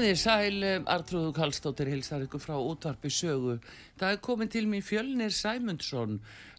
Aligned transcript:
Komið 0.00 0.14
þér 0.14 0.20
sæl, 0.20 0.62
Artrúðu 0.88 1.32
Kallstóttir 1.36 1.88
hilsar 1.92 2.22
ykkur 2.24 2.40
frá 2.40 2.54
útvarpi 2.56 3.10
sögu. 3.12 3.58
Það 4.00 4.14
er 4.14 4.20
komið 4.24 4.48
til 4.54 4.62
mér 4.72 4.86
Fjölnir 4.86 5.34
Sæmundsson, 5.36 6.14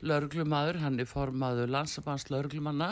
lauruglumadur, 0.05 0.77
hann 0.83 1.01
er 1.01 1.09
formaður 1.09 1.73
landsamans 1.73 2.27
lauruglumanna 2.29 2.91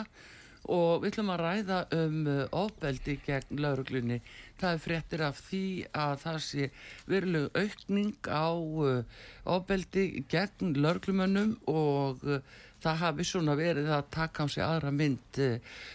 og 0.66 1.04
við 1.04 1.12
ætlum 1.12 1.30
að 1.36 1.44
ræða 1.44 1.78
um 2.00 2.18
ofbeldi 2.64 3.16
gegn 3.28 3.62
lauruglunni. 3.62 4.18
Það 4.58 4.74
er 4.74 4.82
fréttir 4.88 5.24
af 5.28 5.38
því 5.52 5.62
að 6.02 6.16
það 6.24 6.40
sé 6.48 6.68
verilegu 7.14 7.62
aukning 7.62 8.34
á 8.34 8.50
ofbeldi 9.54 10.26
gegn 10.34 10.74
lauruglumönnum 10.82 11.56
og 11.70 12.26
það 12.82 13.02
hafi 13.06 13.30
svona 13.30 13.54
verið 13.54 13.94
að 13.94 14.12
taka 14.18 14.42
á 14.42 14.46
sig 14.50 14.66
aðra 14.66 14.90
mynd 14.90 15.44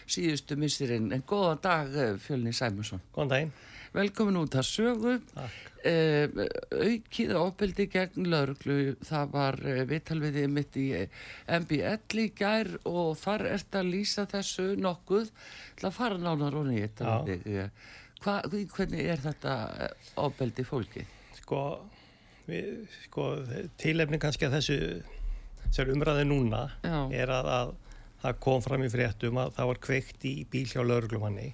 síðustu 0.08 0.56
missirinn. 0.56 1.12
En 1.12 1.28
góða 1.28 1.60
dag 1.60 2.04
Fjölnir 2.24 2.56
Sæmundsson. 2.56 3.04
Góðan 3.12 3.36
daginn. 3.36 3.58
Velkomin 3.96 4.42
út 4.42 4.58
að 4.60 4.68
sögu. 4.68 5.14
Eh, 5.86 6.26
aukið 6.74 7.34
ofbeldi 7.38 7.86
gegn 7.94 8.30
lauruglu, 8.32 8.96
það 9.06 9.34
var 9.36 9.60
eh, 9.62 9.84
viðtalviðið 9.90 10.48
mitt 10.52 10.78
í 10.82 10.86
MBL 11.60 12.24
í 12.24 12.28
gær 12.36 12.72
og 12.90 13.14
þar 13.22 13.46
ert 13.54 13.78
að 13.78 13.92
lýsa 13.94 14.26
þessu 14.30 14.72
nokkuð 14.82 15.30
til 15.78 15.90
að 15.90 15.98
fara 16.00 16.18
nánar 16.20 16.58
og 16.58 16.68
nýtt. 16.72 17.04
Hvernig 18.26 19.04
er 19.04 19.22
þetta 19.22 19.58
ofbeldi 20.18 20.66
fólki? 20.66 21.06
Sko, 21.38 21.62
við, 22.50 22.88
sko 23.06 23.30
tilefni 23.80 24.20
kannski 24.20 24.50
að 24.50 24.58
þessu 24.58 24.80
þessar 25.76 25.92
umræði 25.92 26.28
núna 26.30 26.62
Já. 26.86 27.00
er 27.12 27.32
að, 27.36 27.50
að 27.52 27.74
það 28.24 28.38
kom 28.46 28.62
fram 28.64 28.86
í 28.86 28.92
fréttum 28.92 29.40
að 29.42 29.54
það 29.58 29.70
var 29.72 29.80
kveikt 29.88 30.28
í 30.30 30.34
bíl 30.52 30.66
hjá 30.70 30.82
lauruglumanni 30.86 31.50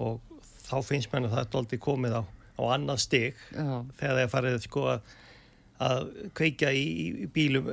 og 0.00 0.29
þá 0.70 0.76
finnst 0.86 1.10
mér 1.12 1.26
að 1.28 1.34
það 1.34 1.42
er 1.42 1.58
aldrei 1.60 1.80
komið 1.86 2.18
á, 2.18 2.22
á 2.30 2.62
annað 2.76 3.02
stig 3.04 3.40
já, 3.50 3.66
þegar 4.00 4.14
það 4.14 4.22
er 4.22 4.30
farið 4.34 4.58
sko 4.66 4.84
að, 4.94 5.14
að 5.86 6.10
kveikja 6.40 6.72
í, 6.76 6.84
í 7.24 7.30
bílum 7.34 7.70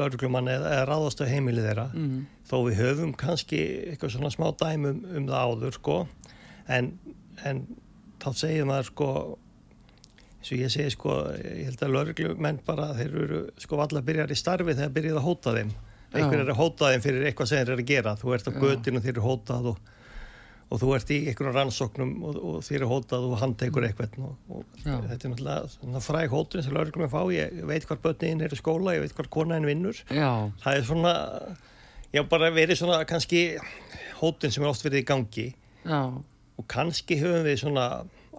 lauruglumanni 0.00 0.54
eða, 0.56 0.72
eða 0.78 0.88
ráðast 0.90 1.22
á 1.22 1.30
heimilið 1.30 1.68
þeirra. 1.70 1.86
Mm, 1.94 2.24
þó 2.50 2.56
við 2.68 2.80
höfum 2.80 3.14
kannski 3.20 3.60
eitthvað 3.90 4.16
svona 4.16 4.32
smá 4.34 4.48
dæmum 4.62 5.04
um 5.04 5.28
það 5.28 5.52
áður 5.52 5.78
sko. 5.78 6.00
En, 6.70 6.94
en 7.44 7.62
þá 8.22 8.30
segir 8.44 8.68
maður 8.68 8.90
sko 8.92 9.12
eins 10.40 10.50
og 10.54 10.56
ég 10.56 10.72
segi 10.72 10.94
sko 10.94 11.14
ég 11.36 11.68
held 11.68 11.82
að 11.84 11.94
lauruglumenn 11.94 12.60
bara 12.64 12.90
þeir 12.96 13.16
eru 13.26 13.40
sko 13.60 13.80
allar 13.84 14.04
byrjar 14.06 14.32
í 14.32 14.38
starfi 14.40 14.72
þegar 14.72 14.92
byrjað 14.96 15.20
að 15.20 15.26
hóta 15.28 15.56
þeim. 15.58 15.72
Einhver 16.10 16.40
er 16.42 16.48
að 16.50 16.58
hóta 16.58 16.90
þeim 16.90 17.02
fyrir 17.04 17.26
eitthvað 17.28 17.50
sem 17.50 17.60
þeir 17.60 17.74
eru 17.74 17.82
að 17.84 17.90
gera. 17.90 18.14
Þú 18.18 18.32
ert 18.34 18.48
á 18.48 18.52
Já. 18.52 18.60
götinu 18.64 19.02
þeir 19.04 19.12
eru 19.12 19.26
hótað 19.26 19.68
og, 19.70 19.90
og 20.70 20.78
þú 20.78 20.92
ert 20.94 21.10
í 21.10 21.18
einhverjum 21.30 21.56
rannsóknum 21.56 22.12
og, 22.28 22.36
og 22.38 22.60
þeir 22.66 22.76
eru 22.78 22.90
hótað 22.92 23.26
og 23.26 23.40
hann 23.40 23.56
tekur 23.58 23.86
eitthvað 23.88 24.20
og, 24.22 24.36
og 24.54 24.78
þetta 24.84 25.16
er 25.16 25.32
náttúrulega 25.34 26.02
fræg 26.06 26.34
hótun 26.34 26.64
sem 26.64 26.76
lauruglumenn 26.76 27.10
fá, 27.10 27.22
ég 27.34 27.58
veit 27.66 27.86
hvar 27.88 27.98
börnin 28.04 28.44
er 28.46 28.54
í 28.54 28.60
skóla, 28.60 28.94
ég 28.94 29.04
veit 29.04 29.16
hvar 29.18 29.30
konaðin 29.34 29.66
vinnur. 29.66 30.02
Það 30.62 30.78
er 30.78 30.86
svona 30.86 31.14
já 32.14 32.22
bara 32.30 32.52
verið 32.54 32.82
svona 32.82 33.02
kannski 33.08 33.44
hótun 34.20 34.54
sem 34.54 34.62
er 34.62 34.70
oft 34.70 34.86
verið 34.86 35.02
í 35.02 35.08
gangi. 35.10 35.48
Já, 35.82 36.00
og 36.60 36.66
kannski 36.70 37.18
höfum 37.18 37.46
við 37.48 37.62
svona 37.64 37.86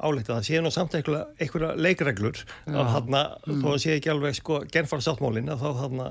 álítið 0.02 0.32
að 0.32 0.38
það 0.38 0.46
séu 0.48 0.62
nú 0.64 0.72
samt 0.74 0.96
einhverja, 0.98 1.26
einhverja 1.42 1.72
leikreglur 1.78 2.44
að 2.70 2.92
þarna, 2.96 3.24
þó 3.46 3.68
að 3.74 3.82
sé 3.84 3.96
ekki 3.98 4.12
alveg 4.14 4.38
sko 4.38 4.62
genfara 4.72 5.06
sáttmálin 5.06 5.52
að 5.52 5.66
þá 5.66 5.82
þarna 5.82 6.08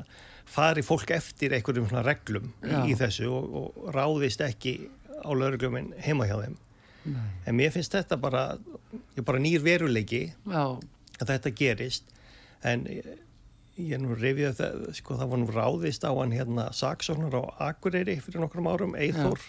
fari 0.51 0.85
fólk 0.85 1.13
eftir 1.15 1.55
einhverjum 1.57 1.89
svona 1.89 2.05
reglum 2.07 2.51
Já. 2.63 2.81
í 2.87 2.97
þessu 2.99 3.31
og, 3.31 3.57
og 3.61 3.91
ráðist 3.95 4.43
ekki 4.47 4.75
á 5.21 5.31
laurugluminn 5.31 5.93
heima 6.03 6.27
hjá 6.29 6.37
þeim. 6.43 6.59
Nei, 7.11 7.27
en 7.49 7.57
mér 7.57 7.73
finnst 7.73 7.95
þetta 7.97 8.19
bara, 8.21 8.45
ég 9.17 9.25
bara 9.25 9.41
nýr 9.41 9.63
veruleiki 9.65 10.27
já, 10.29 10.65
að 11.21 11.31
þetta 11.33 11.53
gerist. 11.57 12.11
En 12.67 12.85
ég, 12.93 13.07
ég 13.81 14.01
nú 14.03 14.13
rifið 14.19 14.59
það, 14.59 14.83
sko 14.99 15.17
það 15.17 15.31
var 15.33 15.41
nú 15.41 15.53
ráðist 15.55 16.05
á 16.05 16.13
hann 16.13 16.35
hérna 16.37 16.67
saksóknar 16.77 17.39
á 17.41 17.43
Akureyri 17.71 18.19
fyrir 18.21 18.43
nokkrum 18.45 18.69
árum, 18.69 18.97
Eithor 19.01 19.41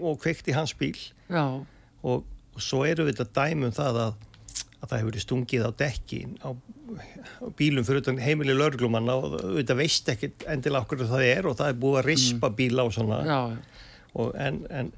og 0.00 0.22
kveikti 0.24 0.54
hans 0.56 0.72
bíl. 0.80 0.96
Og, 2.02 2.24
og 2.54 2.62
svo 2.64 2.84
eru 2.88 3.04
við 3.08 3.20
þetta 3.20 3.44
dæmum 3.50 3.74
það 3.76 4.00
að, 4.06 4.16
að 4.80 4.88
það 4.88 4.98
hefur 4.98 5.10
verið 5.10 5.26
stungið 5.26 5.66
á 5.68 5.70
dekkin 5.84 6.34
á, 6.40 6.48
á 7.44 7.46
bílum 7.58 7.84
fyrir 7.84 8.02
utan 8.04 8.20
heimili 8.24 8.56
lauruglumanna 8.56 9.14
og 9.20 9.36
þetta 9.58 9.76
veist 9.78 10.08
ekki 10.12 10.32
endilega 10.52 10.84
okkur 10.84 11.04
það 11.08 11.24
er 11.28 11.48
og 11.48 11.56
það 11.60 11.72
er 11.72 11.80
búið 11.84 12.00
að 12.00 12.08
rispa 12.08 12.50
bíla 12.56 12.88
og 12.88 12.96
svona. 12.96 13.20
Já, 13.28 13.40
en, 14.38 14.62
en, 14.70 14.92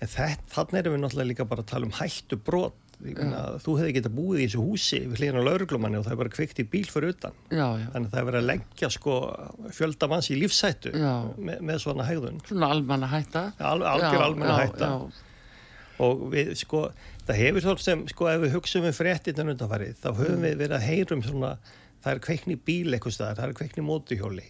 en 0.00 0.08
þetta, 0.14 0.48
þannig 0.54 0.80
erum 0.82 0.96
við 0.96 1.02
náttúrulega 1.04 1.30
líka 1.32 1.46
bara 1.50 1.64
að 1.64 1.70
tala 1.74 1.88
um 1.90 1.94
hættu 2.00 2.38
brot. 2.46 2.80
Þú 3.04 3.72
hefði 3.80 3.92
getað 3.96 4.12
búið 4.16 4.38
í 4.38 4.44
þessu 4.46 4.60
húsi 4.64 4.98
við 5.10 5.18
hlýðan 5.20 5.40
á 5.42 5.46
lauruglumanni 5.48 5.98
og 5.98 6.04
það 6.06 6.12
er 6.14 6.18
bara 6.22 6.30
kveikt 6.32 6.60
í 6.62 6.64
bíl 6.70 6.84
fyrir 6.88 7.10
utan. 7.12 7.34
Já, 7.50 7.64
já, 7.80 7.86
þannig 7.92 8.06
að 8.06 8.12
það 8.14 8.20
er 8.20 8.28
verið 8.28 8.38
að 8.40 8.46
leggja 8.52 8.90
sko 8.94 9.14
fjölda 9.76 10.08
manns 10.12 10.28
í 10.30 10.36
lífsættu 10.38 10.92
Já. 10.94 11.10
með, 11.48 11.58
með 11.68 11.80
svona 11.82 12.06
hegðun. 12.08 12.38
Svona 12.48 12.70
almanna 12.76 13.08
hætta. 13.10 13.42
Al, 13.58 13.82
algjör 13.82 14.14
Já, 14.20 14.22
almenna 14.28 14.54
já, 14.54 14.68
hætta. 14.70 14.90
og 16.06 16.22
við 16.32 16.54
sko, 16.62 16.84
það 17.26 17.40
hefur 17.42 17.66
þó 17.66 17.74
sem 17.88 18.06
sko 18.14 18.30
ef 18.30 18.40
við 18.46 18.54
hugsaum 18.56 18.88
um 18.88 18.96
fréttinnan 18.96 19.52
undanfarið 19.56 19.98
þá 20.00 20.08
höfum 20.14 20.38
Mm. 20.38 20.46
við 20.46 20.56
verið 20.62 20.76
að 20.78 20.86
heyrum 20.88 21.22
svona 21.26 21.52
það 22.04 22.10
er 22.14 22.22
kveikni 22.28 22.56
bíl 22.66 22.94
eitthvað 22.94 23.14
staðar, 23.18 23.36
það 23.42 23.48
er 23.52 23.58
kveikni 23.60 23.84
mótuhjóli 23.90 24.46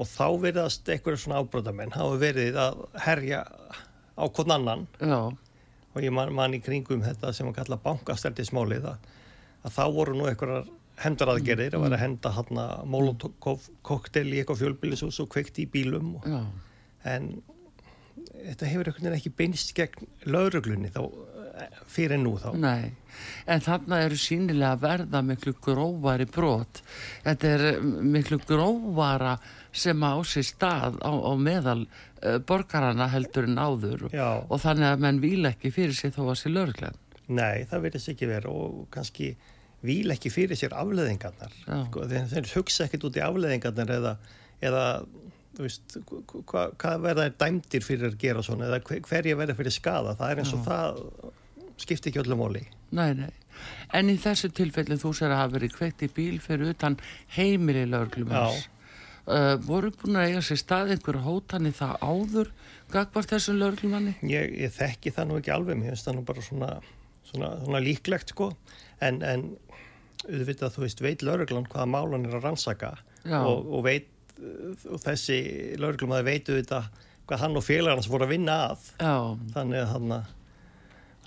og 0.00 0.08
þá 0.08 0.26
verðast 0.42 0.88
eitthvað 0.88 1.20
svona 1.22 1.40
ábrótamenn 1.42 1.94
hafa 1.94 2.18
verið 2.20 2.58
að 2.60 2.84
herja 3.04 3.42
á 4.16 4.24
hvern 4.24 4.54
annan. 4.56 4.86
Já, 5.00 5.18
og 5.92 6.04
ég 6.04 6.14
man, 6.14 6.32
man 6.34 6.56
í 6.56 6.62
kringum 6.64 7.04
þetta 7.04 7.32
sem 7.36 7.48
að 7.50 7.58
kalla 7.60 7.80
bankastældismálið 7.84 8.88
að, 8.92 9.10
að 9.66 9.76
þá 9.76 9.84
voru 9.96 10.16
nú 10.16 10.28
eitthvað 10.30 10.70
hendaraðgerðir 11.02 11.76
að 11.76 11.86
vera 11.86 11.98
að 11.98 12.04
henda 12.04 12.32
hann 12.36 12.60
að 12.62 12.84
molotov 12.92 13.64
koktel 13.86 14.28
í 14.30 14.40
eitthvað 14.40 14.60
fjölbílisús 14.62 15.20
og 15.24 15.30
kveikti 15.32 15.64
í 15.64 15.70
bílum 15.72 16.16
og, 16.18 16.28
en 17.08 17.30
þetta 18.16 18.68
hefur 18.68 18.90
einhvern 18.90 19.08
veginn 19.08 19.18
ekki 19.18 19.34
beinst 19.38 19.72
gegn 19.76 20.08
lauruglunni 20.28 20.92
þá 20.94 21.00
fyrir 21.90 22.20
nú 22.22 22.36
þá 22.40 22.52
nei. 22.56 22.92
En 23.46 23.60
þarna 23.62 24.00
eru 24.06 24.16
sínilega 24.18 24.72
að 24.74 24.84
verða 24.86 25.20
miklu 25.26 25.52
grófari 25.62 26.26
brot. 26.30 26.80
Þetta 27.26 27.50
er 27.50 27.64
eh, 27.72 27.82
miklu 27.82 28.38
grófara 28.48 29.36
sem 29.72 30.00
á 30.00 30.14
sér 30.26 30.46
stað 30.48 30.98
á, 31.04 31.12
á 31.12 31.32
meðal 31.38 31.84
uh, 31.84 32.38
borgarana 32.48 33.08
heldur 33.12 33.48
en 33.48 33.60
áður 33.60 34.08
Já. 34.12 34.42
og 34.44 34.60
þannig 34.60 34.88
að 34.90 35.04
menn 35.04 35.22
vil 35.22 35.48
ekki 35.48 35.72
fyrir 35.72 35.96
sig 35.96 36.12
þó 36.16 36.26
að 36.26 36.38
sé 36.42 36.52
lörglega. 36.52 36.96
Nei, 37.32 37.64
það 37.70 37.86
verðist 37.86 38.12
ekki 38.12 38.28
vera 38.28 38.52
og 38.52 38.86
kannski 38.92 39.32
vil 39.86 40.14
ekki 40.14 40.30
fyrir 40.32 40.58
sér 40.58 40.74
afleðingarnar 40.78 41.52
Já. 41.64 41.78
sko, 41.88 42.06
þeir, 42.10 42.48
hugsa 42.54 42.86
ekkert 42.86 43.06
út 43.08 43.18
í 43.18 43.22
afleðingarnar 43.24 43.92
eða, 43.96 44.12
eða 44.62 44.84
veist, 45.58 45.96
hva, 46.48 46.68
hvað 46.78 47.06
verða 47.06 47.28
er 47.28 47.38
dæmdir 47.40 47.86
fyrir 47.86 48.12
að 48.12 48.18
gera 48.22 48.44
svona 48.46 48.68
eða 48.68 48.82
hver, 48.86 49.02
hverja 49.08 49.38
verða 49.40 49.56
fyrir 49.58 49.74
skada 49.74 50.14
það 50.18 50.34
er 50.34 50.42
eins 50.42 50.54
og 50.56 50.66
það 50.66 51.00
skipti 51.82 52.10
ekki 52.10 52.22
öllum 52.24 52.40
móli 52.42 52.62
Nei, 52.92 53.14
nei. 53.16 53.30
En 53.96 54.10
í 54.12 54.18
þessu 54.20 54.50
tilfelli 54.52 54.98
þú 55.00 55.14
sér 55.16 55.32
að 55.32 55.42
hafa 55.42 55.54
verið 55.54 55.74
kveikt 55.78 56.04
í 56.04 56.08
bíl 56.12 56.36
fyrir 56.44 56.74
utan 56.74 56.98
heimili 57.36 57.86
lögreglumans. 57.88 58.66
Uh, 59.22 59.54
voru 59.64 59.92
búin 59.96 60.18
að 60.18 60.32
eiga 60.32 60.42
sér 60.44 60.58
stað 60.60 60.92
einhver 60.96 61.20
hótani 61.22 61.70
það 61.76 61.92
áður 62.02 62.48
gagvart 62.92 63.30
þessum 63.32 63.60
lögreglumanni? 63.60 64.16
ég, 64.26 64.56
ég 64.64 64.72
þekki 64.74 65.12
það 65.14 65.28
nú 65.28 65.36
ekki 65.38 65.52
alveg 65.54 65.78
mér 65.78 65.92
finnst 65.92 66.08
það 66.08 66.16
nú 66.18 66.24
bara 66.26 66.42
svona, 66.42 66.70
svona, 67.30 67.52
svona 67.62 67.82
líklegt 67.84 68.34
sko 68.34 68.50
en, 68.98 69.22
en 69.22 69.46
auðvitað, 70.26 70.74
þú 70.74 70.84
veist, 70.84 71.04
veit 71.06 71.22
lauruglan 71.22 71.68
hvaða 71.70 71.88
málan 71.94 72.26
er 72.26 72.36
að 72.38 72.48
rannsaka 72.48 72.92
og, 73.38 73.70
og 73.70 73.86
veit, 73.86 74.10
og 74.90 75.00
þessi 75.02 75.38
lauruglum 75.78 76.14
að 76.18 76.28
veitu 76.32 76.58
þetta 76.58 76.82
hvað 77.28 77.44
hann 77.44 77.58
og 77.58 77.66
félagar 77.66 78.00
hans 78.00 78.10
voru 78.10 78.26
að 78.26 78.34
vinna 78.34 78.58
að 78.72 78.88
Já. 78.98 79.14
þannig 79.54 79.84
að 79.84 79.92
hann 79.94 80.14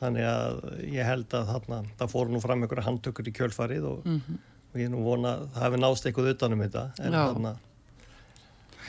þannig 0.06 0.28
að 0.32 0.60
ég 0.94 1.08
held 1.12 1.38
að 1.38 1.54
þarna, 1.54 1.80
það 2.00 2.12
fóru 2.16 2.34
nú 2.34 2.42
fram 2.44 2.64
einhverja 2.66 2.88
handtökur 2.90 3.30
í 3.30 3.36
kjölfarið 3.36 3.88
og, 3.92 4.06
Mm 4.06 4.22
-hmm. 4.22 4.42
og 4.74 4.82
ég 4.82 4.92
nú 4.94 5.04
vona 5.04 5.36
að 5.36 5.48
það 5.54 5.64
hefði 5.66 5.82
nást 5.84 6.06
eitthvað 6.06 6.34
utanum 6.36 6.66
þetta 6.66 6.90
en 7.00 7.12
þarna 7.22 7.56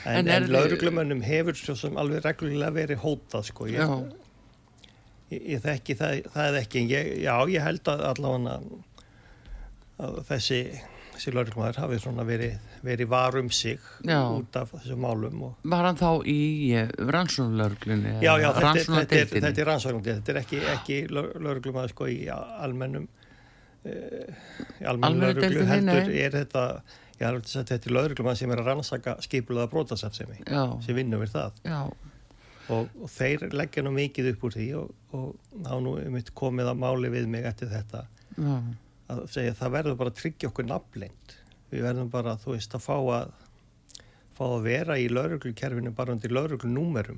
En 0.05 0.27
en, 0.27 0.27
en 0.27 0.51
lauruglumönnum 0.51 1.21
hefur 1.25 1.57
svo 1.57 1.75
sem 1.75 1.97
alveg 1.99 2.23
reglulega 2.23 2.71
verið 2.71 3.01
hótað 3.01 3.47
sko. 3.49 3.65
Ég, 3.67 3.93
ég, 5.31 5.41
ég 5.55 5.63
þekki 5.63 5.95
það, 5.99 6.19
það 6.35 6.49
er 6.51 6.59
ekki 6.61 6.83
en 6.83 6.91
ég, 6.91 7.09
já 7.25 7.33
ég 7.51 7.65
held 7.65 7.91
að 7.91 8.03
allavega 8.11 8.59
að 9.97 10.19
þessi 10.29 10.61
þessi 11.17 11.33
lauruglumæður 11.35 11.79
hafi 11.83 11.97
svona 12.03 12.23
verið, 12.27 12.55
verið 12.85 13.09
varum 13.11 13.49
sig 13.53 13.79
Já. 14.05 14.19
út 14.37 14.55
af 14.61 14.71
þessum 14.77 15.01
málum 15.03 15.41
og 15.49 15.67
Var 15.73 15.87
hann 15.89 15.97
þá 15.99 16.09
í 16.29 16.37
rannsónulörglunni? 17.11 18.13
Já, 18.21 18.33
já, 18.39 18.51
þetta, 18.53 18.71
er- 18.71 18.91
þetta, 18.93 19.19
er, 19.21 19.31
þetta 19.47 19.63
er 19.65 19.69
rannsóknandi, 19.71 20.15
þetta 20.19 20.33
er 20.35 20.39
ekki, 20.43 20.61
ekki 20.75 20.99
lauruglumæður 21.17 21.93
sko 21.95 22.07
í 22.13 22.19
almennum 22.31 23.07
uh, 23.07 23.91
í 23.91 24.87
almennum 24.87 25.09
Almennu 25.11 25.27
lauruglu 25.33 25.67
heldur 25.73 26.11
er 26.23 26.37
þetta 26.41 26.65
ég 27.17 27.25
har 27.25 27.33
alveg 27.33 27.47
sagt 27.49 27.71
þetta 27.73 27.89
er 27.89 27.95
lauruglumæður 27.97 28.41
sem 28.43 28.51
er 28.53 28.61
að 28.61 28.69
rannsaka 28.71 29.15
skipulaða 29.25 29.71
brotasafsemi 29.73 30.43
Já, 30.45 30.63
sem 30.85 30.97
vinnur 30.99 31.23
við 31.23 31.31
það. 31.33 31.55
Já, 31.65 31.79
og, 32.75 32.89
og 33.01 33.09
þeir 33.09 33.47
leggja 33.57 33.81
nú 33.87 33.93
mikið 33.95 34.33
upp 34.35 34.43
úr 34.49 34.57
því 34.57 34.67
og, 34.81 34.91
og 35.17 35.31
þá 35.65 35.71
nú 35.85 35.95
er 36.01 36.11
mitt 36.13 36.29
komið 36.37 36.69
að 36.73 36.81
máli 36.83 37.09
við 37.13 37.25
mig 37.31 37.47
eftir 37.49 37.71
þetta. 37.71 38.03
Já, 38.37 38.57
að 39.11 39.25
segja 39.31 39.57
það 39.57 39.75
verður 39.77 39.99
bara 39.99 40.13
að 40.13 40.21
tryggja 40.21 40.49
okkur 40.51 40.67
nafnleind 40.69 41.35
við 41.71 41.83
verðum 41.83 42.09
bara, 42.11 42.37
þú 42.39 42.55
veist, 42.55 42.75
að 42.77 42.83
fá 42.85 42.95
að 42.97 43.35
fá 44.37 44.43
að 44.45 44.67
vera 44.67 44.95
í 45.01 45.07
lauruglukerfinu 45.09 45.91
bara 45.97 46.13
undir 46.13 46.33
lauruglunúmerum 46.35 47.17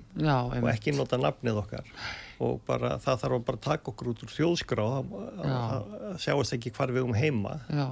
og 0.63 0.69
ekki 0.71 0.93
nota 0.95 1.17
nafnið 1.19 1.57
okkar. 1.59 1.89
Og 2.39 2.61
bara 2.67 2.93
það 3.03 3.17
þarf 3.25 3.35
að 3.35 3.43
bara 3.49 3.61
taka 3.65 3.91
okkur 3.91 4.11
út 4.13 4.23
úr 4.23 4.31
þjóðskrá 4.31 4.85
það 5.41 6.15
sjáast 6.23 6.55
ekki 6.55 6.71
hvar 6.77 6.93
við 6.95 7.09
um 7.09 7.17
heima. 7.17 7.57
Já, 7.67 7.89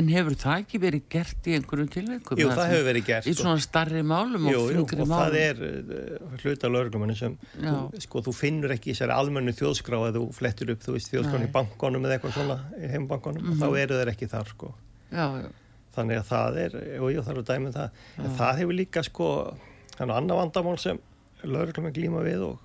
en 0.00 0.08
hefur 0.12 0.36
það 0.40 0.62
ekki 0.62 0.80
verið 0.82 1.04
gert 1.12 1.48
í 1.50 1.54
einhverjum 1.58 1.90
tilveikum? 1.96 2.40
Jú, 2.40 2.48
það 2.52 2.70
hefur 2.72 2.86
verið 2.90 3.06
gert 3.10 3.28
Í 3.30 3.34
svona 3.38 3.62
starri 3.64 4.02
málum 4.06 4.48
Jú, 4.50 4.62
og 4.62 4.72
jú, 4.72 4.80
þingri 4.84 5.04
og 5.04 5.10
málum? 5.10 5.20
það 5.20 5.38
er 5.42 5.62
uh, 5.66 6.32
hluta 6.42 6.70
lauruglumenni 6.72 7.16
sem 7.18 7.36
Já. 7.60 7.70
þú, 7.74 8.02
sko, 8.06 8.22
þú 8.28 8.34
finnur 8.40 8.74
ekki 8.76 8.92
í 8.92 8.96
sér 8.98 9.12
almennu 9.14 9.54
þjóðskrá 9.58 10.00
eða 10.08 10.16
þú 10.18 10.24
flettur 10.40 10.74
upp, 10.74 10.82
þú 10.86 10.96
veist, 10.96 11.12
þjóðskrán 11.14 11.44
Nei. 11.44 11.48
í 11.48 11.54
bankonum 11.56 12.08
eða 12.08 12.18
eitthvað 12.18 12.36
svona, 12.40 12.58
í 12.80 12.90
heimbankonum 12.96 13.52
og 13.52 13.62
þá 13.62 13.66
eru 13.84 14.00
þeir 14.02 14.12
ekki 14.16 14.30
þar, 14.34 14.52
sko 14.56 14.72
Já, 15.12 15.26
já, 15.44 15.48
þannig 15.96 16.18
að 16.20 16.28
það 16.30 16.60
er, 16.66 16.78
og 17.00 17.10
ég 17.14 17.26
þarf 17.26 17.42
að 17.42 17.50
dæmi 17.52 17.70
um 17.70 17.74
það 17.76 18.00
en 18.26 18.38
það 18.40 18.58
hefur 18.60 18.76
líka 18.80 19.02
sko 19.06 19.28
þannig 19.96 20.12
að 20.12 20.16
annar 20.20 20.40
vandamál 20.42 20.78
sem 20.82 20.98
lauruglumenn 21.46 21.94
glíma 21.96 22.24
við 22.26 22.42
og, 22.50 22.58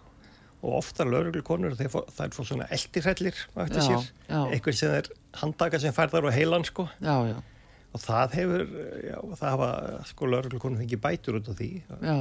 og 0.66 0.74
ofta 0.82 1.06
lauruglukonur 1.08 1.78
þeir 1.80 1.92
fór 1.94 2.48
svona 2.48 2.68
eldirhellir 2.74 3.38
eftir 3.38 3.80
Já, 3.80 3.86
sér, 3.88 4.10
já. 4.28 4.40
eitthvað 4.56 4.80
sem 4.82 4.96
er 4.98 5.12
handtaka 5.40 5.80
sem 5.80 5.94
færðar 5.96 6.28
á 6.28 6.32
heilan 6.36 6.66
sko. 6.68 6.88
Já, 7.02 7.16
já, 7.32 7.38
og 7.94 8.00
það 8.04 8.36
hefur, 8.40 8.66
já, 9.08 9.18
það 9.40 9.48
hafa 9.54 9.70
sko 10.12 10.30
lauruglukonur 10.32 10.82
fengið 10.84 11.02
bætur 11.04 11.40
út 11.40 11.50
á 11.52 11.54
því. 11.60 11.70
Já, 12.02 12.18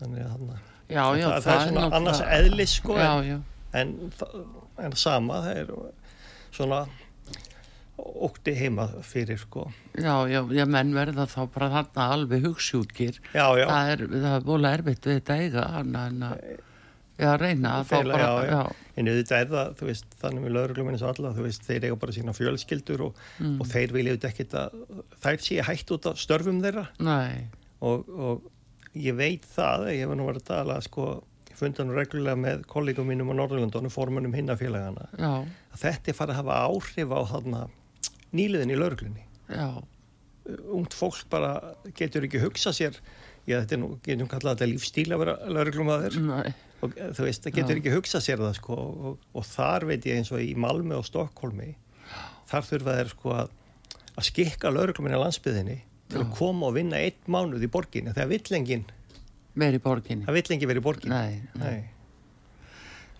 þannig 0.00 0.26
að 0.28 0.44
já, 0.88 1.04
já, 1.16 1.26
það, 1.28 1.40
það 1.46 1.54
er 1.54 1.66
svona 1.68 1.88
annars 1.98 2.20
eðlis 2.28 2.76
sko 2.80 2.98
Já, 2.98 3.10
en, 3.24 3.42
en, 3.80 3.94
það- 4.18 4.44
en 4.84 4.96
sama 5.00 5.40
það 5.44 5.62
er 5.62 5.74
svona 6.54 6.82
ótti 7.96 8.52
heima 8.58 8.88
fyrir 9.06 9.38
sko. 9.38 9.68
Já, 9.94 10.26
já, 10.26 10.40
já, 10.50 10.64
menn 10.66 10.90
verða 10.96 11.28
þá 11.30 11.40
bara 11.54 11.68
þarna 11.76 12.06
alveg 12.16 12.42
hugssjúkir. 12.48 13.20
Það 13.70 13.90
er, 13.94 14.02
það 14.10 14.32
er 14.34 14.46
búin 14.48 14.66
erfitt 14.70 15.06
við 15.06 15.20
þetta 15.20 15.36
eiga, 15.44 15.66
hann 15.76 15.94
að, 16.26 16.40
já, 17.18 17.30
reyna 17.40 17.72
að 17.80 17.84
fá 17.90 17.96
bara, 18.04 18.18
já, 18.18 18.46
já. 18.50 18.62
En 18.96 19.08
auðvitað 19.10 19.40
er 19.44 19.48
það, 19.50 19.68
þú 19.78 19.86
veist, 19.90 20.16
þannig 20.22 20.42
með 20.44 20.52
laurugluminn 20.56 20.94
eins 20.96 21.02
og 21.04 21.12
alla, 21.14 21.32
þú 21.34 21.44
veist, 21.48 21.64
þeir 21.66 21.84
eiga 21.88 21.96
bara 22.04 22.12
sína 22.16 22.34
fjölskyldur 22.36 23.04
og, 23.08 23.20
Mm. 23.40 23.60
og 23.60 23.66
þeir 23.70 23.92
vilja 23.96 24.14
auðvitað 24.14 24.32
ekkit 24.34 24.56
að 24.60 24.80
þær 25.24 25.38
sé 25.48 25.60
hægt 25.68 25.90
út 25.96 26.06
af 26.10 26.18
störfum 26.22 26.60
þeirra 26.62 26.84
nei, 27.02 27.46
og, 27.80 28.08
og 28.08 28.50
ég 28.94 29.16
veit 29.18 29.46
það, 29.56 29.88
ég 29.94 30.04
hef 30.06 30.14
nú 30.16 30.26
verið 30.28 30.42
að 30.44 30.50
tala, 30.52 30.76
sko, 30.86 31.08
ég 31.50 31.56
funda 31.58 31.84
nú 31.86 31.94
reglulega 31.98 32.36
með 32.38 32.62
kollegum 32.70 33.06
mínum 33.10 33.30
á 33.30 33.38
Norðurlandunum, 33.40 33.90
formannum 33.94 34.34
hinnafélagana, 34.34 35.08
að 35.74 35.82
þetta 35.82 36.10
er 36.14 36.18
farið 36.20 36.36
að 36.36 36.40
hafa 36.42 36.60
áhrif 36.70 37.10
á 37.14 37.20
þarna 37.34 37.64
nýliðin 38.34 38.74
í 38.74 38.78
lauruglunni. 38.78 39.26
já, 39.50 39.68
Ungt 40.76 40.92
fólk 40.92 41.22
bara 41.32 41.74
getur 41.96 42.26
ekki 42.26 42.40
hugsað 42.42 42.74
sér, 42.76 42.96
já, 43.46 43.58
þetta 43.60 43.76
er 43.76 43.80
nú, 43.82 43.90
getum 44.04 44.28
kallað 44.30 44.56
þetta 44.58 44.70
lífstíl 44.72 45.06
að 45.14 45.22
vera 45.24 45.34
lauruglumadur 45.56 46.18
nei, 46.24 46.52
og 46.84 46.94
eh, 46.98 47.10
þú 47.16 47.26
veist, 47.28 47.44
það 47.46 47.56
getur 47.58 47.76
Já. 47.76 47.80
ekki 47.82 47.94
hugsað 47.96 48.24
sér 48.26 48.42
það 48.44 48.54
sko 48.58 48.76
og, 48.84 49.24
og 49.36 49.46
þar 49.48 49.86
veit 49.90 50.06
ég 50.08 50.20
eins 50.20 50.32
og 50.34 50.42
í 50.44 50.52
Malmö 50.58 50.98
og 51.00 51.06
Stokkólmi 51.08 51.70
þar 52.50 52.68
þurfa 52.70 52.96
þeir 53.00 53.12
sko 53.14 53.34
að, 53.38 53.54
að 54.14 54.28
skikka 54.30 54.72
laurugluminn 54.74 55.16
á 55.16 55.24
landsbyðinni 55.24 55.78
til 56.12 56.20
að 56.20 56.34
koma 56.36 56.68
og 56.68 56.76
vinna 56.76 57.00
einn 57.00 57.16
mánuð 57.32 57.64
í 57.64 57.70
borginni 57.72 58.12
þegar 58.14 58.30
vill 58.34 58.58
enginn, 58.60 58.84
verið 59.56 59.82
borginni. 59.86 60.26
það 60.28 60.36
vill 60.40 60.46
enginn 60.56 60.70
verið 60.72 60.82
í 60.82 60.86
borginni 60.88 61.16
Nei, 61.16 61.40
nei. 61.62 61.78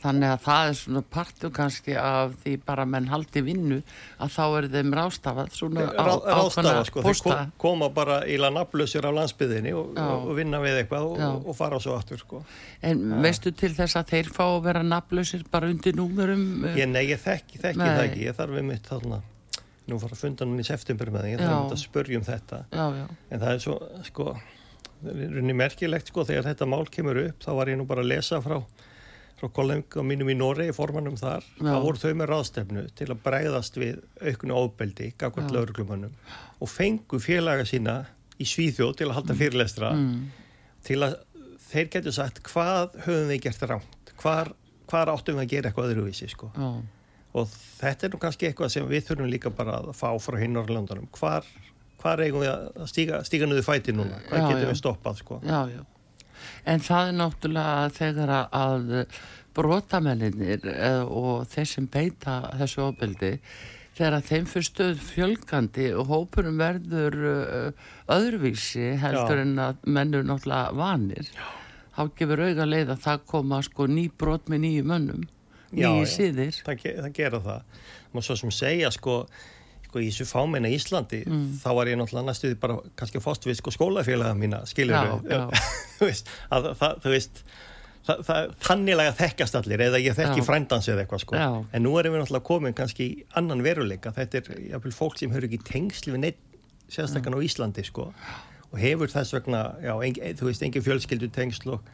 Þannig 0.04 0.28
að 0.34 0.40
það 0.44 0.66
er 0.68 0.74
svona 0.76 1.00
partur 1.14 1.52
kannski 1.56 1.94
af 1.96 2.34
því 2.42 2.54
bara 2.66 2.84
menn 2.84 3.06
haldi 3.08 3.40
vinnu 3.46 3.78
að 4.20 4.32
þá 4.34 4.42
er 4.58 4.66
þeim 4.74 4.90
rástafað 4.98 5.54
svona 5.56 5.86
á, 5.88 6.04
Rá, 6.04 6.12
ráðstafa 6.28 6.82
sko, 6.90 7.00
þeir 7.00 7.08
posta. 7.08 7.36
kom, 7.38 7.52
koma 7.64 7.88
bara 7.96 8.18
í 8.28 8.36
nafnlausir 8.36 9.08
á 9.08 9.10
landsbyðinni 9.16 9.72
og, 9.72 9.94
Já. 9.96 10.04
og, 10.12 10.28
vinna 10.36 10.60
við 10.60 10.82
eitthvað 10.82 11.06
Já. 11.16 11.28
og, 11.30 11.48
og 11.48 11.56
fara 11.56 11.80
svo 11.80 11.96
aftur 11.96 12.20
sko 12.20 12.42
En 12.84 13.00
veistu 13.24 13.54
til 13.56 13.72
þess 13.72 13.96
að 13.96 14.12
þeir 14.12 14.28
fá 14.36 14.44
að 14.44 14.60
vera 14.68 14.82
nafnlausir 14.84 15.46
bara 15.50 15.70
undir 15.72 15.96
númurum? 15.96 16.44
eh, 16.68 16.76
ég, 16.82 16.90
nei, 16.92 17.06
ég 17.08 17.22
þekki, 17.24 17.62
þekki 17.64 17.80
Nei. 17.80 17.88
það 17.96 18.04
ekki 18.10 18.26
ég 18.28 18.36
þarf 18.36 18.58
við 18.60 18.68
mitt 18.68 18.90
þarna 18.92 19.22
nú 19.88 19.98
fara 20.00 20.16
að 20.16 20.20
funda 20.24 20.46
núna 20.48 20.60
í 20.64 20.68
september 20.68 21.10
með 21.12 21.24
það, 21.24 21.30
ég 21.32 21.40
þarf 21.40 21.48
Já. 21.50 21.56
einmitt 21.56 21.76
að 21.78 21.82
spurja 21.88 22.20
um 22.20 22.28
þetta 22.28 22.60
Já, 22.68 22.84
já, 23.00 23.06
En 23.30 23.40
það 23.42 23.50
er 23.56 23.64
svo, 23.64 23.74
sko, 24.08 24.28
það 25.04 25.22
er 25.24 25.34
runni 25.38 25.56
merkilegt, 25.56 26.12
sko, 26.12 26.24
þegar 26.28 26.46
þetta 26.52 26.68
mál 26.72 26.84
kemur 26.92 27.20
upp, 27.24 27.40
þá 27.44 27.50
var 27.58 27.72
ég 27.72 27.80
nú 27.80 27.88
bara 27.88 28.04
að 28.04 28.12
lesa 28.14 28.40
frá, 28.44 28.60
frá 29.44 29.52
kollegum 29.60 30.08
mínum 30.08 30.30
í 30.32 30.36
Noregi, 30.38 30.72
formanum 30.76 31.16
þar, 31.20 31.44
þá 31.60 31.76
voru 31.82 32.00
þau 32.00 32.14
með 32.20 32.30
ráðstefnu 32.30 32.84
til 32.96 33.10
að 33.12 33.20
bregðast 33.26 33.78
við 33.80 34.00
auknu 34.22 34.56
ofbeldi, 34.56 35.12
gagvart 35.20 35.52
lauruglumannum 35.52 36.14
og 36.64 36.70
fengu 36.70 37.20
félaga 37.22 37.66
sína 37.68 38.00
í 38.40 38.48
Svíþjóð 38.48 38.96
til 38.98 39.08
að 39.10 39.16
halda 39.18 39.36
fyrirlestra 39.38 39.92
mm, 39.94 40.18
til 40.86 40.98
að 41.06 41.16
þeir 41.70 41.90
getur 41.92 42.16
sagt 42.16 42.42
hvað 42.46 42.98
höfum 43.04 43.30
við 43.32 43.44
gert 43.46 43.68
rámt, 43.70 44.12
hvar, 44.22 44.52
hvar 44.90 45.12
áttum 45.12 45.38
við 45.38 45.46
að 45.46 45.54
gera 45.54 45.70
eitthvað 45.70 45.92
öðruvísi, 45.92 46.30
sko. 46.32 46.50
Og 47.34 47.48
þetta 47.50 48.06
er 48.06 48.12
nú 48.14 48.20
kannski 48.22 48.46
eitthvað 48.46 48.74
sem 48.76 48.84
við 48.86 49.08
þurfum 49.08 49.30
líka 49.32 49.50
bara 49.50 49.80
að 49.80 49.94
fá 49.98 50.12
frá 50.22 50.36
hinn 50.38 50.54
Norrlandunum. 50.54 51.08
Hvar, 51.18 51.46
hvar 51.98 52.22
eigum 52.22 52.44
við 52.44 52.52
að 52.52 52.86
stíga, 52.92 53.18
stíga 53.26 53.48
niður 53.50 53.66
fæti 53.66 53.94
núna? 53.96 54.20
Hvað 54.28 54.38
Já, 54.38 54.46
getum 54.52 54.62
já. 54.62 54.68
við 54.70 54.78
stoppað, 54.78 55.18
sko? 55.24 55.40
já. 55.42 55.82
En 56.64 56.80
það 56.84 57.08
er 57.12 57.16
náttúrulega 57.22 57.88
þegar 58.00 58.34
að- 58.50 59.06
brotamenninir 59.54 60.64
eh, 60.66 61.02
og 61.06 61.46
þeir 61.50 61.68
sem 61.70 61.86
beita 61.90 62.40
þessu 62.58 62.82
ofbeldi 62.88 63.30
þegar 63.94 64.24
þeim 64.26 64.48
fyrir 64.50 64.66
stöð 64.66 65.02
fjölgandi 65.06 65.84
og 65.94 66.08
hópurum 66.10 66.56
verður 66.58 67.14
uh, 67.30 67.84
öðruvísi 68.10 68.88
heldur 68.98 69.38
Já. 69.38 69.44
en 69.44 69.52
að 69.62 69.84
mennur 69.94 70.24
náttúrulega 70.26 70.74
vanir 70.74 71.28
þá 71.94 72.00
gefur 72.18 72.42
auga 72.48 72.66
leið 72.66 72.90
að 72.96 73.04
það 73.06 73.22
koma 73.30 73.60
sko 73.62 73.86
ný 73.86 74.08
brot 74.18 74.50
með 74.50 74.64
nýju 74.66 74.88
mönnum 74.90 75.22
Já, 75.70 75.86
nýju 75.86 76.02
já. 76.02 76.10
síðir 76.16 76.58
Það, 76.66 76.82
það 77.04 77.12
gera 77.20 77.40
það. 77.46 77.78
Má 78.14 78.20
svo 78.22 78.36
sem 78.38 78.50
segja, 78.54 78.90
sko, 78.94 79.14
sko 79.94 80.02
í 80.02 80.08
þessu 80.10 80.26
fámenna 80.26 80.70
Íslandi, 80.74 81.22
Mm. 81.24 81.44
þá 81.62 81.68
var 81.78 81.86
ég 81.86 81.96
náttúrulega 82.02 82.26
næstuði 82.32 82.56
bara 82.60 82.80
kannski 82.98 83.20
að 83.22 83.24
fást 83.28 83.46
við 83.46 83.60
sko 83.62 83.70
skólafélaga 83.78 84.34
mína, 84.34 84.64
skilur 84.66 84.98
þú 85.98 86.08
veist, 86.10 86.28
að, 86.50 86.72
það, 86.80 86.96
þú 87.04 87.12
veist, 87.14 87.42
það, 88.08 88.22
það, 88.28 88.48
þannilega 88.66 89.12
þekkast 89.20 89.58
allir 89.60 89.84
eða 89.86 90.00
ég 90.02 90.16
þekki 90.18 90.42
Já. 90.42 90.46
frændans 90.48 90.88
eða 90.92 91.04
eitthvað 91.06 91.22
sko. 91.24 91.38
Já. 91.38 91.46
En 91.72 91.86
nú 91.86 91.94
erum 92.00 92.16
við 92.16 92.24
náttúrulega 92.24 92.48
komin 92.50 92.74
kannski 92.76 93.06
annan 93.38 93.62
veruleika. 93.64 94.12
Þetta 94.16 94.40
er 94.42 94.50
jafnvel 94.74 94.92
fólk 94.98 95.16
sem 95.22 95.30
hefur 95.32 95.46
ekki 95.48 95.62
tengsli 95.70 96.12
við 96.16 96.20
neitt 96.26 96.42
sérstakkan 96.92 97.32
á 97.32 97.40
Íslandi 97.46 97.84
sko. 97.86 98.10
Og 98.74 98.78
hefur 98.82 99.08
þess 99.14 99.32
vegna, 99.38 99.62
já, 99.80 99.94
en, 100.04 100.18
þú 100.36 100.50
veist, 100.50 100.62
engin 100.66 100.82
fjölskyldu 100.84 101.30
tengsl 101.32 101.76
og, 101.78 101.90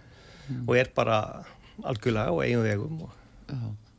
Mm. 0.50 0.64
og 0.66 0.76
er 0.80 0.88
bara 0.96 1.44
algjörlega 1.86 2.26
á 2.26 2.34
eigin 2.42 2.64
vegum 2.64 3.02
og 3.04 3.12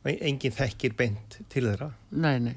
og 0.04 0.10
enginn 0.10 0.52
þekkir 0.52 0.96
beint 0.98 1.36
til 1.48 1.62
þeirra. 1.68 1.86
Nei, 2.10 2.38
nei. 2.42 2.56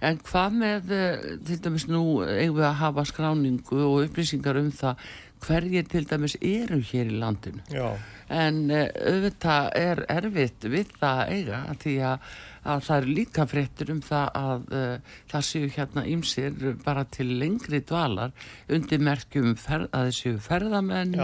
En 0.00 0.22
hvað 0.28 0.56
með, 0.62 0.94
eh, 0.96 1.26
til 1.48 1.60
dæmis 1.64 1.88
nú 1.90 2.04
eigum 2.26 2.60
við 2.60 2.68
að 2.70 2.80
hafa 2.84 3.04
skráningu 3.10 3.82
og 3.88 4.00
upplýsingar 4.06 4.60
um 4.60 4.72
það 4.72 5.04
hverjir 5.42 5.88
til 5.90 6.04
dæmis 6.06 6.36
eru 6.38 6.78
hér 6.92 7.10
í 7.10 7.18
landinu. 7.18 7.62
Já, 7.70 7.98
En 8.32 8.70
uh, 8.72 8.86
auðvitað 8.88 9.66
er 9.76 10.00
erfitt 10.08 10.64
við 10.70 10.92
það 10.96 11.20
að 11.20 11.32
eiga 11.36 11.60
því 11.82 11.98
að 12.12 12.32
að 12.62 12.84
það 12.86 13.00
eru 13.00 13.14
líka 13.16 13.44
fréttir 13.50 13.88
um 13.90 14.00
það 14.06 14.28
að 14.38 14.68
uh, 14.78 15.14
það 15.32 15.46
séu 15.48 15.70
hérna 15.74 16.04
ímsir 16.06 16.60
bara 16.84 17.02
til 17.10 17.26
lengri 17.40 17.80
dvalar 17.82 18.30
undir 18.70 19.02
merkjum 19.02 19.56
ferð, 19.58 19.88
að 19.90 20.12
þessu 20.12 20.36
ferðamenn 20.46 21.16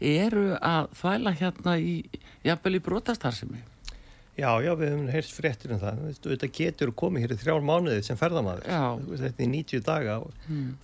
eru 0.00 0.46
að 0.56 0.88
þvæla 1.02 1.34
hérna 1.42 1.76
í, 1.76 1.98
jafnvel 2.46 2.78
í 2.78 2.82
brotastarðsemi. 2.88 3.60
Já, 4.32 4.48
já, 4.64 4.72
við 4.80 4.88
höfum 4.94 5.08
heyrst 5.12 5.32
fréttir 5.36 5.72
um 5.74 5.80
það. 5.82 5.98
Þetta 6.24 6.48
getur 6.56 6.92
komið 6.96 7.24
hér 7.26 7.32
í 7.34 7.36
þrjár 7.42 7.64
mánuði 7.68 8.04
sem 8.06 8.16
veist, 9.10 9.24
Þetta 9.26 9.44
er 9.44 9.50
90 9.52 9.82
daga 9.84 10.14
og 10.22 10.30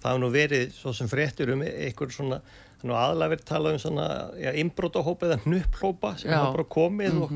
það 0.02 0.10
hefur 0.10 0.20
nú 0.20 0.28
verið 0.34 0.74
svo 0.76 0.92
sem 0.92 1.08
fréttir 1.08 1.52
um 1.54 1.62
einhver 1.64 2.12
svona, 2.12 2.40
er 2.82 2.90
nú 2.90 2.92
aðlega 2.98 3.32
verið 3.32 3.46
talað 3.48 3.72
um 3.78 3.78
svona, 3.86 4.08
já, 4.36 4.50
inbrótahópa 4.52 5.26
eða 5.30 5.38
hnupphópa 5.46 6.10
sem 6.18 6.30
hafa 6.44 6.52
bara 6.58 6.64
komið 6.76 7.22
og, 7.22 7.32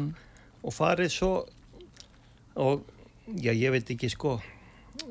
og 0.62 0.76
farið 0.76 1.10
svo. 1.14 1.32
Og 2.60 2.84
já, 3.40 3.52
ég 3.56 3.72
veit 3.72 3.88
ekki 3.96 4.10
sko 4.12 4.34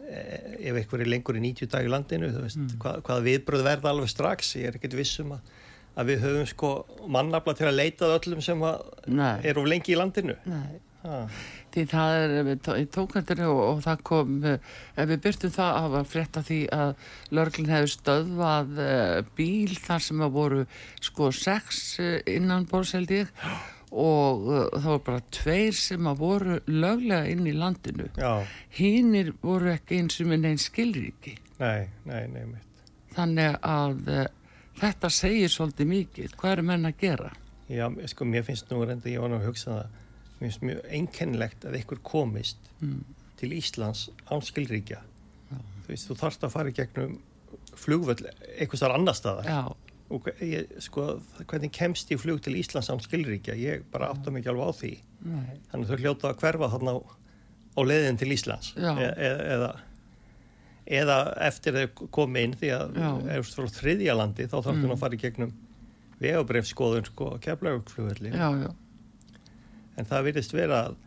eh, 0.06 0.70
ef 0.70 0.78
einhver 0.84 1.02
er 1.02 1.10
lengur 1.10 1.36
í 1.36 1.42
90 1.42 1.72
dag 1.74 1.84
í 1.84 1.90
landinu, 1.90 2.30
þú 2.30 2.46
veist, 2.46 2.62
hvað, 2.78 3.02
hvaða 3.10 3.26
viðbröð 3.26 3.66
verða 3.66 3.90
alveg 3.96 4.14
strax, 4.14 4.54
ég 4.62 4.70
er 4.70 4.78
ekkert 4.78 4.94
vissum 5.02 5.34
að 5.34 5.42
að 6.00 6.08
við 6.08 6.22
höfum 6.24 6.46
sko 6.48 6.70
mannafla 7.12 7.52
til 7.58 7.66
að 7.68 7.76
leita 7.76 8.06
að 8.08 8.14
öllum 8.22 8.42
sem 8.42 8.62
að 8.64 8.86
er 9.44 9.58
of 9.60 9.66
lengi 9.68 9.92
í 9.92 9.98
landinu. 10.00 10.38
Nei. 10.48 10.80
Því 11.72 11.84
það 11.88 12.16
er, 12.22 12.32
við 12.46 12.60
tó- 12.66 12.76
í 12.78 12.86
tókandinu 12.94 13.46
og, 13.50 13.60
og 13.72 13.78
það 13.86 14.02
kom, 14.10 14.32
eh, 14.46 14.72
ef 15.00 15.08
við 15.10 15.22
byrtum 15.24 15.54
það 15.56 15.78
að 15.80 15.90
var 15.96 16.08
frétta 16.12 16.44
því 16.46 16.58
að 16.78 16.92
lörglinn 17.38 17.72
hefur 17.72 17.92
stöðvað 17.96 18.82
uh, 18.86 19.22
bíl 19.38 19.76
þar 19.82 20.04
sem 20.08 20.22
að 20.26 20.34
voru 20.36 20.66
sko 21.02 21.30
sex 21.32 21.80
uh, 22.04 22.18
innan 22.30 22.68
borðseldi 22.70 23.22
og 23.92 24.44
það 24.76 24.86
voru 24.88 25.04
bara 25.08 25.24
tveir 25.36 25.74
sem 25.76 26.06
að 26.08 26.20
voru 26.22 26.60
löglega 26.68 27.28
inn 27.32 27.48
í 27.50 27.56
landinu. 27.58 28.06
Hínir 28.78 29.34
voru 29.44 29.72
ekki 29.74 29.98
eins 30.00 30.20
og 30.24 30.30
minn 30.32 30.46
einn 30.48 30.62
skilríki. 30.62 31.38
nei, 31.60 31.88
nei, 32.08 32.28
nei, 32.32 32.46
mitt. 32.54 32.86
Þannig 33.16 33.58
að 33.68 34.08
uh, 34.08 34.28
þetta 34.80 35.10
segir 35.12 35.52
svolítið 35.52 35.90
mikið. 35.92 36.38
Hvað 36.40 36.56
eru 36.56 36.68
menn 36.70 36.88
að 36.88 37.02
gera? 37.04 37.32
Já, 37.72 37.86
sko, 38.12 38.26
mér 38.28 38.44
finnst 38.48 38.72
nú 38.72 38.84
reynda, 38.84 39.08
ég 39.12 39.20
var 39.24 39.32
nú 39.32 39.38
að 39.40 39.50
hugsa 39.50 39.72
það, 39.76 40.00
mér 40.42 40.50
finnst 40.50 40.66
mjög 40.66 40.82
einkennilegt 40.98 41.66
að 41.70 41.78
einhver 41.80 42.02
komist 42.06 42.72
til 43.40 43.54
Íslands 43.58 44.10
án 44.30 44.44
skilríkja. 44.46 45.00
Þú 45.52 45.88
veist, 45.94 46.10
þú 46.10 46.18
þarft 46.20 46.44
að 46.48 46.54
fara 46.56 46.72
í 46.72 46.76
gegnum 46.78 47.16
flugvöll 47.78 48.20
eitthvað 48.26 48.84
þar 48.84 48.96
annar 48.98 49.18
staðar. 49.18 49.50
Já, 49.50 49.92
Og 50.12 50.28
ég, 50.44 50.68
sko, 50.84 51.06
hvernig 51.48 51.72
kemst 51.72 52.10
ég 52.12 52.20
flug 52.20 52.42
til 52.44 52.58
Íslands 52.60 52.90
án 52.92 53.00
skilríkja? 53.04 53.56
Ég 53.56 53.86
bara 53.94 54.10
átta 54.12 54.32
mig 54.32 54.44
ekki 54.44 54.52
alveg 54.52 54.68
á 54.68 54.74
því. 54.76 54.92
nei. 55.24 55.54
Þannig 55.72 55.86
að 55.86 55.92
þau 55.92 56.02
hljóta 56.04 56.30
að 56.32 56.42
hverfa 56.42 56.70
þarna 56.74 56.92
á, 56.92 57.00
á 57.72 57.82
leiðin 57.88 58.20
til 58.20 58.32
Íslands. 58.36 58.74
E 58.76 59.08
e 59.08 59.30
eða, 59.56 59.72
eða 61.00 61.18
eftir 61.48 61.80
þau 61.80 62.08
komi 62.12 62.44
inn 62.44 62.58
því 62.60 62.74
að 62.76 63.00
ef 63.38 63.54
þú 63.54 63.62
frá 63.62 63.76
þriðja 63.78 64.18
landi 64.20 64.50
þá 64.52 64.58
þarf 64.58 64.76
mm. 64.76 64.92
að 64.92 65.04
fara 65.06 65.16
í 65.16 65.22
gegnum 65.22 65.54
vegabrefskoðun 66.22 67.08
sko 67.08 67.32
að 67.36 67.44
keflaugflugvelli. 67.48 68.34
Já, 68.36 68.50
já, 68.66 68.70
En 70.00 70.08
það 70.08 70.28
virðist 70.30 70.54
vera 70.56 70.82
að, 70.88 70.98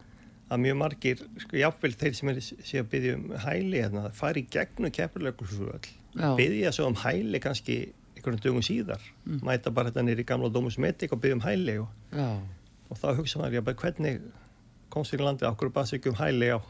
að 0.53 0.62
mjög 0.64 0.79
margir, 0.83 1.23
sko 1.45 1.57
jáfnvel 1.61 1.93
þeir 2.00 2.17
sem 2.19 2.33
er 2.33 2.41
sé 2.45 2.81
að 2.83 2.91
byggja 2.93 3.14
um 3.19 3.29
hæli 3.47 3.81
hérna, 3.81 4.09
fari 4.12 4.45
í 4.45 4.49
gegnum 4.53 4.91
já. 6.14 6.29
Byggja 6.38 6.73
svo 6.73 6.87
um 6.91 6.99
hæli 7.03 7.41
kannski 7.43 7.79
einhvern 8.14 8.38
dögum 8.43 8.62
síðar. 8.62 9.03
Mæta 9.25 9.73
bara 9.75 9.91
þetta 9.91 10.05
nýri 10.07 10.25
gamla 10.26 10.50
Dómus 10.53 10.79
Medik 10.79 11.12
og 11.12 11.21
byggja 11.21 11.38
um 11.38 11.45
hæli 11.45 11.79
og, 11.83 11.88
og 12.91 13.00
þá 13.00 13.09
hugsa 13.19 13.41
maður, 13.41 13.59
já, 13.59 13.64
bara 13.67 13.81
hvernig 13.83 14.21
komst 14.95 15.14
í 15.17 15.19
landið, 15.19 15.49
okkur 15.50 15.73
bara 15.75 15.91
sig 15.91 16.07
um 16.07 16.17
hæli 16.19 16.53
á, 16.55 16.61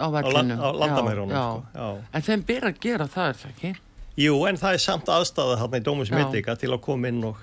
Á 0.00 0.08
land, 0.08 0.52
á 0.56 0.68
landamærunum. 0.72 1.32
Sko. 1.34 1.88
En 2.16 2.22
þeim 2.24 2.44
ber 2.48 2.64
að 2.70 2.78
gera 2.80 3.04
það 3.10 3.26
er 3.28 3.40
það 3.40 3.50
ekki? 3.50 3.72
Jú, 4.16 4.36
en 4.48 4.56
það 4.60 4.76
er 4.76 4.82
samt 4.84 5.10
aðstæða 5.12 5.58
þarna 5.60 5.80
í 5.80 5.84
Dómus 5.84 6.12
Já. 6.12 6.16
Medika 6.20 6.54
til 6.56 6.70
að 6.72 6.80
koma 6.86 7.10
inn 7.10 7.24
og, 7.28 7.40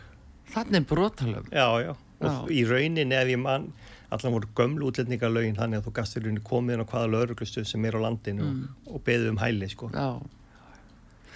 Þannig 0.51 0.87
brotalöf. 0.89 1.45
já, 1.51 1.67
já, 1.83 1.91
og 1.93 2.25
Já. 2.27 2.39
í 2.51 2.63
rauninni 2.67 3.15
ef 3.15 3.29
ég 3.31 3.39
mann, 3.39 3.69
allan 4.11 4.35
voru 4.35 4.51
gömlu 4.57 4.89
útlendingalögin 4.91 5.57
þannig 5.59 5.81
að 5.81 5.87
þú 5.87 5.95
gastur 5.97 6.25
rauninni 6.25 6.43
komið 6.47 6.77
inn 6.77 6.83
á 6.83 6.91
hvaða 6.91 7.11
lauruglustuð 7.15 7.67
sem 7.69 7.87
er 7.87 7.97
á 7.97 7.99
landinu 8.03 8.47
og, 8.47 8.61
og 8.91 9.03
beðið 9.07 9.33
um 9.33 9.41
hæli, 9.41 9.69
sko. 9.71 9.91
Já. 9.95 10.07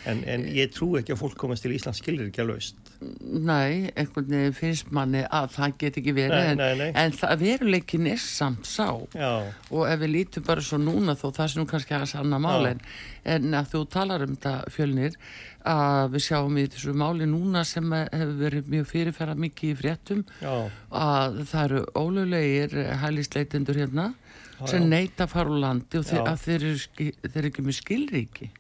En, 0.06 0.22
en 0.30 0.46
ég 0.54 0.70
trú 0.74 0.92
ekki 1.00 1.16
að 1.16 1.22
fólk 1.24 1.38
komast 1.42 1.66
til 1.66 1.74
Íslands 1.76 2.02
skilir 2.04 2.30
ekki 2.30 2.44
að 2.44 2.52
laust. 2.54 2.92
Nei, 3.22 3.90
einhvern 3.98 4.30
veginn 4.30 4.56
finnst 4.56 4.92
manni 4.96 5.24
að 5.26 5.50
það 5.56 5.76
get 5.82 6.00
ekki 6.02 6.14
verið. 6.16 6.36
Nei, 6.36 6.52
en, 6.52 6.62
nei, 6.62 6.76
nei. 6.84 6.92
en 7.02 7.16
það 7.16 7.42
veruleikin 7.42 8.12
er 8.12 8.22
samt 8.22 8.70
sá. 8.70 8.88
Já, 9.16 9.32
Og 9.72 9.84
ef 9.90 10.00
við 10.04 10.14
lítum 10.14 10.46
bara 10.46 10.64
svo 10.66 10.80
núna 10.82 11.18
þó 11.20 11.28
það 11.36 11.58
nú 11.60 11.68
kannski 11.70 11.96
aðeins 11.96 12.16
annað 12.20 12.46
mál 12.46 12.70
Já. 12.70 12.72
en, 13.36 13.52
að 13.58 13.70
þú 13.74 13.84
talar 13.96 14.26
um 14.26 14.36
þetta 14.36 14.56
fjölnir 14.74 15.20
að 15.66 16.12
við 16.14 16.26
sjáum 16.28 16.60
í 16.62 16.66
þessu 16.70 16.94
máli 16.98 17.28
núna 17.30 17.64
sem 17.66 17.94
hefur 17.96 18.36
verið 18.40 18.70
mjög 18.70 18.90
fyrirferða 18.92 19.38
mikið 19.46 19.72
í 19.72 19.78
fréttum 19.80 20.22
já, 20.42 20.54
að 20.94 21.40
það 21.50 21.64
eru 21.64 21.82
ólulegir 21.98 22.76
hælisleitendur 23.02 23.82
hérna 23.82 24.12
Já, 24.56 24.68
sem 24.72 24.94
að 24.94 25.26
fara 25.34 25.52
úr 25.52 25.64
landi 25.64 26.00
og 26.00 26.06
þeir, 26.08 26.22
að 26.30 26.44
þeir, 26.46 26.68
eru, 26.70 27.10
þeir 27.26 27.40
eru 27.42 27.50
ekki 27.50 27.66
með 27.66 27.78
skilríki 27.80 28.52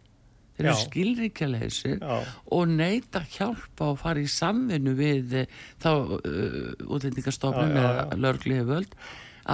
þeir 0.55 0.69
eru 0.69 0.75
skilríkjaleysir 0.85 2.03
og 2.05 2.71
neita 2.71 3.21
að 3.21 3.37
hjálpa 3.37 3.89
og 3.91 3.99
fara 4.01 4.23
í 4.23 4.29
samvinnu 4.31 4.93
við 4.97 5.33
eh, 5.41 5.61
þá 5.83 5.89
uh, 5.91 6.71
útlendingastofnum 6.95 7.75
Já, 7.75 7.81
já, 7.81 7.85
eða 7.89 8.05
já. 8.07 8.19
lörgliði 8.25 8.67
völd 8.71 8.95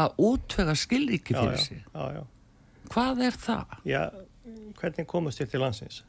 að 0.01 0.21
útvega 0.29 0.75
skilríki 0.79 1.35
fyrir 1.35 1.57
já, 1.57 1.65
sig 1.65 1.81
já, 1.83 2.05
já. 2.19 2.23
hvað 2.93 3.23
er 3.27 3.39
það? 3.47 3.77
Já, 3.89 4.01
hvernig 4.79 5.09
komast 5.09 5.41
þér 5.41 5.51
til 5.55 5.63
landsins? 5.65 6.01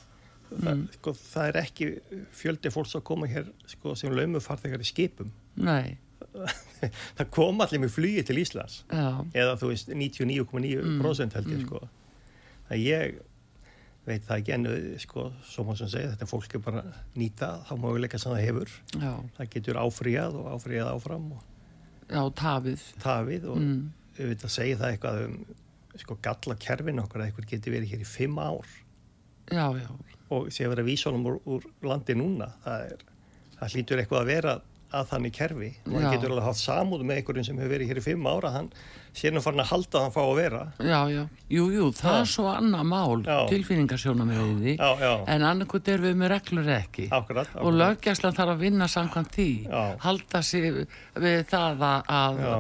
Það, 0.53 0.81
sko, 0.99 1.13
það 1.17 1.47
er 1.49 1.57
ekki 1.63 1.87
fjöldi 2.37 2.71
fólks 2.75 2.93
að 2.99 3.05
koma 3.09 3.29
hér 3.31 3.47
sko, 3.71 3.95
sem 3.97 4.13
laumufarþegar 4.13 4.83
í 4.85 4.89
skipum. 4.89 5.31
Nei, 5.57 5.95
það 7.17 7.31
kom 7.33 7.63
allir 7.65 7.81
með 7.81 7.95
flugi 7.95 8.25
til 8.29 8.37
Íslands. 8.43 8.83
já, 8.93 9.07
Eða 9.33 9.55
þú 9.63 9.71
veist 9.73 9.89
99,9% 9.97 11.39
held 11.39 11.53
ég 11.55 11.63
sko. 11.65 11.81
Það 12.69 12.85
ég 12.85 13.17
veit 14.07 14.25
það 14.27 14.39
ekki 14.43 14.53
ennu 14.57 14.75
sko, 14.99 15.29
svo 15.47 15.65
má 15.69 15.77
sem 15.79 15.89
segja, 15.93 16.11
þetta 16.15 16.27
fólk 16.31 16.55
er 16.59 16.63
bara 16.65 16.83
nýta 17.17 17.51
þá 17.69 17.73
möguleika 17.79 18.19
sem 18.19 18.33
það 18.33 18.45
hefur. 18.49 18.71
já, 18.99 19.13
Það 19.39 19.51
getur 19.57 19.79
áfríjað 19.83 20.39
og 20.41 20.49
áfríjað 20.57 20.91
áfram 20.97 21.29
og 21.37 21.43
já, 22.11 22.23
tafið 22.43 22.87
tafið 23.05 23.45
og 23.53 23.59
Mm. 23.63 23.93
við 24.19 24.27
veit 24.33 24.43
að 24.45 24.51
segja 24.57 24.77
það 24.81 24.93
eitthvað 24.97 25.25
um 25.27 25.37
sko 26.03 26.17
galla 26.23 26.55
kerfin 26.57 26.99
okkur 26.99 27.21
að 27.21 27.27
eitthvað 27.31 27.49
getur 27.53 27.73
verið 27.77 27.91
hér 27.93 28.01
í 28.03 28.09
fimm 28.09 28.39
ár. 28.39 28.67
já, 29.53 29.67
já, 29.79 29.89
og 30.31 30.47
sé 30.51 30.65
að 30.65 30.69
vera 30.75 30.83
vísónum 30.89 31.27
úr, 31.27 31.41
úr 31.47 31.63
landi 31.83 32.15
núna 32.15 32.53
það, 32.65 32.85
er, 32.93 32.99
það 33.61 33.73
hlýtur 33.77 33.99
eitthvað 34.03 34.21
að 34.23 34.27
vera 34.33 34.55
að 34.93 35.07
þannig 35.13 35.33
kerfi 35.37 35.69
og 35.87 35.95
Já. 35.95 36.01
hann 36.05 36.13
getur 36.17 36.33
alveg 36.35 36.45
haft 36.49 36.61
samúð 36.63 37.05
með 37.09 37.21
einhverjum 37.21 37.47
sem 37.49 37.61
hefur 37.63 37.73
verið 37.73 37.89
hér 37.93 38.01
í 38.01 38.05
fimm 38.05 38.27
ára 38.29 38.51
hann 38.57 38.69
sé 39.17 39.31
nú 39.33 39.41
farin 39.45 39.61
að 39.65 39.71
halda 39.73 39.99
að 39.99 40.05
hann 40.07 40.15
fá 40.15 40.21
að 40.23 40.37
vera 40.39 40.61
já, 40.81 41.01
já 41.13 41.23
jú, 41.53 41.65
jú, 41.73 41.89
það 41.97 42.15
Já. 42.17 42.21
er 42.21 42.31
svo 42.33 42.47
annað 42.53 42.87
mál 42.93 43.25
Já. 43.25 43.39
því 44.63 44.75
já, 44.79 44.91
já, 45.03 45.13
en 45.35 45.47
annarkot 45.51 45.91
er 45.93 46.05
við 46.07 46.17
með 46.23 46.33
reglur 46.33 46.71
ekki 46.77 47.09
akkurat, 47.11 47.51
og 47.53 47.61
akkurat. 47.61 47.81
löggjæslan 47.83 48.39
þarf 48.39 48.55
að 48.57 48.65
vinna 48.67 48.89
samkvæmt 48.89 49.37
því 49.37 49.49
Já. 49.67 49.83
halda 50.07 50.43
sig 50.43 50.71
við 51.27 51.45
það 51.53 51.85
að, 51.93 52.41
Já. 52.47 52.57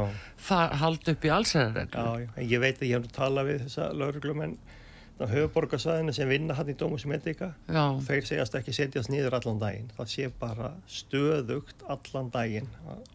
halda 0.82 1.16
upp 1.16 1.24
í 1.24 1.28
já, 1.30 1.34
allsæðarreglu 1.38 2.04
já, 2.24 2.28
en 2.36 2.48
ég 2.52 2.60
veit 2.60 2.76
að 2.82 2.88
ég 2.88 2.96
hef 2.98 3.06
nú 3.08 3.16
talað 3.16 3.50
við 3.52 3.64
þessa 3.68 3.92
lauruglumenn 3.96 4.56
á 4.56 4.71
höfuborgarsvæðinu 5.21 6.12
sem 6.16 6.28
vinna 6.31 6.54
hann 6.59 6.71
í 6.73 6.76
Dómus 6.78 7.04
Medica. 7.07 7.52
Já, 7.69 7.85
þeir 8.07 8.26
segjast 8.26 8.57
ekki 8.59 8.75
setjast 8.76 9.12
niður 9.12 9.37
allan 9.38 9.61
daginn. 9.62 9.90
Það 9.97 10.12
sé 10.14 10.31
bara 10.40 10.73
stöðugt 10.90 11.85
allan 11.92 12.31
daginn 12.35 12.71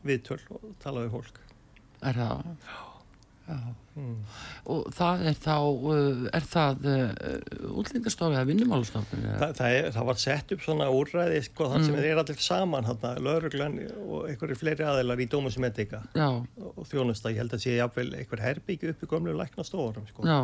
viðtöl 0.07 0.41
og 0.55 0.69
tala 0.83 1.05
við 1.05 1.17
fólk. 1.17 1.41
Er 2.05 2.13
það? 2.21 2.45
Já. 3.47 3.57
mm. 3.95 4.15
og 4.67 4.89
það 4.91 5.21
er 5.29 5.37
þá 5.39 5.53
uh, 5.63 6.23
er 6.35 6.47
það 6.51 6.87
uh, 6.91 7.11
útlendingastofi 7.79 8.35
eða 8.35 8.47
vinnumálastofnun 8.49 9.21
Þa, 9.39 9.47
það, 9.55 9.75
er, 9.77 9.87
það 9.95 10.07
var 10.09 10.19
sett 10.19 10.51
upp 10.51 10.65
svona 10.65 10.89
úrræði 10.91 11.37
sko, 11.45 11.69
þann 11.71 11.85
Mm. 11.85 11.85
sem 11.87 11.99
eru 12.01 12.23
allir 12.25 12.41
saman 12.43 12.89
lauruglan 13.23 13.77
og 14.03 14.27
einhverju 14.27 14.59
fleiri 14.59 14.83
aðeilar 14.83 15.23
í 15.23 15.29
Dómus 15.31 15.55
Medica. 15.63 16.01
Já, 16.11 16.27
og 16.75 16.89
þjónusta, 16.91 17.31
ég 17.31 17.39
held 17.39 17.55
að 17.55 17.63
sé 17.63 17.77
jafnvel 17.77 18.09
einhver 18.19 18.43
herbyggju 18.43 18.91
upp 18.91 19.07
í 19.07 19.11
gömlu 19.15 19.37
læknastofurum 19.39 20.07
sko. 20.11 20.27
já 20.27 20.41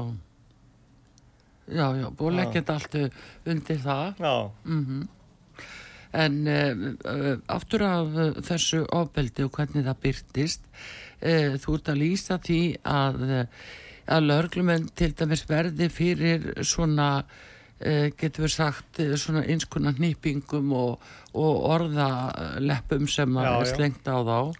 já, 1.67 1.85
já, 1.95 2.07
búið 2.11 2.29
að 2.29 2.39
leggja 2.39 2.61
þetta 2.61 2.73
allt 2.77 2.95
uh, 2.99 3.19
undir 3.53 3.83
það. 3.83 4.23
Mm 4.63 5.03
En 6.13 6.35
uh, 6.45 7.39
aftur 7.49 7.81
af 7.81 8.11
þessu 8.45 8.83
ofbeldi 8.93 9.47
og 9.47 9.55
hvernig 9.55 9.81
það 9.87 10.01
byrtist, 10.03 10.67
uh, 11.25 11.55
þú 11.57 11.77
ert 11.79 11.89
að 11.89 12.01
lýsa 12.03 12.37
því 12.37 12.59
að, 12.85 13.23
að 14.05 14.27
lörglumenn 14.27 14.91
til 14.93 15.09
dæmis 15.17 15.41
verði 15.49 15.87
fyrir 15.89 16.45
svona, 16.61 17.23
getur 17.81 18.45
við 18.45 18.53
sagt, 18.53 19.01
svona 19.17 19.41
einskona 19.49 19.91
hnippingum 19.97 20.69
og, 20.77 21.01
og 21.33 21.65
orðaleppum 21.73 23.09
sem 23.09 23.33
Já, 23.33 23.49
er 23.49 23.71
slengt 23.73 24.05
á 24.07 24.17
þá. 24.21 24.53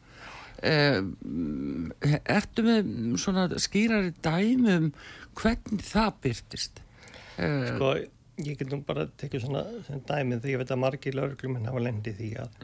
ertu 2.33 2.65
með 2.65 2.89
svona 3.21 3.45
skýrari 3.61 4.11
dæmum 4.25 4.89
hvernig 5.37 5.85
það 5.85 6.17
byrtist 6.25 6.82
sko 7.37 7.93
ég 8.43 8.57
get 8.57 8.71
nú 8.71 8.81
bara 8.85 9.05
tekið 9.21 9.45
svona 9.45 9.63
dæmið 10.09 10.41
þegar 10.41 10.53
ég 10.53 10.61
veit 10.63 10.73
að 10.73 10.81
margir 10.81 11.17
laurugluminn 11.17 11.67
hafa 11.69 11.83
lendið 11.85 12.17
því 12.17 12.29
að, 12.41 12.55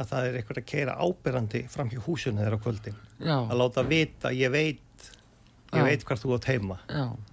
að 0.00 0.08
það 0.12 0.28
er 0.28 0.38
eitthvað 0.40 0.60
að 0.62 0.68
keira 0.70 0.94
ábyrrandi 1.04 1.62
fram 1.72 1.90
hjá 1.92 2.00
húsuna 2.06 2.44
þeirra 2.44 2.60
á 2.60 2.64
kvöldin. 2.64 2.96
Já. 3.20 3.36
að 3.42 3.58
láta 3.60 3.84
vita, 3.88 4.32
ég 4.32 4.54
veit 4.54 5.10
ég 5.74 5.82
Já. 5.82 5.84
veit 5.90 6.04
hvað 6.06 6.22
þú 6.22 6.36
átt 6.36 6.48
heima. 6.52 6.78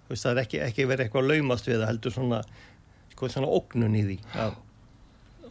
Veist, 0.10 0.26
það 0.26 0.32
er 0.32 0.42
ekki, 0.44 0.60
ekki 0.66 0.88
verið 0.90 1.06
eitthvað 1.06 1.24
að 1.24 1.32
laumast 1.36 1.70
við 1.70 1.80
það 1.80 1.92
heldur 1.92 2.16
svona, 2.16 2.42
sko, 3.14 3.30
svona 3.30 3.52
ógnun 3.54 3.96
í 4.00 4.04
því. 4.08 4.18
Að, 4.42 4.56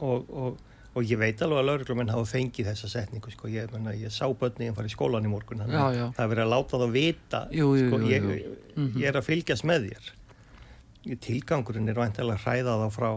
og, 0.00 0.32
og, 0.42 0.62
og 0.98 1.06
ég 1.06 1.20
veit 1.20 1.42
alveg 1.46 1.60
að 1.62 1.68
laurugluminn 1.70 2.10
hafa 2.10 2.26
fengið 2.32 2.70
þessa 2.72 2.90
setningu 2.90 3.30
sko, 3.32 3.50
ég, 3.52 3.70
menna, 3.72 3.94
ég 3.94 4.12
sá 4.12 4.26
börni 4.26 4.68
en 4.68 4.76
farið 4.76 4.90
í 4.90 4.96
skólan 4.96 5.28
í 5.28 5.30
morgun 5.30 5.62
já, 5.70 6.10
það 6.16 6.24
er 6.24 6.32
verið 6.34 6.44
að 6.44 6.50
láta 6.50 6.80
það 6.82 6.96
vita 6.96 7.42
jú, 7.54 7.68
jú, 7.78 7.84
sko, 7.86 8.00
jú, 8.02 8.10
ég, 8.10 8.96
ég 8.98 9.06
er 9.12 9.20
að 9.20 9.28
fylgjast 9.28 9.66
með 9.70 9.86
þér 9.92 10.10
tilgangurinn 11.24 11.88
er 11.88 11.98
vantilega 11.98 12.36
að 12.38 12.44
hræða 12.44 12.74
þá 12.82 12.88
frá 12.96 13.10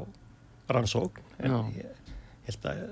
rannsókn. 0.73 1.25
En 1.43 1.57
ég, 1.75 1.83
ég 1.83 2.47
held 2.47 2.69
að 2.69 2.83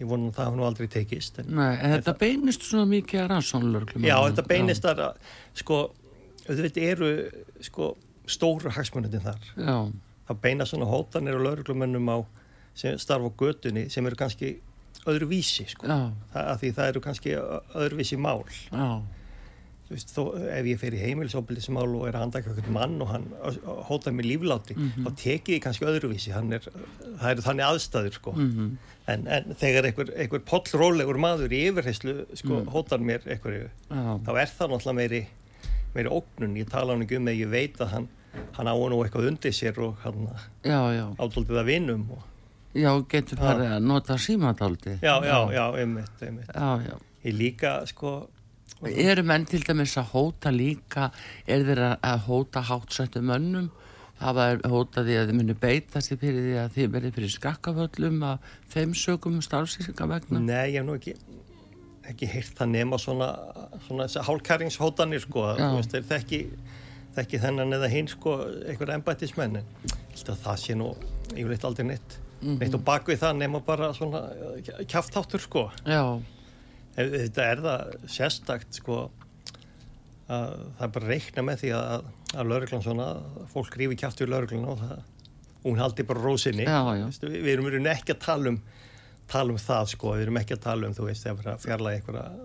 ég 0.00 0.08
vonu 0.08 0.30
að 0.30 0.36
það 0.38 0.46
hafa 0.48 0.56
nú 0.56 0.64
aldrei 0.64 0.88
tekist 0.90 1.40
en, 1.42 1.50
Nei, 1.58 1.74
en 1.76 1.94
þetta 1.98 2.14
beinist 2.20 2.64
svona 2.64 2.88
mikið 2.88 3.20
að 3.20 3.26
rannsónlörglum 3.34 4.06
Já, 4.08 4.16
þetta 4.24 4.44
beinist 4.48 4.86
að 4.88 5.02
sko, 5.60 5.80
auðvitað 6.46 6.86
eru 6.88 7.10
sko, 7.66 7.90
stóru 8.30 8.72
hagsmunandi 8.72 9.20
þar. 9.20 9.50
Já. 9.60 9.76
það 10.30 10.42
beinast 10.46 10.72
svona 10.72 10.88
hótanir 10.88 11.36
og 11.36 11.44
lörglumennum 11.44 12.08
á 12.08 12.18
sem 12.80 12.96
starfa 13.02 13.28
á 13.28 13.32
götunni 13.42 13.88
sem 13.92 14.06
eru 14.06 14.16
kannski 14.16 14.54
öðru 15.10 15.28
vísi 15.30 15.66
sko. 15.68 15.88
það, 16.32 16.50
því 16.62 16.72
það 16.78 16.92
eru 16.94 17.04
kannski 17.04 17.36
öðruvísi 17.36 18.20
mál. 18.20 18.44
Já 18.72 19.02
Veist, 19.90 20.12
þó, 20.14 20.36
ef 20.54 20.68
ég 20.70 20.78
fer 20.78 20.94
í 20.94 21.00
heimilsópilismál 21.02 21.88
og 21.88 22.04
er 22.06 22.14
að 22.14 22.22
handaka 22.22 22.52
okkur 22.52 22.70
mann 22.74 22.92
og 23.02 23.08
hann 23.10 23.24
hótað 23.88 24.14
mér 24.14 24.28
lífláti, 24.28 24.76
mm 24.76 24.84
-hmm. 24.94 25.08
þá 25.08 25.22
tekið 25.22 25.56
ég 25.56 25.64
kannski 25.64 25.88
öðruvísi, 25.90 26.30
er, 26.30 26.68
það 27.18 27.30
eru 27.32 27.44
þannig 27.46 27.66
aðstæður 27.66 28.14
sko, 28.14 28.34
mm 28.36 28.52
-hmm. 28.52 28.70
en, 29.14 29.26
en 29.26 29.58
þegar 29.58 29.88
einhver, 29.90 30.14
einhver 30.14 30.44
pollrólegur 30.46 31.18
maður 31.18 31.50
í 31.50 31.64
yfirheyslu 31.72 32.14
sko, 32.34 32.60
mm. 32.60 32.70
hótað 32.70 33.04
mér 33.10 33.26
einhverju, 33.26 33.66
Já. 33.90 34.20
þá 34.22 34.32
er 34.38 34.48
það 34.54 34.70
náttúrulega 34.70 34.98
meiri, 35.02 35.22
meiri 35.94 36.08
ógnun, 36.08 36.56
ég 36.56 36.70
tala 36.70 36.92
hann 36.94 37.02
ekki 37.02 37.18
um 37.18 37.26
að 37.26 37.40
ég 37.42 37.50
veit 37.50 37.80
að 37.80 37.92
hann, 37.94 38.08
hann 38.54 38.70
á 38.70 38.74
nú 38.78 39.02
eitthvað 39.02 39.26
undir 39.26 39.52
sér 39.52 39.78
og 39.82 39.98
hann 40.06 40.28
ádóldið 41.18 41.58
að 41.58 41.66
vinum 41.66 42.10
og, 42.14 42.26
Já, 42.70 42.94
getur 43.10 43.38
farið 43.42 43.72
að 43.74 43.82
nota 43.82 44.14
símadáldi 44.14 45.00
Já, 45.02 45.18
já, 45.26 45.50
já, 45.50 45.64
einmitt, 45.74 46.22
einmitt. 46.22 46.52
Já, 46.54 46.78
já. 46.86 46.94
Ég 47.24 47.34
líka, 47.34 47.80
sko 47.86 48.30
eru 48.88 49.24
menn 49.26 49.44
til 49.48 49.62
dæmis 49.66 49.96
að 50.00 50.12
hóta 50.14 50.52
líka 50.54 51.10
er 51.46 51.64
þeir 51.68 51.82
að 51.96 52.26
hóta 52.28 52.62
hátsættu 52.64 53.22
mönnum? 53.24 53.70
Það 54.20 54.36
var 54.36 54.58
hótaði 54.68 55.16
að 55.16 55.30
þið 55.30 55.36
muni 55.38 55.54
beita 55.56 56.00
sér 56.04 56.18
fyrir 56.20 56.42
því 56.44 56.56
að 56.60 56.74
þið 56.74 56.88
verið 56.94 57.14
fyrir 57.16 57.32
skakkaföllum 57.34 58.24
að 58.28 58.48
þeim 58.72 58.96
sögum 59.00 59.38
starfsísinga 59.44 60.08
vegna? 60.10 60.42
Nei, 60.44 60.74
ég 60.74 60.80
hef 60.80 60.88
nú 60.88 60.96
ekki 60.98 61.14
ekki 62.10 62.28
heyrt 62.28 62.58
það 62.58 62.72
nema 62.74 62.98
svona, 63.00 63.28
svona 63.86 64.08
hálkæringshótanir 64.26 65.22
sko. 65.24 65.44
Veist, 65.76 65.94
þekki, 66.10 66.40
þekki 67.16 67.40
þennan 67.44 67.78
eða 67.78 67.90
hinn 67.92 68.10
sko 68.10 68.34
einhverja 68.66 68.98
embættismenn 68.98 69.60
það 70.20 70.58
sé 70.60 70.76
nú, 70.76 70.90
eitthvað 71.32 71.70
aldrei 71.70 71.86
neitt. 71.92 72.18
Mm 72.40 72.48
-hmm. 72.48 72.58
neitt 72.60 72.74
og 72.74 72.84
bakvið 72.84 73.22
það 73.22 73.36
nema 73.36 73.60
bara 73.64 73.92
svona 73.94 74.20
kjáftáttur 74.88 75.40
sko. 75.40 75.70
Já 75.86 76.20
þetta 77.14 77.46
er 77.46 77.62
það 77.64 77.94
sérstakt 78.16 78.80
sko 78.80 78.98
að 80.30 80.52
það 80.78 80.84
er 80.86 80.92
bara 80.94 81.06
að 81.06 81.10
reikna 81.10 81.44
með 81.46 81.62
því 81.64 81.72
að, 81.78 82.10
að 82.34 82.52
lauruglan 82.52 82.84
svona, 82.84 83.08
fólk 83.50 83.78
rífi 83.80 83.98
kæft 83.98 84.22
við 84.22 84.30
lauruglan 84.30 84.68
og 84.70 84.78
það, 84.82 85.00
hún 85.64 85.80
haldi 85.80 86.06
bara 86.06 86.22
rósinni 86.22 86.66
já, 86.68 86.78
já. 87.00 87.06
Við, 87.24 87.40
við 87.46 87.52
erum 87.56 87.90
ekki 87.90 88.14
að 88.14 88.22
tala 88.26 88.54
um 88.54 88.60
tala 89.30 89.54
um 89.54 89.60
það 89.60 89.92
sko, 89.92 90.14
við 90.16 90.26
erum 90.26 90.40
ekki 90.40 90.56
að 90.56 90.64
tala 90.64 90.88
um 90.88 90.94
þú 90.96 91.06
veist, 91.06 91.26
þegar 91.26 91.60
fjarlægi 91.62 92.00
eitthvað 92.00 92.40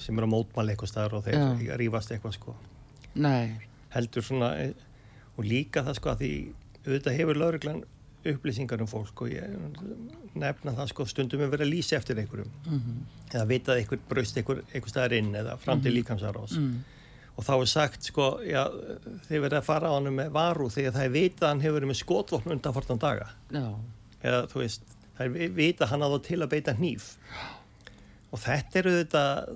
sem 0.00 0.16
eru 0.16 0.28
að 0.28 0.32
mótmála 0.32 0.72
eitthvað 0.72 0.92
staður 0.92 1.16
og 1.18 1.26
þeir 1.26 1.40
já. 1.66 1.74
rífast 1.80 2.14
eitthvað 2.14 2.36
sko 2.38 2.54
Nei. 3.20 3.56
heldur 3.92 4.24
svona 4.24 4.50
og 5.36 5.42
líka 5.44 5.84
það 5.84 5.98
sko 5.98 6.12
að 6.12 6.22
því 6.22 6.32
auðvitað 6.86 7.18
hefur 7.18 7.40
lauruglan 7.40 7.82
upplýsingar 8.28 8.82
um 8.84 8.88
fólk 8.88 9.22
og 9.24 9.32
ég 9.32 9.52
nefna 10.38 10.74
það 10.76 10.90
sko 10.92 11.06
stundum 11.08 11.44
að 11.46 11.54
vera 11.54 11.66
að 11.66 11.72
lýsa 11.72 11.96
eftir 11.96 12.18
einhverjum 12.20 12.50
mm 12.66 12.78
-hmm. 12.78 12.98
eða 13.32 13.44
vita 13.48 13.72
að 13.72 13.78
einhver 13.80 14.00
bröst 14.08 14.36
einhver, 14.36 14.62
einhver 14.74 14.90
staðar 14.90 15.12
inn 15.16 15.34
eða 15.34 15.56
fram 15.56 15.80
til 15.80 15.92
mm 15.92 15.96
-hmm. 15.96 16.04
líkamsarás 16.04 16.56
mm. 16.56 16.84
og 17.36 17.44
þá 17.44 17.60
er 17.60 17.66
sagt 17.66 18.04
sko 18.04 18.40
já, 18.44 18.64
þeir 19.28 19.40
verða 19.40 19.58
að 19.58 19.64
fara 19.64 19.88
á 19.88 19.92
hann 19.94 20.14
með 20.14 20.30
varu 20.30 20.68
þegar 20.68 20.92
það 20.92 21.04
er 21.04 21.10
vita 21.10 21.46
að 21.46 21.48
hann 21.48 21.60
hefur 21.60 21.74
verið 21.74 21.88
með 21.88 22.02
skotvopn 22.02 22.52
undan 22.52 22.74
fortan 22.74 22.98
daga 22.98 23.28
no. 23.50 23.80
eða 24.22 24.46
þú 24.46 24.58
veist, 24.58 24.82
það 25.16 25.36
er 25.36 25.48
vita 25.48 25.86
hann 25.86 26.02
að 26.02 26.12
þá 26.12 26.22
til 26.28 26.42
að 26.42 26.50
beita 26.50 26.72
hníf 26.72 27.16
og 28.32 28.38
þetta 28.38 28.78
eru 28.78 28.90
þetta 29.04 29.46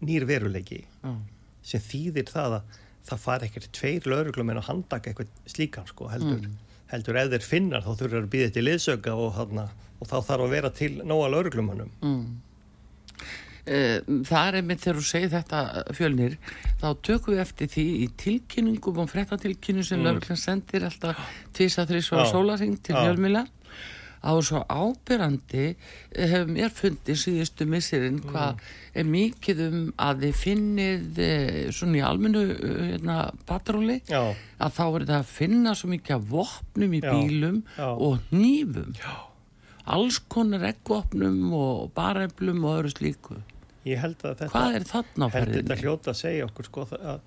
nýr 0.00 0.24
veruleiki 0.24 0.86
sem 1.62 1.80
þýðir 1.80 2.30
það 2.30 2.52
að 2.52 2.62
það 3.06 3.18
far 3.18 3.44
ekkert 3.44 3.72
tveir 3.72 4.06
lauruglum 4.06 4.50
en 4.50 4.56
að 4.56 4.68
handaka 4.68 5.10
eitthvað 5.10 5.28
slíkan 5.46 5.86
sko 5.86 6.08
heldur 6.08 6.40
mm 6.40 6.65
heldur 6.92 7.18
ef 7.20 7.30
þeir 7.34 7.46
finnar 7.46 7.84
þá 7.84 7.92
þurfur 7.92 8.22
að 8.22 8.32
býða 8.32 8.54
til 8.54 8.66
liðsöka 8.66 9.14
og, 9.14 9.30
þarna, 9.36 9.68
og 10.00 10.10
þá 10.10 10.16
þarf 10.16 10.46
að 10.46 10.54
vera 10.54 10.72
til 10.74 10.92
nóga 11.02 11.30
lauruglumannum 11.34 11.94
mm. 12.02 12.26
Það 13.66 14.44
er 14.46 14.56
einmitt 14.60 14.78
þegar 14.84 14.98
þú 15.00 15.04
segir 15.08 15.30
þetta 15.32 15.60
fjölnir 15.96 16.34
þá 16.78 16.84
tökum 17.02 17.34
við 17.34 17.40
eftir 17.42 17.70
því 17.72 17.86
í 17.98 18.04
tilkynningum 18.22 19.00
og 19.02 19.08
frettatilkynnu 19.10 19.82
sem 19.82 19.98
mm. 19.98 20.06
lauruglan 20.06 20.38
sendir 20.38 20.86
alltaf 20.86 21.32
tvisa 21.56 21.82
þrísvara 21.88 22.28
sólaring 22.30 22.76
til 22.78 22.94
fjölmila 22.94 23.42
á 24.26 24.32
svo 24.42 24.60
ábyrrandi 24.66 25.66
hefur 26.16 26.50
mér 26.50 26.72
fundið 26.74 27.20
síðustu 27.22 27.66
missirinn 27.70 28.18
mm. 28.18 28.32
hvað 28.32 28.64
er 28.98 29.06
mikið 29.12 29.62
um 29.68 29.78
að 30.02 30.24
þið 30.26 30.34
finnið 30.42 31.20
eh, 31.22 31.60
svona 31.76 32.00
í 32.00 32.04
almennu 32.08 32.42
eh, 32.56 32.82
hérna, 32.92 33.18
patróli 33.46 34.00
að 34.10 34.74
þá 34.76 34.84
er 34.88 35.06
þetta 35.06 35.20
að 35.22 35.30
finna 35.36 35.76
svo 35.78 35.92
mikið 35.94 36.18
af 36.18 36.28
vopnum 36.34 36.98
í 36.98 37.02
Já. 37.04 37.10
bílum 37.14 37.62
Já. 37.78 37.88
og 37.94 38.28
nýfum 38.34 38.92
alls 39.86 40.18
konar 40.32 40.64
eggvopnum 40.72 41.52
og 41.54 41.92
bareflum 41.94 42.64
og 42.66 42.80
öðru 42.80 42.94
slíku 42.96 43.40
Ég 43.86 44.00
held 44.02 44.18
að 44.26 44.40
þetta 44.40 44.50
hvað 44.50 44.76
er 44.80 44.84
þarna 44.90 45.26
held 45.30 45.52
þetta 45.60 45.76
hljóta 45.78 46.10
að 46.10 46.16
segja 46.24 46.46
okkur 46.48 46.66
sko 46.66 46.86
að 46.98 47.20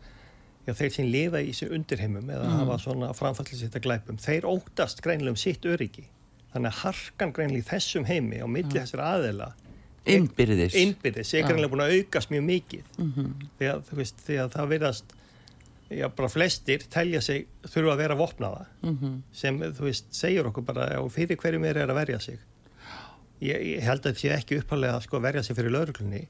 já, 0.68 0.74
þeir 0.76 0.92
sem 0.92 1.08
lifa 1.08 1.40
í 1.40 1.54
þessu 1.54 1.70
undirheimum 1.78 2.28
eða 2.36 2.50
Mm. 2.50 2.58
hafa 2.60 2.76
svona 2.84 3.14
framfallis 3.16 3.62
þetta 3.64 3.80
glæpum 3.86 4.20
þeir 4.20 4.48
óttast 4.50 5.00
greinlega 5.06 5.38
um 5.38 5.40
sitt 5.40 5.64
öryggi 5.66 6.04
þannig 6.54 6.72
að 6.72 6.80
harkan 6.84 7.34
greinlega 7.36 7.64
í 7.64 7.70
þessum 7.70 8.06
heimi 8.10 8.42
á 8.42 8.48
milli 8.50 8.80
þessar 8.80 9.04
aðela 9.06 9.52
Innbyrðis. 10.10 10.74
innbyrðis 10.80 11.34
er 11.36 11.44
Já. 11.44 11.48
greinlega 11.50 11.72
búin 11.74 11.84
að 11.86 11.96
aukast 12.00 12.32
mjög 12.34 12.46
mikið. 12.48 12.84
Mhm. 12.98 13.34
því 13.60 13.68
að, 13.74 13.82
veist, 14.00 14.22
því 14.26 14.38
að 14.44 14.54
það 14.56 14.70
verðast 14.74 15.16
já, 15.90 16.08
bara 16.16 16.30
flestir 16.30 16.86
telja 16.90 17.22
sig 17.22 17.48
þurfa 17.64 17.94
að 17.94 17.98
vera 18.04 18.16
vopnaða. 18.16 18.66
Mhm. 18.84 19.22
sem, 19.34 19.60
þú 19.60 19.86
veist, 19.90 20.06
segir 20.14 20.46
okkur 20.50 20.66
bara 20.66 21.00
og 21.02 21.12
fyrir 21.12 21.38
hverjum 21.38 21.66
er 21.66 21.76
að 21.86 21.94
verja 21.96 22.20
sig. 22.20 22.40
Ég, 23.42 23.56
ég 23.78 23.82
held 23.82 24.02
að 24.04 24.12
þetta 24.14 24.20
sé 24.20 24.30
ekki 24.36 24.60
uppalega 24.60 24.98
að 24.98 25.04
sko 25.04 25.20
verja 25.20 25.44
sig 25.44 25.56
fyrir 25.56 25.72
lauruglunni 25.72 26.28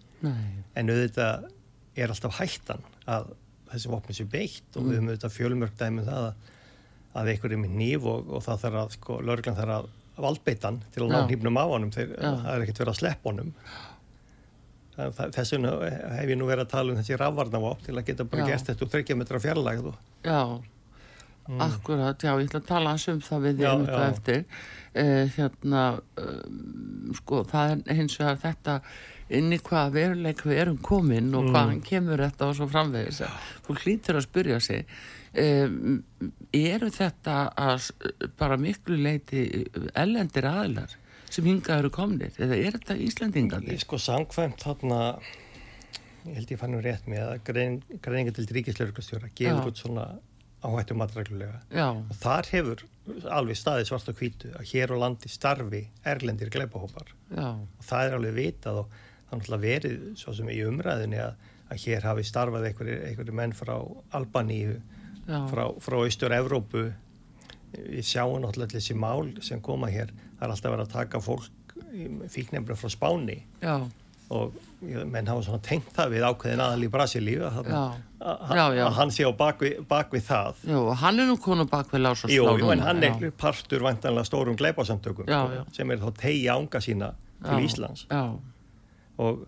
en 0.76 0.90
auðvitað 0.90 1.50
er 1.98 2.08
alltaf 2.08 2.38
hættan 2.38 2.84
að 3.08 3.32
þessi 3.72 3.90
vopni 3.90 4.14
sé 4.14 4.26
beitt 4.30 4.76
og 4.78 4.84
við 4.86 5.00
höfum 5.00 5.10
auðvitað 5.10 5.34
fjölmörg 5.38 5.78
dæmi 5.80 6.02
um 6.04 6.06
það 6.06 6.28
að, 6.28 6.34
að 7.16 7.32
einhver 7.34 7.52
er 7.52 7.58
nýf 7.58 8.06
og, 8.06 8.30
og 8.30 8.44
það 8.46 8.62
þarf 8.64 8.80
að, 8.84 8.94
sko, 8.98 9.18
lauruglan 9.26 9.58
þarf 9.58 9.76
að 9.80 9.90
valdbeitan 10.24 10.82
til 10.94 11.04
að 11.06 11.14
ná 11.14 11.22
hnífnum 11.28 11.58
á 11.60 11.66
honum 11.70 11.92
Já. 11.94 12.06
það 12.16 12.50
er 12.56 12.66
ekkert 12.66 12.82
verið 12.84 12.94
að 12.94 13.00
sleppa 13.02 13.30
honum 13.32 13.54
þess 15.00 15.54
vegna 15.56 15.72
hef 16.18 16.28
ég 16.34 16.38
nú 16.40 16.48
verið 16.50 16.66
að 16.66 16.72
tala 16.74 16.92
um 16.94 16.98
þessi 17.00 17.18
rafvarnavopn 17.22 17.86
til 17.86 17.96
að 17.96 18.08
geta 18.10 18.26
bara 18.28 18.44
Já. 18.44 18.50
gert 18.52 18.68
þetta 18.72 18.86
úr 18.86 18.92
30 18.98 19.20
metra 19.22 19.40
fjarlægð 19.40 19.94
Já, 20.28 20.42
akkurat, 21.66 22.20
já, 22.22 22.34
ég 22.38 22.50
ætla 22.50 22.60
að 22.60 22.68
tala 22.68 22.92
um 23.14 23.22
það 23.26 23.46
við 23.46 23.56
Mm. 23.56 23.64
Já, 23.64 23.72
eitthvað 23.72 24.04
já. 24.04 24.10
eftir. 24.12 24.46
Uh, 24.90 25.30
hérna, 25.38 25.84
um, 26.18 27.14
sko, 27.16 27.44
það 27.46 27.72
er 27.88 27.96
hins 27.96 28.18
vegar 28.20 28.38
þetta 28.44 28.76
inn 29.30 29.52
í 29.54 29.60
hvað 29.62 29.92
veruleik 29.94 30.44
við 30.46 30.58
erum 30.64 30.78
komin 30.78 31.34
og 31.36 31.44
Mm. 31.46 31.54
hvaðan 31.56 31.82
kemur 31.86 32.18
þetta 32.18 32.50
og 32.50 32.56
svo 32.58 32.68
framvegis. 32.70 33.22
Fólk 33.66 33.82
hlýtur 33.86 34.18
að 34.20 34.28
spyrja 34.28 34.60
sig, 34.62 34.86
um, 35.44 36.00
eru 36.56 36.90
þetta 36.94 37.36
að, 37.58 37.92
bara 38.40 38.58
miklu 38.62 38.98
leiti 39.00 39.46
ellendir 39.98 40.48
aðilar 40.50 40.96
sem 41.30 41.46
hingað 41.46 41.84
eru 41.84 41.92
komnir? 41.94 42.34
Eða 42.42 42.58
er 42.58 42.80
þetta 42.80 42.98
Íslendingarnir? 43.06 43.78
Ég 43.78 43.84
sko 43.84 44.00
samkvæmt 44.02 44.66
þarna 44.66 45.02
ég 46.26 46.40
held 46.40 46.54
ég 46.54 46.60
fann 46.62 46.74
nú 46.76 46.82
rétt 46.84 47.06
með 47.10 47.26
að 47.26 47.44
grein, 47.50 47.78
greininga 48.04 48.34
til 48.36 48.48
ríkislauruglastjóra 48.50 49.30
Já. 49.30 49.36
gefur 49.40 49.70
út 49.72 49.82
svona 49.82 50.08
áhættu 50.60 50.96
matreglulega. 51.00 51.62
Já, 51.72 51.88
og 51.96 52.16
þar 52.20 52.50
hefur 52.52 52.82
alveg 53.32 53.58
staðið 53.58 53.88
svart 53.90 54.10
og 54.12 54.18
hvítu 54.20 54.50
að 54.60 54.68
hér 54.74 54.92
á 54.92 54.96
landi 55.06 55.32
starfi 55.32 55.86
erlendir 56.08 56.52
gleipahópar 56.54 57.14
og 57.54 57.86
það 57.86 58.10
er 58.10 58.18
alveg 58.18 58.36
vitað 58.36 58.82
og 58.84 58.98
það 59.30 59.56
er 59.56 59.64
verið 59.64 60.04
svo 60.20 60.34
sem 60.36 60.50
í 60.52 60.60
umræðinni 60.68 61.22
að, 61.24 61.38
að 61.72 61.82
hér 61.86 62.08
hafi 62.10 62.26
starfað 62.28 62.68
einhverju 62.74 63.38
menn 63.40 63.56
frá 63.56 63.76
Albaníu, 64.18 64.80
frá, 65.52 65.64
frá 65.84 66.00
Ístur-Evrópu. 66.10 66.90
Við 67.76 68.06
sjáum 68.06 68.42
náttúrulega 68.42 68.80
þessi 68.80 68.98
mál 68.98 69.30
sem 69.46 69.62
koma 69.62 69.92
hér, 69.94 70.10
það 70.40 70.46
er 70.48 70.54
alltaf 70.56 70.74
verið 70.74 70.88
að 70.88 70.94
taka 70.96 71.22
fólk 71.22 71.76
fíknefnum 72.34 72.78
frá 72.78 72.90
Spáni. 72.92 73.44
Já. 73.62 73.76
Og 74.30 74.54
menn 74.82 75.28
hafa 75.28 75.42
svona 75.44 75.62
tengt 75.66 75.90
það 75.96 76.14
við 76.14 76.26
ákveðin 76.28 76.62
aðal 76.64 76.86
í 76.86 76.90
Brasilíu 76.94 77.46
að, 77.48 77.70
að 78.22 78.82
hann 78.96 79.12
sé 79.14 79.26
á 79.26 79.34
bakvið 79.36 79.80
bak 79.90 80.14
það. 80.14 80.62
Jú, 80.70 80.84
hann 81.02 81.20
er 81.20 81.28
nú 81.28 81.38
konu 81.42 81.66
bakvið 81.70 82.04
lása 82.06 82.30
Jú, 82.32 82.46
jú, 82.62 82.70
en 82.76 82.84
hann 82.86 83.04
er 83.04 83.32
partur 83.38 83.84
vantanlega 83.86 84.30
stórum 84.30 84.58
gleipasamtökum 84.60 85.28
já, 85.30 85.40
já. 85.58 85.64
sem 85.76 85.92
er 85.92 86.02
þá 86.04 86.10
tegja 86.22 86.56
ánga 86.56 86.84
sína 86.86 87.14
til 87.42 87.58
já, 87.58 87.66
Íslands. 87.66 88.06
og, 89.18 89.44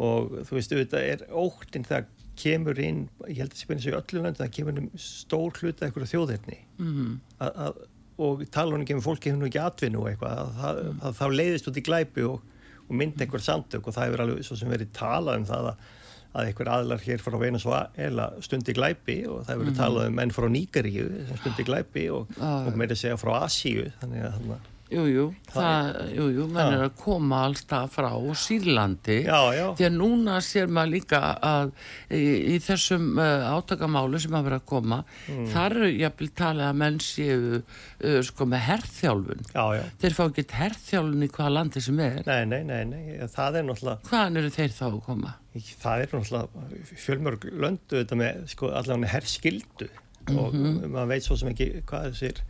og 0.00 0.38
þú 0.48 0.58
veist, 0.58 0.74
þetta 0.80 1.04
er 1.12 1.26
óttinn 1.28 1.86
það 1.86 2.08
kemur 2.42 2.82
inn, 2.82 3.04
ég 3.26 3.42
held 3.42 3.52
að 3.52 3.56
það 3.56 3.64
spennir 3.64 3.86
sig 3.86 3.96
öllu 3.98 4.24
land 4.24 4.40
það 4.40 4.52
kemur 4.58 4.82
inn 4.82 4.90
stór 5.02 5.62
hluta 5.62 5.86
eitthvað 5.86 6.12
þjóðirni 6.12 6.60
mm. 6.80 7.16
að, 7.46 7.80
og 8.18 8.44
tala 8.54 8.74
hann 8.74 8.84
ekki 8.86 8.96
um 8.98 9.04
fólki 9.04 9.30
hefur 9.30 9.42
nú 9.42 9.48
ekki 9.50 9.62
atvinnu 9.62 10.06
eitthvað, 10.10 10.54
að, 10.68 10.80
að 11.02 11.18
þá 11.20 11.26
leiðist 11.34 11.70
út 11.70 11.80
í 11.80 11.84
glæpi 11.86 12.26
og 12.28 12.40
og 12.88 12.96
myndi 12.96 13.24
einhver 13.24 13.44
samtök 13.44 13.88
og 13.88 13.94
það 13.94 14.08
hefur 14.08 14.24
alveg 14.24 14.46
svo 14.46 14.56
sem 14.58 14.72
verið 14.72 14.92
talað 14.96 15.42
um 15.42 15.46
það 15.48 15.68
að, 15.70 15.84
að 16.32 16.48
einhver 16.48 16.70
aðlar 16.72 17.04
hér 17.04 17.22
frá 17.24 17.36
Venezuela 17.40 18.28
stundi 18.44 18.74
glæpi 18.76 19.18
og 19.28 19.44
það 19.44 19.52
hefur 19.52 19.62
verið 19.64 19.74
mm 19.74 19.82
talað 19.82 20.08
um 20.08 20.18
menn 20.20 20.34
frá 20.34 20.48
Nýgaríu 20.54 21.06
sem 21.28 21.40
stundi 21.42 21.68
glæpi 21.68 22.08
og, 22.14 22.32
ah. 22.40 22.64
og 22.64 22.72
að 22.80 23.00
segja 23.02 23.20
frá 23.20 23.34
Asíu 23.42 23.88
þannig 24.00 24.24
að 24.24 24.38
þannig 24.38 24.54
að 24.88 25.88
Jújú, 26.14 26.28
jú, 26.32 26.44
menn 26.48 26.74
er 26.78 26.82
að 26.86 26.94
koma 27.00 27.42
alltaf 27.44 27.98
frá 27.98 28.08
Sýrlandi 28.40 29.18
já, 29.26 29.38
já. 29.52 29.66
því 29.76 29.86
að 29.88 29.96
núna 29.98 30.38
sér 30.44 30.70
maður 30.72 30.94
líka 30.94 31.20
að 31.44 31.72
í, 32.14 32.22
í 32.54 32.58
þessum 32.64 33.10
uh, 33.20 33.50
átakamálu 33.52 34.20
sem 34.22 34.36
að 34.38 34.48
vera 34.48 34.60
að 34.62 34.66
koma 34.72 35.00
mm. 35.28 35.44
þar 35.52 35.76
eru 35.76 35.90
jafnvel 35.92 36.30
talið 36.40 36.66
að 36.68 36.80
menn 36.82 36.98
séu 37.04 37.38
uh, 37.60 38.18
sko 38.30 38.48
með 38.48 38.64
herrþjálfun 38.70 39.46
já, 39.52 39.64
þeir 40.00 40.18
fá 40.18 40.24
ekki 40.26 40.46
herrþjálfun 40.62 41.28
í 41.28 41.30
hvaða 41.36 41.54
landi 41.58 41.84
sem 41.84 42.04
er 42.08 42.20
Nei, 42.28 42.42
nei, 42.48 42.60
nei, 42.64 42.82
nei. 42.88 43.30
það 43.32 43.60
er 43.60 43.68
náttúrulega 43.68 44.08
Hvaðan 44.08 44.42
eru 44.42 44.52
þeir 44.56 44.76
þá 44.78 44.84
að 44.88 45.00
koma? 45.08 45.38
Það 45.84 46.04
er 46.04 46.14
náttúrulega 46.16 46.98
fjölmörg 47.06 47.48
löndu 47.52 48.00
þetta 48.00 48.22
með 48.24 48.44
sko, 48.54 48.72
allavega 48.72 49.16
herrskildu 49.18 49.88
mm 49.88 50.28
-hmm. 50.28 50.38
og 50.44 50.54
mhm. 50.54 50.94
maður 50.94 51.12
veit 51.12 51.26
svo 51.28 51.36
sem 51.36 51.52
ekki 51.52 51.82
hvað 51.88 52.12
þessir 52.12 52.46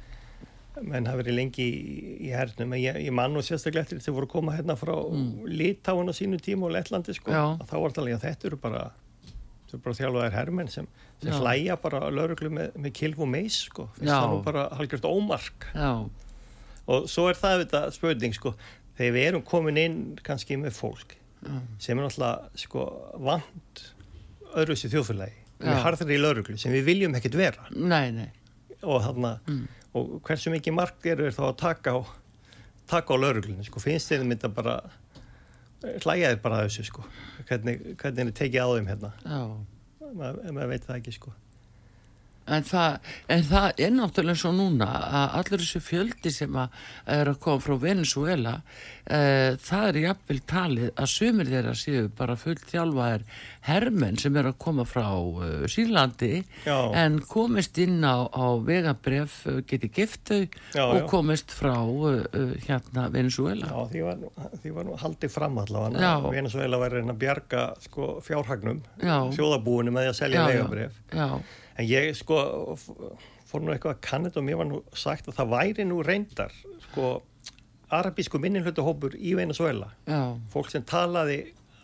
menn 0.86 1.08
hafi 1.08 1.22
verið 1.22 1.36
lengi 1.36 1.64
í, 1.64 1.98
í 2.28 2.30
hernum 2.34 2.72
en 2.74 2.80
ég, 2.80 2.98
ég 3.06 3.14
mann 3.14 3.36
og 3.38 3.44
sérstaklega 3.46 3.86
eftir 3.86 4.00
þegar 4.02 4.16
voru 4.18 4.28
að 4.28 4.32
koma 4.34 4.54
hérna 4.56 4.76
frá 4.78 4.94
mm. 4.94 5.44
Litáin 5.50 6.10
á 6.10 6.14
sínu 6.16 6.40
tíma 6.42 6.68
og 6.68 6.74
Lettlandi 6.74 7.14
sko, 7.16 7.32
þá 7.32 7.74
var 7.74 7.92
þetta 7.92 8.02
alveg 8.04 8.16
að 8.16 8.24
þetta 8.26 8.48
eru 8.50 8.60
bara, 8.62 8.82
bara 9.74 9.98
þjálfaðar 10.00 10.36
herrmenn 10.36 10.72
sem, 10.72 10.88
sem 11.22 11.36
hlæja 11.38 11.78
bara 11.82 12.02
lauruglu 12.14 12.52
með, 12.54 12.72
með 12.78 12.96
kilv 13.00 13.22
og 13.24 13.30
meis 13.32 13.60
sko, 13.68 13.88
það 14.00 14.26
var 14.34 14.42
bara 14.46 14.66
halgjört 14.78 15.08
ómark 15.08 15.68
Já. 15.74 15.92
og 16.88 17.08
svo 17.10 17.28
er 17.30 17.40
það 17.40 17.64
þetta 17.64 17.84
spöðning 17.96 18.36
sko, 18.36 18.54
þegar 18.98 19.16
við 19.18 19.30
erum 19.32 19.46
komin 19.46 19.80
inn 19.80 20.00
kannski 20.26 20.60
með 20.60 20.76
fólk 20.78 21.16
Já. 21.42 21.54
sem 21.82 21.98
er 21.98 22.04
náttúrulega 22.04 22.64
sko 22.66 22.88
vand 23.22 23.86
öðru 24.54 24.74
þessi 24.74 24.92
þjóðfélagi 24.94 25.44
við 25.58 25.80
harðir 25.82 26.14
í 26.14 26.20
lauruglu 26.22 26.54
sem 26.60 26.70
við 26.70 26.86
viljum 26.86 27.16
ekkert 27.18 27.34
vera 27.38 27.64
nei, 27.74 28.14
nei. 28.14 28.28
og 28.82 29.02
þarna 29.02 29.40
mm 29.42 29.66
og 29.96 30.18
hversu 30.26 30.52
mikið 30.52 30.76
mark 30.76 31.06
eru 31.08 31.30
þá 31.32 31.42
að 31.48 31.56
taka 31.62 31.96
á, 31.96 31.98
taka 32.90 33.14
á 33.14 33.16
lauruglunni 33.22 33.66
sko, 33.66 33.80
finnst 33.82 34.12
þið 34.12 34.26
mynda 34.28 34.50
bara 34.52 34.78
hlægjaðir 36.04 36.40
bara 36.42 36.62
þessu 36.66 36.86
sko? 36.88 37.04
Hvernig, 37.48 37.94
hvernig 38.00 38.30
þið 38.32 38.38
tekið 38.42 38.64
á 38.64 38.68
þeim 38.74 38.88
hérna? 38.92 39.12
Maður 40.08 40.56
mað 40.56 40.72
veit 40.72 40.86
það 40.88 41.00
ekki 41.00 41.14
sko 41.18 41.34
En 42.48 42.64
það, 42.64 42.98
en 43.28 43.42
það 43.44 43.82
er 43.84 43.92
náttúrulega 43.92 44.40
svo 44.40 44.52
núna 44.56 44.88
að 44.88 45.36
allir 45.40 45.64
þessu 45.64 45.82
fjöldi 45.84 46.32
sem 46.32 46.56
að 46.56 46.78
er 47.18 47.32
að 47.32 47.40
koma 47.44 47.64
frá 47.64 47.74
Venezuela 47.82 48.54
uh, 48.58 49.56
það 49.64 49.88
er 49.90 49.98
jafnvel 50.04 50.38
talið 50.48 50.88
að 50.94 51.10
sömur 51.12 51.50
þeirra 51.52 51.74
séu 51.78 52.08
bara 52.18 52.36
fullt 52.40 52.64
þjálfaðir 52.70 53.26
hermenn 53.68 54.18
sem 54.20 54.38
er 54.40 54.50
að 54.50 54.58
koma 54.64 54.86
frá 54.88 55.06
uh, 55.12 55.66
Sýrlandi 55.70 56.32
já. 56.64 56.76
en 57.02 57.20
komist 57.28 57.78
inn 57.82 58.00
á, 58.04 58.28
á 58.28 58.46
vegabref 58.64 59.38
uh, 59.48 59.60
geti 59.68 59.90
giftau 59.92 60.42
og 60.88 61.04
komist 61.10 61.52
frá 61.54 61.76
hérna 62.68 63.08
Venezuela. 63.12 63.68
Já 63.68 63.92
því 63.92 64.04
var, 64.06 64.26
því 64.62 64.74
var 64.76 64.88
nú 64.88 64.98
haldið 65.00 65.32
fram 65.32 65.62
allavega 65.62 66.12
Venezuela 66.32 66.80
væri 66.80 67.04
að 67.04 67.20
bjarga 67.20 67.64
sko, 67.84 68.10
fjárhagnum 68.24 68.82
sjóðabúinu 69.36 69.94
með 69.94 70.12
að 70.12 70.20
selja 70.22 70.46
vegabref. 70.48 71.00
Já 71.12 71.28
en 71.78 71.86
ég 71.86 72.14
sko 72.18 72.38
fór 73.48 73.64
nú 73.64 73.72
eitthvað 73.72 73.94
að 73.94 74.02
kannit 74.04 74.38
og 74.38 74.46
mér 74.46 74.60
var 74.60 74.68
nú 74.68 74.80
sagt 74.98 75.28
að 75.30 75.38
það 75.38 75.52
væri 75.54 75.86
nú 75.88 76.00
reyndar 76.04 76.54
sko 76.88 77.12
arabísku 77.94 78.40
minninhlutahópur 78.42 79.16
í 79.16 79.34
Venezuela 79.38 79.92
Já. 80.08 80.36
fólk 80.52 80.72
sem 80.72 80.84
talaði 80.84 81.38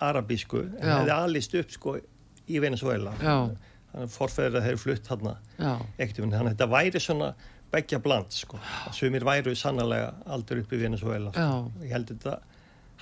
arabísku 0.04 0.64
en 0.66 0.83
Já. 0.83 0.96
hefði 0.98 1.14
alist 1.16 1.57
upp 1.61 1.72
sko 1.72 1.96
í 2.44 2.61
Venezuela 2.61 3.14
þannig 3.20 3.70
að 3.94 4.11
forfæður 4.11 4.59
að 4.59 4.68
þeir 4.68 4.80
flutt 4.83 5.12
hann 5.12 5.28
ekkert 5.30 6.18
þannig 6.18 6.40
að 6.40 6.50
þetta 6.50 6.70
væri 6.74 7.00
svona 7.00 7.30
begja 7.74 8.00
bland 8.02 8.35
sko 8.35 8.59
sem 8.94 9.14
er 9.14 9.26
væru 9.26 9.54
sannlega 9.59 10.12
aldur 10.26 10.64
upp 10.64 10.74
í 10.74 10.83
Venezuela 10.83 11.33
sko. 11.33 11.70
ég 11.87 11.94
held 11.94 12.11
að 12.11 12.18
þetta 12.18 12.37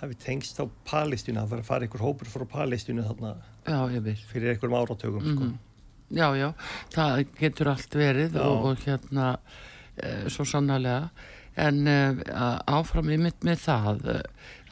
hafi 0.02 0.18
tengst 0.18 0.61
á 0.62 0.64
Palestínu 0.88 1.42
að 1.42 1.52
fara 1.52 1.64
að 1.64 1.68
fara 1.68 1.87
einhver 1.87 2.05
hópur 2.05 2.31
frá 2.31 2.46
Palestínu 2.59 3.05
þarna 3.07 3.35
Já, 3.66 3.78
fyrir 4.31 4.55
einhverjum 4.55 4.78
áratögum 4.78 5.22
mm 5.22 5.28
-hmm. 5.28 5.37
sko 5.37 5.44
mhm. 5.44 5.59
Já, 6.12 6.27
já, 6.37 6.48
það 6.92 7.22
getur 7.38 7.72
allt 7.72 7.94
verið 7.96 8.40
og, 8.42 8.66
og 8.70 8.83
hérna 8.87 9.29
e, 9.96 10.29
svo 10.33 10.46
sannarlega. 10.48 11.12
En 11.62 11.85
e, 11.88 11.96
áfram 12.72 13.11
ég 13.12 13.20
mitt 13.20 13.44
með 13.44 13.64
það 13.66 14.07
e, 14.09 14.18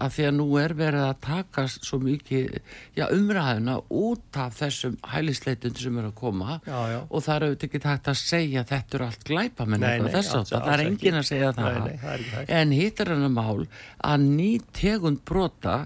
að 0.00 0.14
því 0.14 0.26
að 0.26 0.36
nú 0.36 0.46
er 0.60 0.74
verið 0.76 1.04
að 1.06 1.18
taka 1.26 1.64
svo 1.70 1.98
mikið 2.02 2.54
já, 2.96 3.04
umræðina 3.06 3.76
út 3.92 4.38
af 4.40 4.56
þessum 4.60 4.96
hælisleitund 5.12 5.80
sem 5.80 5.98
eru 6.00 6.12
að 6.12 6.16
koma 6.20 6.58
já, 6.64 6.78
já. 6.94 7.00
og 7.04 7.24
það 7.26 7.36
eru 7.36 7.58
ekki 7.68 7.82
takt 7.84 8.10
að 8.12 8.20
segja 8.20 8.64
þetta 8.68 8.98
eru 8.98 9.08
allt 9.08 9.26
glæpa 9.28 9.66
með 9.68 9.84
nefnum 9.84 10.14
þess 10.14 10.38
að 10.38 10.54
það 10.54 10.70
er 10.74 10.84
engin 10.86 11.20
að 11.20 11.26
segja 11.30 11.52
það, 11.58 11.76
nei, 11.76 11.90
nei, 11.90 12.30
það 12.30 12.54
en 12.60 12.74
hittar 12.78 13.12
hann 13.14 13.28
að 13.28 13.36
mál 13.36 13.66
að 14.12 14.26
ný 14.30 14.50
tegund 14.80 15.22
brota 15.28 15.76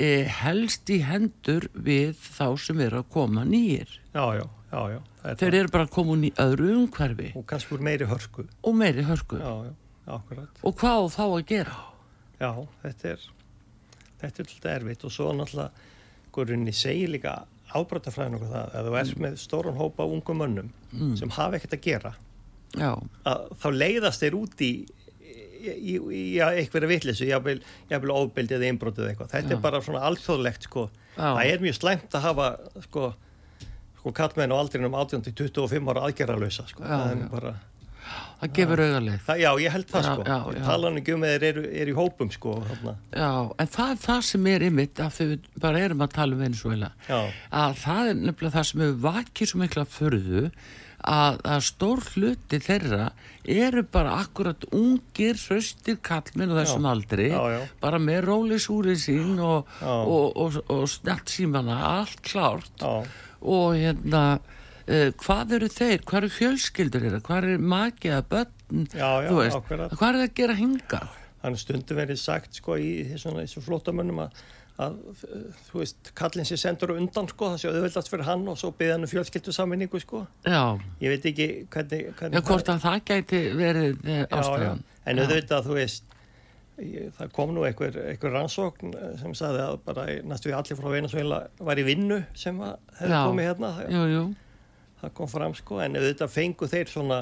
helst 0.00 0.90
í 0.90 0.98
hendur 1.06 1.68
við 1.74 2.16
þá 2.18 2.46
sem 2.58 2.80
eru 2.82 3.02
að 3.04 3.10
koma 3.14 3.44
nýjir 3.46 4.00
Já, 4.14 4.40
já 4.40 4.46
Já, 4.74 4.90
já, 4.90 5.34
þeir 5.38 5.54
eru 5.60 5.70
bara 5.70 5.86
komin 5.86 6.24
í 6.26 6.32
öðru 6.42 6.72
umhverfi. 6.80 7.28
Og 7.38 7.44
kannski 7.46 7.76
úr 7.76 7.82
meiri 7.86 8.08
hörku. 8.10 8.42
Og 8.66 8.74
meiri 8.74 9.04
hörku. 9.06 9.38
Já, 9.38 10.18
og 10.66 10.74
hvað 10.80 11.10
þá 11.14 11.24
að 11.26 11.44
gera? 11.46 11.76
Já, 12.40 12.50
þetta 12.82 13.12
er 13.12 13.26
þetta 14.20 14.42
er 14.42 14.48
alltaf 14.48 14.70
erfitt. 14.72 15.04
Og 15.06 15.14
svo 15.14 15.30
náttúrulega 15.36 15.70
hverjunni 16.34 16.74
segir 16.74 17.12
líka 17.14 17.36
ábráttafræðin 17.74 18.38
okkur 18.38 18.50
það 18.50 18.74
að 18.80 18.88
þú 18.88 18.98
ert 19.00 19.22
með 19.22 19.38
stóran 19.42 19.78
hópa 19.78 20.08
ungum 20.10 20.42
mönnum 20.42 20.72
mm. 20.90 21.14
sem 21.20 21.32
hafa 21.36 21.58
ekkert 21.58 21.78
að 21.78 21.86
gera. 21.86 22.14
Að 22.74 23.46
þá 23.62 23.68
leiðast 23.78 24.24
þeir 24.24 24.38
út 24.40 24.66
í 24.66 24.72
í, 25.72 25.98
í 25.98 26.22
eitthverja 26.44 26.90
vittlisu 26.90 27.28
ég 27.28 27.44
vil 27.48 28.14
ofbildið 28.14 28.60
eða 28.60 28.70
einbrótið 28.70 29.10
eitthvað. 29.10 29.34
Þetta 29.34 29.54
já. 29.54 29.56
er 29.56 29.62
bara 29.64 29.82
svona 29.84 30.06
alþjóðlegt 30.10 30.68
sko. 30.68 30.88
það 31.16 31.44
er 31.50 31.62
mjög 31.64 31.78
slæmt 31.80 32.16
að 32.18 32.26
hafa 32.28 32.48
sko 32.88 33.12
sko 34.04 34.12
kallmenn 34.12 34.52
á 34.52 34.60
aldrinum 34.60 34.92
18-25 35.00 35.86
ára 35.88 36.02
aðgerralösa 36.04 36.66
sko. 36.68 36.84
Já, 36.84 36.92
það, 36.92 37.22
bara, 37.32 37.52
það 38.42 38.50
gefur 38.58 38.82
auðarleik 38.84 39.30
Já, 39.40 39.48
ég 39.62 39.72
held 39.72 39.88
það 39.88 40.04
já, 40.04 40.10
sko. 40.10 40.26
já, 40.28 40.60
talanum 40.66 41.08
um 41.14 41.24
þeir 41.24 41.46
eru 41.48 41.64
er 41.70 41.88
í 41.88 41.94
hópum 41.96 42.32
sko 42.34 42.58
hana. 42.68 42.94
Já, 43.08 43.30
en 43.64 43.72
það 43.78 43.94
er 43.94 44.02
það 44.04 44.22
sem 44.28 44.48
er 44.52 44.66
ymitt 44.68 45.00
að 45.00 45.20
við 45.22 45.48
bara 45.64 45.84
erum 45.86 46.04
að 46.04 46.16
tala 46.18 46.36
um 46.36 46.44
Venezuela 46.44 46.92
að 47.08 47.78
það 47.80 48.10
er 48.10 48.20
nefnilega 48.20 48.56
það 48.58 48.68
sem 48.70 48.84
hefur 48.84 49.00
vakið 49.08 49.52
svo 49.52 49.62
mikla 49.62 49.86
förðu 49.96 50.44
að, 51.04 51.38
að 51.44 51.62
stór 51.66 52.02
hluti 52.14 52.60
þeirra 52.62 53.10
eru 53.44 53.84
bara 53.92 54.16
akkurat 54.22 54.64
ungir 54.72 55.36
hraustir 55.36 55.98
kallminn 56.04 56.54
og 56.54 56.60
þessum 56.62 56.86
já, 56.86 56.90
aldri 56.94 57.28
já, 57.28 57.40
já. 57.52 57.60
bara 57.82 58.00
með 58.00 58.20
rólisúrið 58.30 59.00
sín 59.02 59.38
og, 59.44 59.70
og, 59.84 60.26
og, 60.40 60.58
og 60.72 60.84
snett 60.90 61.32
símana 61.32 61.76
allt 61.90 62.22
klárt. 62.24 62.86
Og 63.44 63.76
hérna 63.76 64.24
uh, 64.38 65.10
hvað 65.20 65.58
eru 65.58 65.68
þeir, 65.72 66.00
hvað 66.08 66.22
eru 66.22 66.32
fjölskyldur 66.38 67.04
þeirra, 67.04 67.20
hvað 67.26 67.50
eru 67.50 67.68
magiða 67.74 68.24
börn, 68.32 68.88
veist, 68.88 69.60
hvað 69.68 69.78
er 69.84 69.92
það 70.00 70.24
að 70.24 70.34
gera 70.40 70.58
hinga? 70.58 71.04
Þannig 71.44 71.60
stundum 71.60 72.00
verið 72.00 72.20
sagt 72.22 72.56
sko 72.56 72.78
í 72.80 72.92
þessu 73.12 73.60
flottamönnum 73.66 74.22
að, 74.24 74.44
að 74.82 74.96
þú 75.68 75.82
veist, 75.82 76.10
kallin 76.18 76.48
sér 76.48 76.58
sendur 76.58 76.94
undan 76.96 77.28
sko, 77.30 77.52
það 77.52 77.60
sé 77.62 77.68
auðvöldast 77.70 78.10
fyrir 78.10 78.26
hann 78.26 78.48
og 78.50 78.58
svo 78.58 78.72
beða 78.74 78.96
hann 78.96 79.06
um 79.06 79.10
fjölskyldu 79.12 79.54
sammenningu 79.54 80.00
sko. 80.02 80.24
Já. 80.42 80.80
Ég 81.04 81.14
veit 81.14 81.28
ekki 81.30 81.46
hvernig... 81.70 82.08
hvernig 82.18 82.40
já, 82.40 82.46
hvort 82.48 82.72
að 82.72 82.82
það 82.82 82.98
gæti 83.12 83.44
verið 83.54 84.10
eh, 84.10 84.24
ástæðan. 84.34 84.82
En 85.04 85.22
auðvitað, 85.22 85.68
þú 85.68 85.78
veist, 85.78 86.14
ég, 86.82 87.10
það 87.14 87.32
kom 87.34 87.52
nú 87.54 87.64
einhver, 87.66 87.96
einhver 88.10 88.34
rannsókn 88.34 88.94
sem 89.20 89.34
sagði 89.38 89.62
að 89.64 89.76
bara 89.86 90.06
næstu 90.26 90.50
við 90.50 90.56
allir 90.58 90.80
frá 90.80 90.90
Venezuela 90.92 91.40
var 91.70 91.80
í 91.80 91.86
vinnu 91.86 92.20
sem 92.38 92.58
hefði 92.98 93.20
komið 93.28 93.50
hérna 93.50 93.72
það, 93.78 93.92
jú, 93.94 94.04
jú, 94.10 94.24
það 95.02 95.14
kom 95.20 95.30
fram 95.30 95.56
sko 95.58 95.80
en 95.84 95.98
auðvitað 96.00 96.32
fengu 96.34 96.70
þeir 96.70 96.90
svona 96.90 97.20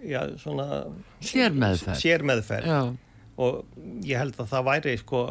já, 0.00 0.20
svona 0.40 0.68
Sérmeðferð. 1.20 2.70
já, 2.70 2.80
og 3.36 3.82
ég 4.06 4.22
held 4.22 4.40
að 4.40 4.54
það 4.54 4.70
væri 4.70 4.96
sko 5.02 5.26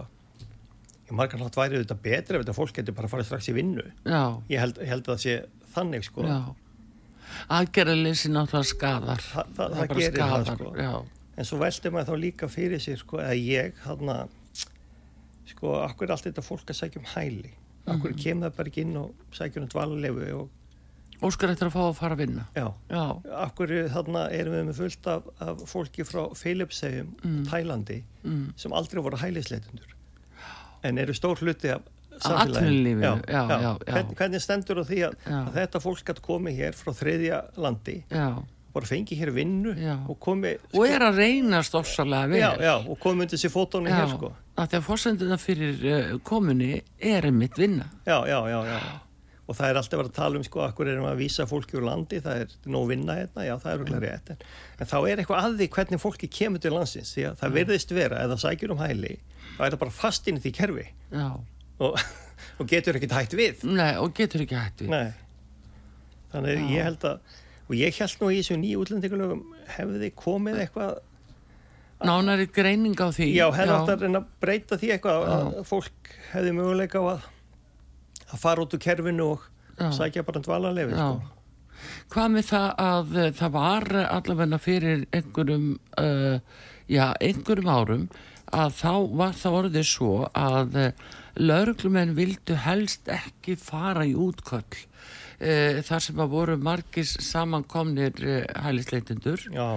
ég 1.06 1.12
margar 1.18 1.40
nátt 1.40 1.56
væri 1.60 1.78
auðvitað 1.80 2.02
betri 2.02 2.38
ef 2.38 2.44
þetta 2.46 2.56
fólk 2.58 2.74
getur 2.80 2.96
bara 2.98 3.08
farið 3.12 3.26
strax 3.30 3.50
í 3.52 3.54
vinnu 3.54 3.84
já, 4.06 4.22
ég 4.50 4.60
held, 4.64 4.78
ég 4.82 4.88
held 4.90 5.04
að 5.06 5.14
það 5.16 5.24
sé 5.26 5.36
þannig 5.76 6.04
sko 6.08 6.24
já. 6.26 6.40
Aðgerðaleysi 7.52 8.30
náttúrulega 8.32 8.70
skadar. 8.70 9.22
Þa- 9.22 9.46
það- 9.58 9.72
það 9.76 9.88
bara 9.88 10.00
gerir 10.00 10.20
það, 10.20 10.44
skadar, 10.46 10.56
sko. 10.56 10.74
Já, 10.78 11.06
en 11.38 11.46
svo 11.50 11.58
veldi 11.60 11.92
maður 11.92 12.10
þá 12.12 12.20
líka 12.22 12.48
fyrir 12.50 12.80
sér 12.80 12.98
sko 13.02 13.18
að 13.18 13.42
ég 13.44 13.74
hann 13.86 14.30
sko, 15.50 15.74
akkur 15.86 16.08
er 16.08 16.12
allt 16.16 16.24
þetta 16.30 16.44
fólk 16.46 16.66
að 16.70 16.80
sækja 16.80 16.98
um 17.02 17.10
hæli 17.16 17.52
akkur 17.86 18.12
Mhm. 18.14 18.22
kemur 18.24 18.50
það 18.50 18.56
bara 18.58 18.70
ekki 18.70 18.82
inn 18.82 18.98
og 18.98 19.12
sækja 19.32 19.62
um 19.62 19.68
dvalulefu 19.68 20.40
og 20.40 20.50
óskar 21.22 21.50
eftir 21.54 21.68
að 21.70 21.74
fá 21.74 21.82
að 21.90 21.96
fara 21.96 22.16
að 22.16 22.18
vinna. 22.26 22.48
já 22.56 22.74
Já, 22.90 23.22
akkur 23.46 23.68
þarna 23.90 24.32
erum 24.32 24.54
við 24.54 24.66
með 24.70 24.76
fullt 24.76 25.08
af, 25.08 25.24
af 25.40 25.58
fólki 25.66 26.04
frá 26.06 26.34
Philipsheim, 26.36 27.16
Tælandi 27.50 28.04
mm. 28.24 28.54
sem 28.56 28.72
aldrei 28.72 29.02
voru 29.02 29.18
hælisleitundur 29.18 29.92
en 30.90 30.98
eru 31.04 31.14
stór 31.18 31.42
hluti 31.44 31.72
af 31.76 31.84
atvinnulífinu, 32.24 33.02
já, 33.04 33.14
já, 33.28 33.42
já, 33.50 33.60
já. 33.60 33.72
Hvern, 33.94 34.12
hvernig 34.16 34.42
stendur 34.44 34.80
á 34.80 34.84
því 34.88 35.00
að, 35.10 35.16
að 35.36 35.50
þetta 35.60 35.82
fólk 35.84 36.04
gætt 36.08 36.22
komið 36.24 36.60
hér 36.62 36.78
frá 36.80 36.94
þriðja 36.96 37.40
landi 37.60 37.98
bara 38.76 38.88
fengi 38.90 39.16
hér 39.20 39.32
vinnu 39.36 39.72
og 40.12 40.18
komið 40.24 40.64
Og 40.76 40.88
er 40.88 41.04
að 41.08 41.20
reyna 41.22 41.62
stórsalega 41.64 42.28
vel. 42.32 42.40
já, 42.42 42.50
já, 42.60 42.74
og 42.92 43.00
komið 43.00 43.28
undir 43.28 43.40
sér 43.40 43.54
fótónu 43.54 43.92
hér 43.92 44.10
sko. 44.12 44.32
Að 44.56 44.70
því 44.72 44.78
að 44.80 44.86
fórsenduna 44.88 45.38
fyrir 45.40 45.86
uh, 45.92 46.14
komunni 46.24 46.82
er 47.00 47.28
einmitt 47.28 47.58
vinna. 47.60 47.90
já, 48.08 48.18
já, 48.28 48.40
já, 48.52 48.60
já 48.72 48.80
og 49.46 49.58
það 49.58 49.70
er 49.70 49.80
alltaf 49.80 50.00
verið 50.00 50.12
að 50.12 50.18
tala 50.18 50.40
um 50.40 50.46
sko 50.48 50.62
akkur 50.66 50.90
erum 50.90 51.06
við 51.06 51.12
að 51.12 51.22
vísa 51.22 51.46
fólki 51.50 51.78
úr 51.78 51.86
landi? 51.86 52.20
Það 52.26 52.44
er 52.44 52.54
nóg 52.74 52.88
vinna 52.90 53.18
hérna, 53.20 53.46
já 53.46 53.54
það 53.62 53.72
er 53.72 53.84
okkur 53.86 54.06
rétt 54.06 54.32
en, 54.34 54.46
en 54.80 54.90
þá 54.92 54.96
er 55.00 55.22
eitthvað 55.22 55.50
að 55.50 55.58
því 55.60 55.68
hvernig 55.78 56.02
fólki 56.02 56.30
kemur 56.40 56.64
til 56.64 56.74
landsins 56.74 57.14
því 57.14 57.28
að 57.30 57.40
það 57.44 57.58
verðist 57.60 57.96
vera 57.96 58.22
eða 58.26 58.40
sækjur 58.42 58.74
um 58.76 58.82
hæli, 58.82 59.14
þá 59.56 59.62
er 59.68 59.76
það 59.76 59.82
bara 59.86 59.96
fast 60.00 60.30
inn 60.32 60.40
í 60.40 60.44
því 60.46 60.54
kerfi. 60.60 60.88
Já, 61.14 61.28
og, 61.86 62.06
og 62.60 62.72
getur 62.72 62.98
ekkert 62.98 63.18
hægt 63.20 63.38
við. 63.38 63.66
Nei, 63.70 63.92
og 64.02 64.16
getur 64.18 64.46
ekki 64.46 64.58
hægt 64.58 64.86
við. 64.86 64.94
Nei. 64.96 65.14
þannig 66.34 66.56
að 66.56 66.72
ég 66.74 66.90
held 66.90 67.10
að 67.12 67.36
og 67.66 67.76
ég 67.80 68.00
held 68.00 68.22
nú 68.22 68.32
í 68.32 68.40
þessu 68.40 68.58
nýju 68.62 68.82
útlendingalögum 68.84 69.44
hefði 69.76 70.10
komið 70.18 70.64
eitthvað 70.66 70.98
Nánari 72.06 72.46
greining 72.52 72.98
á 73.00 73.08
því. 73.10 73.30
já, 73.34 73.46
hefði 73.56 73.76
átt 73.78 73.92
að 73.94 74.02
reyna 74.04 74.20
að 74.20 74.34
breyta 74.44 74.78
því 74.78 74.90
eitthvað 74.94 75.24
að 78.36 78.44
fara 78.44 78.66
út 78.66 78.76
úr 78.76 78.84
kerfinu 78.84 79.32
og 79.34 79.50
Já. 79.80 79.90
sækja 79.92 80.24
bara 80.28 80.44
dvalarlefi 80.44 80.96
sko. 80.96 81.32
Hvað 82.14 82.32
með 82.36 82.48
það 82.50 82.70
að 82.86 83.18
uh, 83.18 83.28
það 83.36 83.52
var 83.56 83.90
allavegna 84.06 84.60
fyrir 84.62 85.04
einhverjum, 85.16 85.68
uh, 86.00 86.64
já, 86.88 87.06
einhverjum 87.20 87.72
árum 87.72 88.08
að 88.56 88.78
þá 88.78 88.94
var 89.20 89.36
það 89.36 89.58
orðið 89.60 89.88
svo 89.90 90.14
að 90.32 90.80
uh, 90.80 91.06
lauruglumenn 91.36 92.16
vildu 92.16 92.56
helst 92.64 93.12
ekki 93.12 93.58
fara 93.60 94.06
í 94.08 94.16
útköll 94.16 94.64
uh, 94.64 95.84
þar 95.84 96.08
sem 96.08 96.24
að 96.24 96.34
voru 96.38 96.58
margir 96.62 97.10
samankomnir 97.12 98.24
hælisleitindur 98.64 99.50
já, 99.52 99.68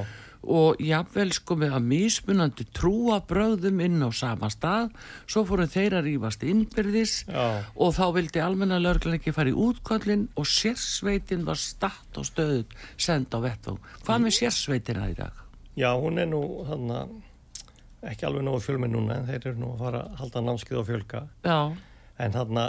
og 0.43 0.79
jafnvel 0.83 1.33
sko 1.35 1.57
með 1.59 1.75
að 1.79 1.89
mismunandi 1.91 2.67
trúa 2.77 3.19
bröðum 3.27 3.81
inn 3.85 4.05
á 4.05 4.11
sama 4.15 4.51
stað 4.53 4.93
svo 5.27 5.43
fóru 5.49 5.67
þeir 5.71 5.99
að 5.99 6.09
rífast 6.11 6.47
innbyrðis 6.47 7.17
Já. 7.27 7.65
og 7.75 7.97
þá 7.99 8.05
vildi 8.15 8.43
almenna 8.45 8.79
lörglan 8.83 9.19
ekki 9.19 9.35
fara 9.35 9.51
í 9.51 9.59
útköllin 9.59 10.29
og 10.39 10.47
sérsveitin 10.49 11.45
var 11.49 11.59
statt 11.59 12.21
og 12.21 12.29
stöðut 12.29 12.75
send 12.97 13.35
á 13.35 13.39
vettvang. 13.43 13.83
Hvað 14.07 14.25
með 14.25 14.39
sérsveitina 14.39 15.11
í 15.11 15.19
dag? 15.19 15.45
já, 15.79 15.93
hún 15.95 16.19
er 16.19 16.27
nú 16.27 16.43
hann 16.67 16.91
ekki 18.03 18.27
alveg 18.27 18.45
nógu 18.47 18.63
fjölminn 18.63 18.95
núna 18.95 19.19
en 19.19 19.29
þeir 19.29 19.51
eru 19.53 19.61
nú 19.61 19.73
að 19.75 19.83
fara 19.85 20.03
að 20.07 20.21
halda 20.23 20.43
námskið 20.47 20.81
og 20.81 20.87
fjölga 20.89 21.23
Já, 21.47 21.59
en 22.19 22.39
hann 22.39 22.61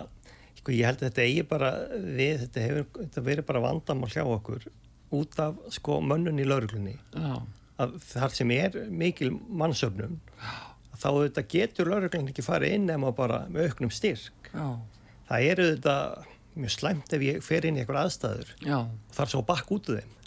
sko, 0.59 0.73
ég 0.75 0.85
held 0.89 1.01
að 1.01 1.07
þetta 1.07 1.25
eigi 1.25 1.45
bara 1.49 1.71
við, 1.93 2.43
þetta 2.43 2.65
hefur 2.65 2.87
þetta 2.99 3.25
verið 3.29 3.47
bara 3.49 3.63
vandamál 3.63 4.11
hjá 4.13 4.23
okkur 4.25 4.67
út 5.19 5.39
af 5.41 5.57
sko 5.73 5.99
mönnun 6.05 6.41
í 6.41 6.45
lauruglunni 6.45 6.95
já, 6.97 7.33
að 7.79 7.95
þar 8.09 8.33
sem 8.35 8.51
er 8.55 8.77
mikil 8.91 9.29
mannsöfnum 9.33 10.17
þá 10.99 11.09
þetta 11.15 11.43
getur 11.53 11.91
lauruglun 11.93 12.27
ekki 12.31 12.43
farið 12.43 12.73
inn 12.75 12.89
nema 12.89 13.13
bara 13.15 13.45
með 13.51 13.69
auknum 13.69 13.91
styrk. 13.93 14.49
Já, 14.51 14.65
það 15.29 15.45
eru 15.53 15.67
þetta 15.75 15.93
mjög 16.59 16.73
slæmt 16.75 17.13
ef 17.15 17.21
ég 17.23 17.43
fer 17.45 17.67
inn 17.69 17.77
í 17.77 17.83
eitthvað 17.85 18.01
aðstæður. 18.07 18.49
Já, 18.67 18.79
og 18.83 19.15
þar 19.15 19.31
svo 19.31 19.43
bakk 19.47 19.71
út 19.77 19.91
úr 19.93 20.01
þeim. 20.01 20.17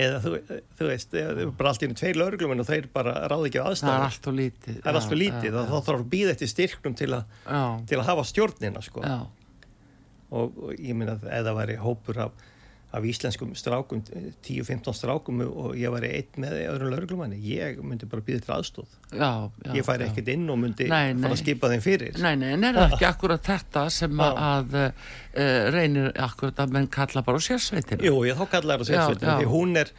Eða 0.00 0.20
þú, 0.22 0.30
þú 0.78 0.86
veist, 0.86 1.14
eða 1.18 1.44
bara 1.58 1.72
allt 1.74 1.82
í 1.82 1.88
einu 1.90 1.96
tveir 1.98 2.16
lauruglumenn 2.20 2.62
og 2.62 2.68
þeir 2.68 2.86
bara 2.94 3.12
ráði 3.28 3.50
ekki 3.50 3.60
á 3.60 3.66
það 3.66 3.66
er 3.66 3.74
aðstæður. 3.74 4.04
allt 4.06 4.28
og 4.30 4.36
lítið. 4.38 4.76
það 4.78 4.88
er 4.92 4.98
alltaf 5.00 5.18
lítið 5.20 5.50
já, 5.50 5.56
og 5.60 5.66
þá 5.66 5.88
þarf 5.88 5.98
að 6.04 6.06
býða 6.14 6.34
eftir 6.36 6.50
styrknum 6.52 6.94
til, 7.00 7.08
a, 7.12 7.20
Já, 7.50 7.62
til 7.90 7.98
að 7.98 8.06
hafa 8.06 8.24
stjórnina 8.30 8.82
sko. 8.86 9.02
já, 9.04 9.16
og, 10.30 10.60
og 10.62 10.72
ég 10.78 10.94
meina 10.96 11.16
að 11.18 11.26
eða 11.40 11.54
væri 11.58 11.76
hópur 11.82 12.20
af, 12.24 12.46
af 12.90 13.04
íslenskum 13.06 13.52
strákum 13.54 14.00
10-15 14.42 14.94
strákum 14.98 15.42
og 15.46 15.76
ég 15.78 15.92
væri 15.94 16.10
einn 16.18 16.42
með 16.42 16.56
öðrum 16.72 16.90
lauruglumanni 16.90 17.38
ég 17.46 17.78
myndi 17.86 18.08
bara 18.10 18.24
býða 18.26 18.42
til 18.42 18.54
aðstóð 18.56 18.96
já, 19.14 19.30
já. 19.46 19.74
ég 19.76 19.86
færi 19.86 20.06
já. 20.06 20.10
ekkert 20.10 20.30
inn 20.34 20.48
og 20.50 20.58
myndi 20.58 20.88
Nei, 20.90 21.12
fara 21.12 21.20
nei. 21.20 21.30
að 21.30 21.42
skipa 21.44 21.70
þeim 21.70 21.84
fyrir 21.84 22.18
Nei, 22.18 22.32
nei, 22.40 22.48
en 22.56 22.66
er 22.66 22.78
það 22.80 22.96
ekki 22.96 23.08
akkurat 23.10 23.50
þetta 23.50 23.84
sem 23.94 24.24
að, 24.26 24.40
að 24.48 24.78
uh, 24.80 24.94
reynir 25.76 26.10
akkurat 26.26 26.64
að 26.64 26.74
menn 26.78 26.90
kalla 26.90 27.22
bara 27.26 27.38
á 27.38 27.42
sérsveitina? 27.46 28.02
Jú, 28.06 28.24
ég 28.26 28.40
þá 28.40 28.46
kallar 28.56 28.82
það 28.82 28.90
Já, 28.90 28.96
sérsveitin 28.96 29.30
já. 29.30 29.36
því 29.38 29.52
hún 29.54 29.84
er 29.84 29.94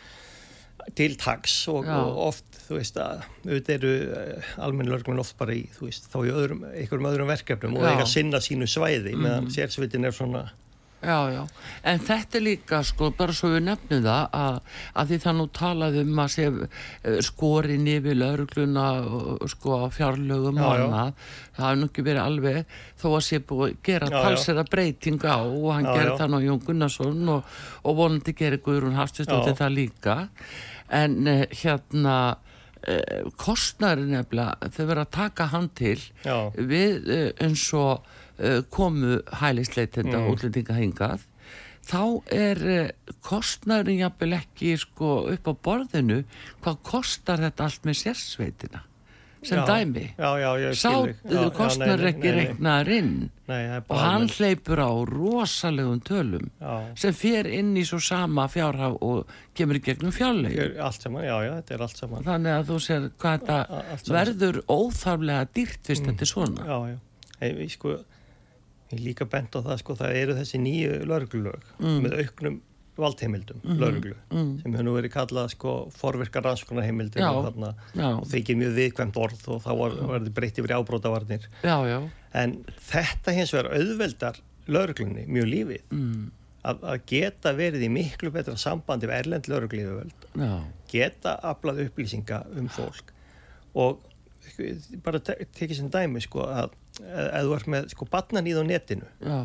til 0.98 1.14
taks 1.22 1.56
og, 1.72 1.86
og 1.86 2.24
oft, 2.28 2.48
þú 2.66 2.80
veist 2.80 2.96
að 3.00 3.22
auðvitað 3.46 3.76
eru 3.78 3.92
uh, 4.18 4.56
almenn 4.66 4.92
lörgmenn 4.92 5.22
oft 5.22 5.38
bara 5.40 5.56
í, 5.56 5.64
þú 5.78 5.88
veist, 5.88 6.12
þá 6.12 6.18
í 6.26 6.34
öðrum, 6.34 6.66
einhverjum 6.74 7.12
öðrum 7.14 7.32
verkefnum 7.32 7.78
og 7.78 7.86
Já. 7.86 7.88
Mhm. 7.88 7.94
eiga 7.96 8.08
að 8.08 8.16
sinna 8.18 8.42
sínu 8.44 8.68
svæði 8.68 9.16
meðan 9.16 9.48
sérsveitin 9.54 10.10
er 10.10 10.18
svona 10.18 10.50
Já, 11.02 11.32
já, 11.34 11.42
en 11.90 12.02
þetta 12.06 12.38
er 12.38 12.44
líka 12.46 12.80
sko, 12.86 13.08
bara 13.18 13.34
svo 13.34 13.50
við 13.56 13.64
nefnum 13.66 14.04
það 14.06 14.36
að, 14.38 14.58
að 15.02 15.08
því 15.10 15.18
það 15.24 15.38
nú 15.40 15.46
talaði 15.58 16.04
um 16.06 16.20
að 16.22 16.28
sé 16.36 16.46
uh, 16.52 17.16
skorin 17.26 17.88
yfir 17.90 18.20
laurugluna 18.20 18.84
sko 19.50 19.80
á 19.82 19.86
fjárlögum 19.96 20.60
Já, 20.62 20.68
og 20.68 20.76
annað, 20.76 21.26
það 21.58 21.66
hafi 21.66 21.80
nú 21.82 21.90
ekki 21.90 22.06
verið 22.06 22.22
alveg 22.28 22.78
þó 23.02 23.08
að 23.16 23.26
sé 23.32 23.42
búið 23.50 23.66
að 23.72 23.82
gera 23.90 24.12
talsera 24.14 24.68
breyting 24.70 25.26
á 25.26 25.38
og 25.42 25.68
hann 25.74 25.90
Já, 25.90 25.98
já. 26.06 26.14
það 26.22 26.32
nú 26.36 26.44
Jón 26.46 26.64
Gunnarsson 26.70 27.34
og, 27.34 27.58
og 27.82 28.00
vonandi 28.04 28.38
gerir 28.38 28.62
Guðrún 28.62 29.00
Hafstistóttir 29.02 29.58
Já. 29.58 29.60
það 29.64 29.76
líka. 29.80 30.18
En 31.02 31.18
uh, 31.26 31.44
hérna 31.50 32.16
uh, 32.38 33.30
kostnæri 33.42 34.06
nefnilega 34.06 34.70
þau 34.70 34.84
verða 34.86 35.10
að 35.10 35.14
taka 35.18 35.50
hann 35.58 35.74
til 35.82 35.98
við 36.62 37.16
eins 37.42 37.66
og 37.74 38.06
komu 38.70 39.20
hælisleitenda 39.42 40.18
Mm. 40.18 40.24
mm. 40.26 40.32
útlendinga 40.34 40.78
hingað 40.80 41.28
þá 41.88 42.04
er 42.34 42.62
uh, 42.62 43.16
kostnærin 43.26 44.02
jafnvel 44.04 44.38
ekki 44.38 44.78
sko 44.80 45.26
upp 45.34 45.50
á 45.50 45.54
borðinu. 45.66 46.24
Hvað 46.62 46.80
kostar 46.88 47.42
þetta 47.42 47.68
allt 47.68 47.86
með 47.90 48.02
sérsveitina? 48.06 48.86
Sem 49.42 49.58
Já, 49.58 49.66
dæmi. 49.66 50.04
Já, 50.22 50.30
já, 50.38 50.50
ég 50.62 50.76
sá 50.78 50.92
skil 50.92 51.08
þig. 51.08 51.22
Já, 51.26 51.40
já, 51.42 51.52
kostnær 51.58 51.96
nei, 51.96 52.04
nei, 52.04 52.10
ekki 52.12 52.34
reiknaðar 52.36 52.92
inn. 52.94 53.16
Og 53.82 53.96
hann 53.98 54.28
hleypur 54.30 54.82
á 54.86 54.92
rosalegum 55.10 56.04
tölum 56.06 56.46
Já. 56.62 56.76
sem 57.02 57.16
fer 57.18 57.50
inn 57.50 57.74
í 57.74 57.82
svo 57.90 57.98
sama 58.06 58.46
fjárhaf 58.54 59.00
og 59.02 59.34
kemur 59.58 59.80
í 59.80 59.84
gegnum 59.88 60.14
fjárlegin 60.14 60.78
er 61.74 61.82
þannig 62.30 62.54
að 62.54 62.70
þú 62.70 62.78
sér 62.86 63.10
hvað 63.18 63.50
þetta 63.50 64.14
verður 64.14 64.62
óþarflega 64.70 65.50
dýrt 65.58 65.90
fyrst 65.90 66.06
þetta 66.06 66.28
er 66.28 66.32
svona. 66.36 66.70
Já, 66.70 66.78
já, 66.94 67.50
ég 67.50 67.74
sko 67.74 67.98
ég 69.00 69.06
líka 69.06 69.26
bent 69.30 69.56
á 69.56 69.60
það, 69.64 69.78
sko, 69.84 69.96
það 69.96 70.16
eru 70.24 70.34
þessi 70.40 70.60
nýju 70.62 71.06
lauruglulög 71.08 71.64
Mm. 71.80 72.02
með 72.06 72.18
auknum 72.26 72.60
valdheimildum, 73.02 73.62
Mhm. 73.64 73.78
lauruglu 73.80 74.16
sem 74.62 74.74
hefur 74.74 74.84
nú 74.86 74.94
verið 75.00 75.12
kallað, 75.16 75.50
sko, 75.56 75.90
forverkar 75.96 76.44
rannsóknarheimildir 76.44 77.24
og, 77.24 77.46
þarna, 77.48 77.70
já. 77.96 78.10
og 78.20 78.26
þykir 78.28 78.58
mjög 78.60 78.76
viðkvæmt 78.78 79.16
orð 79.18 79.48
og 79.48 79.62
þá 79.64 79.72
var, 79.80 79.90
var 80.08 80.20
þetta 80.20 80.34
breytt 80.34 80.60
yfir 80.60 80.76
ábrótavarnir 80.76 81.48
já, 81.64 81.78
já, 81.88 82.10
en 82.34 82.64
þetta 82.92 83.34
hins 83.34 83.52
vegar 83.56 83.72
auðveldar 83.74 84.36
lauruglunni 84.68 85.26
mjög 85.28 85.48
lífið. 85.50 85.82
Mm, 85.92 86.32
að, 86.64 86.80
að 86.84 87.00
geta 87.08 87.54
verið 87.58 87.82
í 87.88 87.90
miklu 87.90 88.30
betra 88.32 88.54
sambandi 88.60 89.08
við 89.10 89.18
erlend 89.24 89.48
lauruglífuvöld 89.50 90.28
já, 90.38 90.64
geta 90.92 91.40
aflað 91.42 91.88
upplýsinga 91.88 92.44
um 92.58 92.68
fólk 92.70 93.10
og 93.74 94.00
bara 95.02 95.20
te 95.24 95.36
tekið 95.56 95.76
sem 95.80 95.90
dæmi 95.90 96.22
sko 96.22 96.44
að 96.46 96.72
ef 97.06 97.46
þú 97.48 97.56
ert 97.58 97.70
með 97.76 97.88
sko 97.96 98.08
batnaníð 98.12 98.62
á 98.62 98.64
netinu 98.68 99.08
já, 99.22 99.38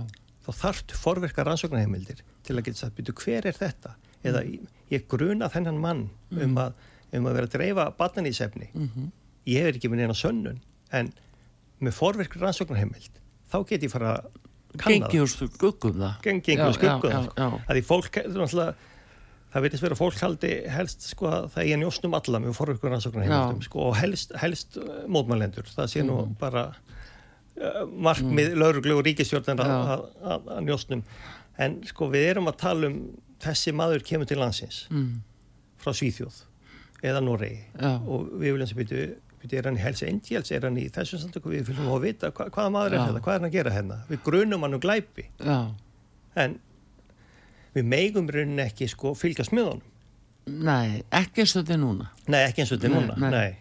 þá 0.47 0.51
þarftu 0.63 0.99
forverka 1.01 1.45
rannsóknarheimildir 1.47 2.23
til 2.47 2.57
að 2.57 2.65
geta 2.69 2.79
sagt, 2.85 2.97
byrju 2.99 3.15
hver 3.25 3.47
er 3.51 3.57
þetta? 3.59 3.95
Eða 4.27 4.43
ég 4.91 5.07
gruna 5.11 5.49
þennan 5.53 5.79
mann 5.83 6.05
um, 6.31 6.57
að, 6.63 6.73
um 7.15 7.27
að 7.27 7.39
vera 7.39 7.49
að 7.51 7.55
dreifa 7.59 7.87
batnaníðsefni 7.99 8.71
mhm, 8.73 9.11
ég 9.47 9.63
hefur 9.67 9.79
ekki 9.81 9.91
með 9.93 10.03
neina 10.05 10.17
sönnun 10.19 10.61
en 10.95 11.13
með 11.83 11.97
forverkur 11.99 12.43
rannsóknarheimild 12.47 13.21
þá 13.53 13.59
get 13.69 13.83
ég 13.87 13.93
fara 13.93 14.17
að 14.17 14.29
kanna 14.77 15.07
það. 15.07 15.13
Úr 16.69 16.77
skuggum 16.77 17.01
það. 17.17 17.29
já. 17.37 17.47
að 17.67 17.79
því 17.79 17.83
fólk, 17.87 18.19
það 18.67 19.57
er 19.57 19.65
verðist 19.65 19.85
vera 19.87 19.97
fólk 19.97 20.19
haldi 20.21 20.51
helst 20.69 21.07
sko 21.07 21.29
að 21.31 21.47
það 21.55 21.71
er 21.73 21.81
njósnum 21.81 22.17
alla 22.19 22.41
með 22.43 22.57
forverkur 22.59 22.93
rannsóknarheimildum 22.93 23.63
sko, 23.65 23.85
og 23.89 23.97
helst, 23.97 24.35
helst 24.43 24.77
mótmælendur, 25.09 25.71
það 25.73 25.93
sé 25.95 26.03
nú 26.05 26.19
Mm. 26.27 26.35
bara 26.41 26.65
markmið 27.57 28.51
mm. 28.53 28.59
lauruglu 28.61 28.97
og 28.99 29.05
ríkistjórn 29.07 29.63
að, 29.63 30.51
njósnum 30.67 31.03
en 31.63 31.79
sko 31.89 32.11
við 32.13 32.27
erum 32.35 32.51
að 32.51 32.59
tala 32.61 32.91
um 32.91 32.99
þessi 33.43 33.73
maður 33.77 34.05
kemur 34.05 34.29
til 34.29 34.39
landsins 34.41 34.83
Mm, 34.93 35.23
frá 35.81 35.93
Svíþjóð 35.97 36.43
eða 37.07 37.21
Noregi 37.25 37.63
já, 37.77 37.95
og 38.01 38.29
við 38.41 38.53
viljum 38.57 38.69
sem 38.71 38.79
byrju 38.83 39.07
er 39.57 39.67
hann 39.69 39.77
í 39.79 39.83
Hells 39.83 40.03
Angels, 40.03 40.51
er 40.51 40.65
hann 40.67 40.79
í 40.81 40.87
þessum 40.91 41.21
samtöku 41.23 41.53
við 41.53 41.69
viljum 41.69 41.91
að 41.95 42.07
vita 42.09 42.31
hva, 42.35 42.49
hvaða 42.51 42.73
maður 42.75 42.97
er 42.97 42.99
Já. 42.99 43.05
þetta 43.11 43.21
hvað 43.27 43.35
er 43.35 43.39
hann 43.41 43.49
að 43.51 43.57
gera 43.59 43.75
hérna, 43.77 43.99
við 44.09 44.23
grunum 44.27 44.65
hann 44.67 44.75
um 44.75 44.81
glæpi 44.83 45.27
já. 45.39 45.59
en 46.43 46.57
við 47.77 47.85
megum 47.93 48.31
raunin 48.33 48.65
ekki 48.65 48.89
sko 48.91 49.13
fylgjast 49.15 49.55
með 49.55 49.69
honum 49.71 49.93
Nei, 50.47 51.03
ekki 51.11 51.43
eins 51.45 51.53
og 51.57 51.63
þetta 51.65 51.75
er 51.77 51.81
núna. 51.83 52.09
nei 52.31 52.41
ekki 52.47 52.63
eins 52.65 52.73
og 52.73 52.79
þetta 52.81 52.89
er 52.89 52.95
Nei, 52.97 53.01
núna 53.07 53.17
nei. 53.19 53.31
nei. 53.37 53.57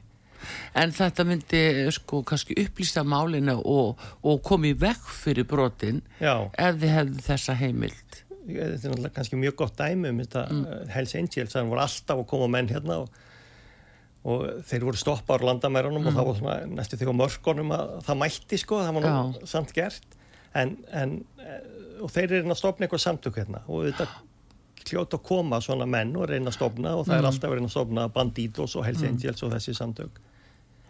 En 0.77 0.93
þetta 0.95 1.25
myndi 1.27 1.61
sko 1.95 2.21
kannski 2.27 2.57
upplýsta 2.65 3.05
málinu 3.07 3.57
og, 3.59 4.01
og 4.25 4.41
komi 4.45 4.73
vekk 4.79 5.11
fyrir 5.23 5.47
brotin 5.49 6.01
já, 6.19 6.33
ef 6.51 6.81
þið 6.81 6.95
hefðu 6.97 7.27
þessa 7.27 7.57
heimild. 7.59 8.19
þetta 8.45 8.65
er 8.65 8.73
náttúrulega 8.75 9.13
kannski 9.15 9.39
mjög 9.41 9.55
gott 9.61 9.77
dæmi 9.79 10.11
um 10.13 10.19
þetta 10.21 10.47
mm. 10.49 10.65
Hells 10.93 11.15
Angels, 11.17 11.53
það 11.55 11.71
voru 11.71 11.85
alltaf 11.85 12.19
að 12.21 12.27
koma 12.33 12.49
menn 12.57 12.69
hérna 12.69 12.99
og, 13.03 13.23
og 14.25 14.43
þeir 14.69 14.85
voru 14.89 15.01
stoppa 15.01 15.39
á 15.39 15.45
landamærunum 15.49 16.05
og 16.05 16.13
það 16.17 16.29
var 16.29 16.37
svona 16.41 16.59
næstu 16.77 16.99
því 16.99 17.09
á 17.09 17.21
mörkunum 17.23 17.73
að 17.77 17.95
það 18.05 18.21
mætti 18.21 18.61
sko, 18.61 18.83
það 18.85 18.99
var 18.99 19.09
nú 19.09 19.49
samt 19.49 19.73
gert. 19.75 20.21
En, 20.55 20.77
en 20.95 21.17
eh, 21.41 21.75
og 22.03 22.11
þeir 22.13 22.39
eru 22.39 22.53
að 22.53 22.59
stopna 22.59 22.85
eitthvað 22.85 23.03
samtök 23.03 23.41
hérna 23.41 23.61
og 23.67 23.89
þetta 23.89 24.07
kljóta 24.85 25.17
að 25.17 25.25
koma 25.25 25.59
svona 25.63 25.87
menn 25.89 26.13
og 26.19 26.29
reyna 26.29 26.51
að 26.51 26.57
stopna 26.59 26.93
og 26.99 27.07
það 27.07 27.17
er 27.17 27.27
alltaf 27.29 27.49
að 27.49 27.57
reyna 27.57 27.69
að 27.69 27.75
stopna 27.75 28.07
Bandidos 28.13 28.75
og 28.77 28.85
Hells 28.85 29.03
Angels 29.07 29.43
og 29.45 29.53
þessi 29.55 29.75
samtök 29.77 30.19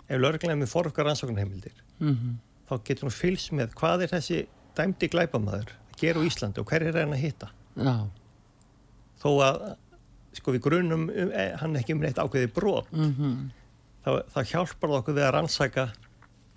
ef 0.06 0.20
lögreglega 0.22 0.60
með 0.60 0.72
fórökkar 0.74 1.10
rannsóknarheimildir 1.10 1.80
Mm 2.00 2.36
þá 2.66 2.80
getur 2.82 3.06
hún 3.06 3.14
fylgst 3.14 3.52
með 3.54 3.76
hvað 3.78 4.04
er 4.06 4.10
þessi 4.16 4.38
dæmdi 4.74 5.10
glæpamaður 5.14 5.68
að 5.70 6.00
gera 6.02 6.22
á 6.22 6.26
Íslandi 6.26 6.62
og 6.64 6.72
hver 6.72 6.82
er 6.82 6.96
hann 6.98 7.14
að 7.14 7.22
hitta? 7.22 7.50
Já, 7.78 7.94
þó 9.22 9.30
að 9.46 9.60
sko 10.36 10.56
við 10.56 10.64
grunum 10.66 11.04
um, 11.06 11.30
eh, 11.30 11.54
hann 11.62 11.78
ekki 11.78 11.94
um 11.94 12.02
neitt 12.02 12.18
ákveði 12.18 12.50
brot 12.56 12.90
mm 12.90 13.52
þá, 14.06 14.12
þá 14.34 14.40
hjálpar 14.52 14.92
það 14.92 14.98
okkur 15.00 15.18
við 15.18 15.26
að 15.26 15.32
rannsaka 15.34 15.86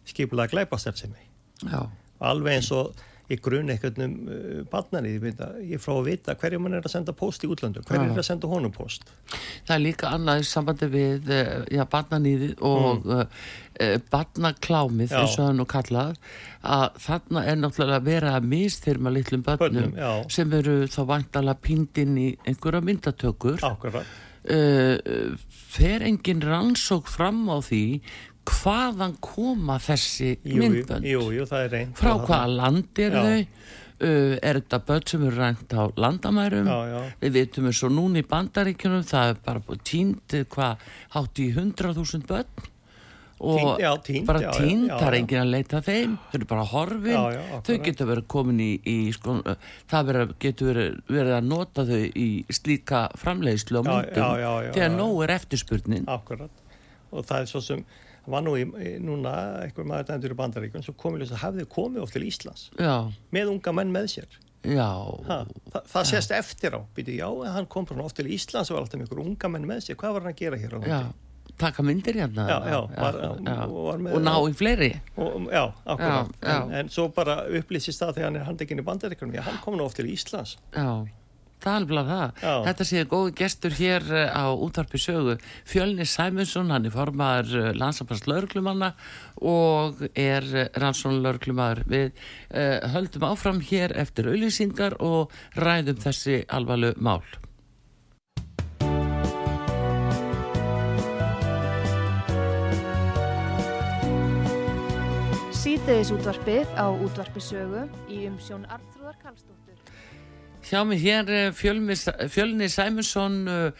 skipulega 0.08 0.52
glæpastarfsemi. 0.52 1.22
Já, 1.64 1.80
alveg 2.20 2.58
eins 2.58 2.68
og 2.76 2.98
ég 3.28 3.40
grun 3.44 3.70
eitthvað 3.72 4.00
um 4.04 4.14
uh, 4.32 4.60
barnanið, 4.72 5.28
ég, 5.28 5.40
að- 5.44 5.80
frá 5.84 5.94
að 5.94 6.08
vita 6.08 6.36
hverju 6.38 6.60
mann 6.62 6.78
er 6.78 6.86
að 6.86 6.94
senda 6.94 7.14
post 7.16 7.44
í 7.44 7.50
útlöndu, 7.50 7.82
hverju 7.86 8.12
er 8.12 8.20
að 8.22 8.28
senda 8.28 8.50
honum 8.50 8.74
post 8.74 9.08
það 9.68 9.74
er 9.76 9.82
líka 9.84 10.12
annað 10.16 10.42
í 10.42 10.46
sambandi 10.48 10.90
við 10.92 11.32
eh, 11.34 11.50
já, 11.76 11.82
barnanýðið 11.92 12.54
og 12.68 13.02
mm. 13.04 13.18
uh, 13.18 13.96
barnaklámið 14.12 15.16
eins 15.18 15.36
og 15.38 15.50
hann 15.50 15.64
og 15.64 15.68
kallað 15.70 16.14
að 16.68 17.02
þarna 17.04 17.44
er 17.46 17.60
náttúrulega 17.60 18.06
verið 18.08 18.38
að 18.38 18.48
mistyrma 18.54 19.12
litlum 19.14 19.44
börnum, 19.46 19.92
Börnum, 19.92 20.32
sem 20.32 20.56
eru 20.58 20.80
þá 20.90 21.02
vantalega 21.12 21.62
píndin 21.62 22.16
í 22.18 22.30
einhverja 22.48 22.82
myndatökur. 22.84 23.60
Ákveðra 23.62 24.02
uh, 24.48 25.36
fer 25.68 26.04
engin 26.06 26.42
rannsók 26.44 27.08
fram 27.10 27.46
á 27.52 27.58
því 27.64 27.84
hvaðan 28.48 29.18
koma 29.24 29.78
þessi 29.82 30.32
jú, 30.36 30.54
jú, 30.54 30.62
myndbönd? 30.62 31.08
jú, 31.08 31.26
jú, 31.36 31.44
er 31.58 31.76
frá 31.98 32.14
hvaða 32.16 32.46
land 32.54 33.04
eru 33.04 33.20
Já. 33.20 33.28
þau? 33.28 33.76
Uh, 33.98 34.36
er 34.46 34.60
þetta 34.60 34.78
börn 34.86 35.06
sem 35.10 35.22
eru 35.26 35.34
rænt 35.34 35.72
á 35.74 35.82
landamærum? 35.98 36.68
Já, 36.70 36.78
já. 36.86 36.98
við 37.18 37.32
vitum 37.34 37.64
eins 37.66 37.80
og 37.82 37.90
núna 37.90 38.20
í 38.20 38.26
bandaríkjunum 38.30 39.06
það 39.08 39.32
er 39.32 39.40
bara 39.42 39.78
tínt 39.82 40.34
hvað 40.54 40.84
hátt 41.16 41.40
í 41.42 41.48
100.000 41.50 42.28
börn. 42.28 42.68
Og 43.38 43.78
já, 43.78 43.90
týnd, 44.02 44.26
bara 44.26 44.52
tínt, 44.54 44.88
það 44.90 45.04
er 45.08 45.14
já. 45.14 45.18
enginn 45.20 45.42
að 45.44 45.50
leita 45.52 45.80
þeim 45.86 46.14
þau 46.18 46.38
eru 46.38 46.46
bara 46.50 46.64
horfin, 46.72 47.36
þau 47.66 47.76
geta 47.84 48.06
verið 48.08 48.26
komin 48.34 48.62
í, 48.62 48.70
í 48.82 48.96
sko, 49.14 49.36
það 49.90 50.08
vera, 50.10 50.24
getur 50.42 50.70
verið, 50.72 50.96
verið 51.06 51.36
að 51.36 51.46
nota 51.52 51.84
þau 51.86 52.00
í 52.18 52.28
slíka 52.54 53.04
framleiðslu 53.18 53.78
á 53.78 53.82
myndum 53.86 54.74
þegar 54.74 54.94
nóg 54.94 55.22
er 55.26 55.34
eftirspurnin. 55.36 56.08
Akkurat. 56.10 56.66
Og 57.14 57.26
það 57.26 57.44
er 57.44 57.50
svo 57.50 57.62
sem 57.62 57.86
var 58.30 58.42
nú 58.46 58.56
í, 58.60 58.64
núna 59.02 59.32
einhver 59.64 59.86
maður 59.88 60.08
dæmdur 60.12 60.34
í 60.34 60.38
bandaríkun 60.42 60.84
sem 60.86 60.94
komið 60.98 61.24
ljósa 61.24 61.40
hafði 61.44 61.64
komið 61.72 62.02
oft 62.04 62.12
til 62.16 62.24
Íslands 62.28 62.68
já, 62.78 62.94
með 63.34 63.52
unga 63.54 63.72
menn 63.78 63.92
með 63.94 64.10
sér. 64.16 64.38
já 64.68 64.88
Ha, 65.28 65.38
það, 65.72 65.86
það 65.92 66.04
sést 66.10 66.34
eftir 66.34 66.74
á. 66.76 66.80
Býtu, 66.96 67.14
já, 67.20 67.28
hann 67.54 67.66
kom 67.70 67.86
bara 67.88 68.04
oft 68.04 68.16
til 68.18 68.26
Íslands 68.34 68.70
og 68.72 68.76
var 68.78 68.84
alltaf 68.84 68.98
með 69.00 69.06
einhver 69.08 69.22
unga 69.24 69.48
menn 69.54 69.66
með 69.70 69.80
sér. 69.86 69.96
Hvað 70.00 70.12
var 70.16 70.26
hann 70.26 70.32
að 70.34 70.40
gera 70.42 70.56
hér 70.60 70.74
á 70.74 70.78
já, 70.82 70.98
landi? 70.98 71.24
taka 71.58 71.82
myndir 71.82 72.14
hérna 72.14 72.44
Já, 72.46 72.56
já, 72.70 72.80
já, 72.94 73.00
var- 73.02 73.16
já. 73.18 73.54
og 73.66 74.12
og 74.14 74.20
ná 74.22 74.34
í 74.46 74.52
fleiri 74.54 74.90
Og, 75.16 75.48
já, 75.50 75.62
akkurat. 75.86 76.28
Já, 76.42 76.48
já. 76.48 76.58
En, 76.62 76.74
en 76.82 76.88
svo 76.92 77.08
bara 77.14 77.38
upplýsist 77.48 78.02
það 78.02 78.12
þegar 78.18 78.28
hann 78.28 78.36
er 78.36 78.44
handekinn 78.46 78.78
í 78.82 78.84
bandaríkunum. 78.86 79.34
Já, 79.34 79.42
hann 79.48 79.58
kom 79.64 79.74
nú 79.78 79.86
oft 79.88 79.96
til 79.98 80.06
Íslands. 80.12 80.56
Já, 80.76 81.06
það 81.62 81.72
er 81.72 81.86
alveg 81.86 82.10
það. 82.12 82.42
Já. 82.42 82.52
Þetta 82.68 82.88
séð 82.90 83.08
góði 83.12 83.34
gestur 83.40 83.76
hér 83.78 84.08
eh, 84.12 84.30
á 84.34 84.44
útvarpi 84.52 85.00
sögu. 85.02 85.38
Fjölnir 85.68 86.08
Sæmundsson, 86.08 86.72
hann 86.74 86.88
er 86.88 86.94
formaður 86.94 87.72
landsambars 87.78 88.26
lauruglumanna 88.30 88.92
og 89.42 90.06
er 90.14 90.46
rannsónu 90.78 91.22
lauruglumadur. 91.22 91.84
Við 91.88 92.08
uh, 92.12 92.88
höldum 92.94 93.28
áfram 93.28 93.60
hér 93.64 93.94
eftir 93.98 94.30
auðlýsingar 94.30 94.98
og 95.04 95.34
ræðum 95.58 96.00
þessi 96.02 96.42
alvarlu 96.48 96.94
mál. 96.98 97.22
Síðdeðis 105.68 106.10
útvarpið 106.14 106.70
á 106.80 106.86
útvarpi 106.88 107.42
sögu 107.42 107.82
í 108.08 108.22
umsjón 108.30 108.64
Arnþróðar 108.72 109.18
Karlsdóttur. 109.20 109.57
Hjá 110.68 110.82
mig 110.84 110.98
hér 111.00 111.30
er 111.32 111.52
Fjölnir 111.56 112.68
Sæmundsson, 112.68 113.36
uh, 113.48 113.70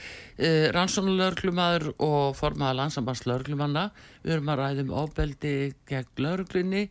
uh, 0.41 0.69
rannsónulörglumadur 0.73 1.91
og 2.01 2.37
formaða 2.39 2.79
landsambans 2.79 3.27
lörglumanna. 3.29 3.91
Við 4.23 4.33
erum 4.39 4.49
að 4.49 4.63
ræðum 4.63 4.93
ofbeldi 4.97 5.51
gegn 5.91 6.23
lörglunni 6.25 6.87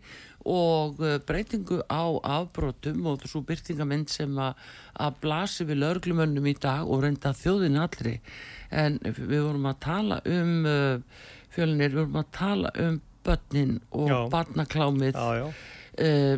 og 0.46 1.02
breytingu 1.26 1.80
á 1.90 2.14
afbrotum 2.38 3.10
og 3.10 3.26
svo 3.26 3.42
byrtingamind 3.48 4.14
sem 4.14 4.38
að, 4.38 4.62
að 5.02 5.18
blasi 5.26 5.66
við 5.66 5.82
lörglumönnum 5.82 6.46
í 6.46 6.54
dag 6.62 6.86
og 6.86 7.02
reynda 7.02 7.34
þjóðin 7.34 7.82
allri. 7.82 8.20
En 8.70 9.00
við 9.02 9.42
vorum 9.48 9.66
að 9.66 9.82
tala 9.88 10.22
um, 10.30 10.54
Fjölnir, 11.58 11.90
við 11.90 12.04
vorum 12.04 12.22
að 12.22 12.30
tala 12.38 12.76
um 12.86 13.02
börnin 13.26 13.80
og 13.90 14.14
Já. 14.14 14.20
barnaklámið 14.30 15.18
Já, 15.18 15.42
já. 15.42 15.50
Eh, 15.98 16.38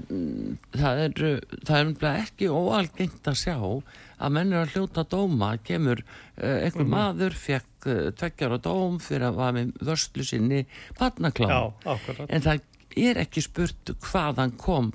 það 0.71 0.99
er 1.03 1.41
það 1.67 1.79
er 2.07 2.21
ekki 2.23 2.47
óalgengt 2.47 3.27
að 3.27 3.35
sjá 3.41 3.55
að 4.19 4.31
menn 4.35 4.53
er 4.55 4.61
að 4.65 4.73
hljóta 4.75 5.03
dóma 5.11 5.49
kemur 5.63 5.99
uh, 5.99 6.63
einhver 6.63 6.85
Mhm. 6.85 6.91
maður 6.93 7.35
fekk 7.35 7.87
uh, 7.91 8.09
tveggjar 8.15 8.55
á 8.55 8.59
dóm 8.63 8.97
fyrir 9.03 9.27
að 9.29 9.35
var 9.35 9.53
með 9.57 9.73
vörslu 9.83 10.23
sinni 10.27 10.61
barnaklám 10.99 11.51
Já, 11.51 11.95
en 12.29 12.41
það 12.41 12.61
er 12.99 13.19
ekki 13.21 13.41
spurt 13.45 13.91
hvaðan 13.99 14.55
kom 14.57 14.89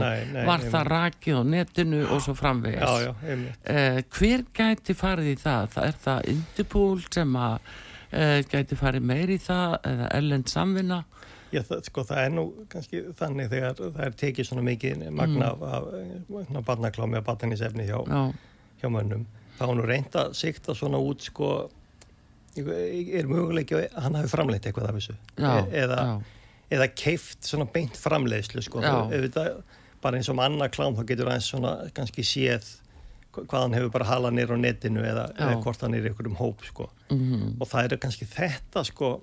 nei, 0.00 0.24
nei, 0.32 0.44
var 0.46 0.60
einmitt. 0.60 0.72
það 0.72 0.86
rakið 0.92 1.36
á 1.36 1.42
netinu 1.56 2.02
og 2.12 2.20
svo 2.24 2.34
framvegis 2.38 2.80
Já, 2.80 3.12
já. 3.24 3.36
Eh, 3.64 4.02
hver 4.12 4.44
gæti 4.56 4.94
farið 4.96 5.32
í 5.32 5.36
það? 5.40 5.68
það 5.74 5.88
er 5.88 5.98
það 6.04 6.28
Interpol 6.36 7.00
sem 7.12 7.32
að 7.36 7.58
gæti 8.52 8.76
farið 8.78 9.02
meir 9.02 9.28
í 9.34 9.38
það 9.42 9.78
eða 9.90 10.08
ellend 10.20 10.48
samvinna 10.48 11.00
Já, 11.54 11.60
það, 11.62 11.82
sko, 11.86 12.02
það 12.08 12.18
er 12.24 12.30
nú 12.34 12.44
kannski 12.72 13.00
þannig 13.18 13.50
þegar 13.52 13.74
það 13.78 14.00
er 14.06 14.14
tekið 14.22 14.48
svona 14.48 14.62
mikið 14.66 15.04
magna 15.14 15.52
af, 15.52 15.62
af, 15.62 15.84
af 16.58 16.64
barnaklámi 16.66 17.18
og 17.20 17.24
barnanísefni 17.28 17.86
hjá, 17.86 17.98
já, 18.08 18.22
hjá 18.82 18.88
mönnum. 18.90 19.26
þá 19.58 19.62
er 19.68 19.74
nú 19.78 19.84
reynd 19.86 20.16
að 20.18 20.34
sikta 20.36 20.74
svona 20.74 20.98
út 20.98 21.22
sko 21.22 21.50
er 22.56 23.28
möguleiki 23.28 23.76
að 23.76 23.98
hann 24.00 24.16
hafi 24.16 24.30
framleitt 24.32 24.66
eitthvað 24.68 24.88
af 24.90 24.96
þessu? 24.98 25.14
Já, 25.36 25.52
E- 25.60 25.82
eða, 25.84 26.00
eða 26.72 26.88
keift 26.96 27.44
svona 27.46 27.66
beint 27.72 27.96
framleiðslu 28.00 28.62
sko, 28.64 28.80
auðvitað, 29.12 29.62
bara 30.02 30.16
eins 30.18 30.28
og 30.32 30.36
með 30.38 30.48
annað 30.50 30.72
klám 30.76 30.96
þá 30.96 31.04
getur 31.10 31.30
aðeins 31.30 31.50
svona 31.52 31.74
kannski 31.94 32.24
séð 32.26 32.66
hva- 33.36 33.44
hvað 33.46 33.60
hann 33.66 33.76
hefur 33.76 33.92
bara 33.92 34.04
halað 34.08 34.34
nýr 34.38 34.50
á 34.50 34.56
netinu 34.56 35.04
eða, 35.04 35.28
eða 35.36 35.62
hvort 35.62 35.80
hann 35.84 35.94
er 35.94 36.02
í 36.06 36.10
einhverjum 36.10 36.36
hóp 36.40 36.64
sko. 36.64 36.88
mhm, 37.10 37.56
og 37.60 37.68
það 37.68 37.84
eru 37.90 37.96
kannski 37.98 38.26
þetta 38.26 38.84
sko 38.88 39.20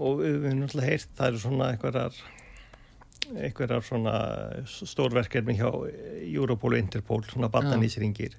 og 0.00 0.20
við 0.22 0.36
höfum 0.38 0.62
náttúrulega 0.62 0.90
heyrt 0.94 1.10
það 1.18 1.30
eru 1.30 1.42
svona 1.44 1.70
einhverjar 1.74 2.20
einhverjar 3.30 3.84
svona 3.86 4.14
stórverkefni 4.66 5.58
hjá 5.58 5.68
Europol 6.24 6.74
og 6.74 6.82
Interpol 6.82 7.22
svona 7.28 7.50
barnanísringir. 7.52 8.34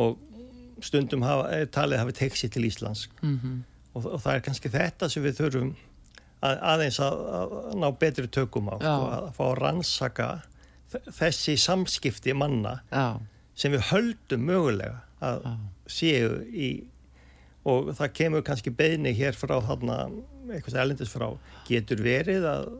Og 0.00 0.18
stundum 0.82 1.22
hafa, 1.26 1.50
er 1.54 1.68
talið 1.70 2.00
hafi 2.02 2.16
tekið 2.22 2.40
sér 2.40 2.52
til 2.56 2.66
Íslands. 2.70 3.06
Mhm, 3.22 3.58
og, 3.94 4.06
og 4.06 4.20
það 4.22 4.34
er 4.34 4.44
kannski 4.46 4.72
þetta 4.72 5.08
sem 5.12 5.24
við 5.24 5.40
þurfum 5.40 5.72
að, 6.40 6.60
aðeins 6.72 7.00
að, 7.04 7.20
að 7.40 7.56
ná 7.82 7.88
betri 8.00 8.30
tökum 8.32 8.70
á, 8.72 8.76
Já. 8.80 8.94
sko, 8.94 9.10
að 9.18 9.28
fá 9.36 9.42
að 9.50 9.58
rannsaka 9.60 10.28
þessi 11.20 11.54
samskipti 11.60 12.34
manna 12.34 12.80
já, 12.90 13.20
sem 13.54 13.74
við 13.76 13.84
höldum 13.92 14.46
mögulega 14.48 15.02
að 15.22 15.44
Já. 15.44 15.52
séu 16.00 16.32
í 16.50 16.70
og 17.68 17.90
það 17.98 18.12
kemur 18.16 18.44
kannski 18.46 18.70
beðni 18.72 19.12
hér 19.16 19.36
frá 19.36 19.56
þarna, 19.66 19.96
eitthvað 20.54 20.78
elendis 20.84 21.10
frá 21.12 21.26
getur 21.68 22.00
verið 22.04 22.46
að 22.48 22.70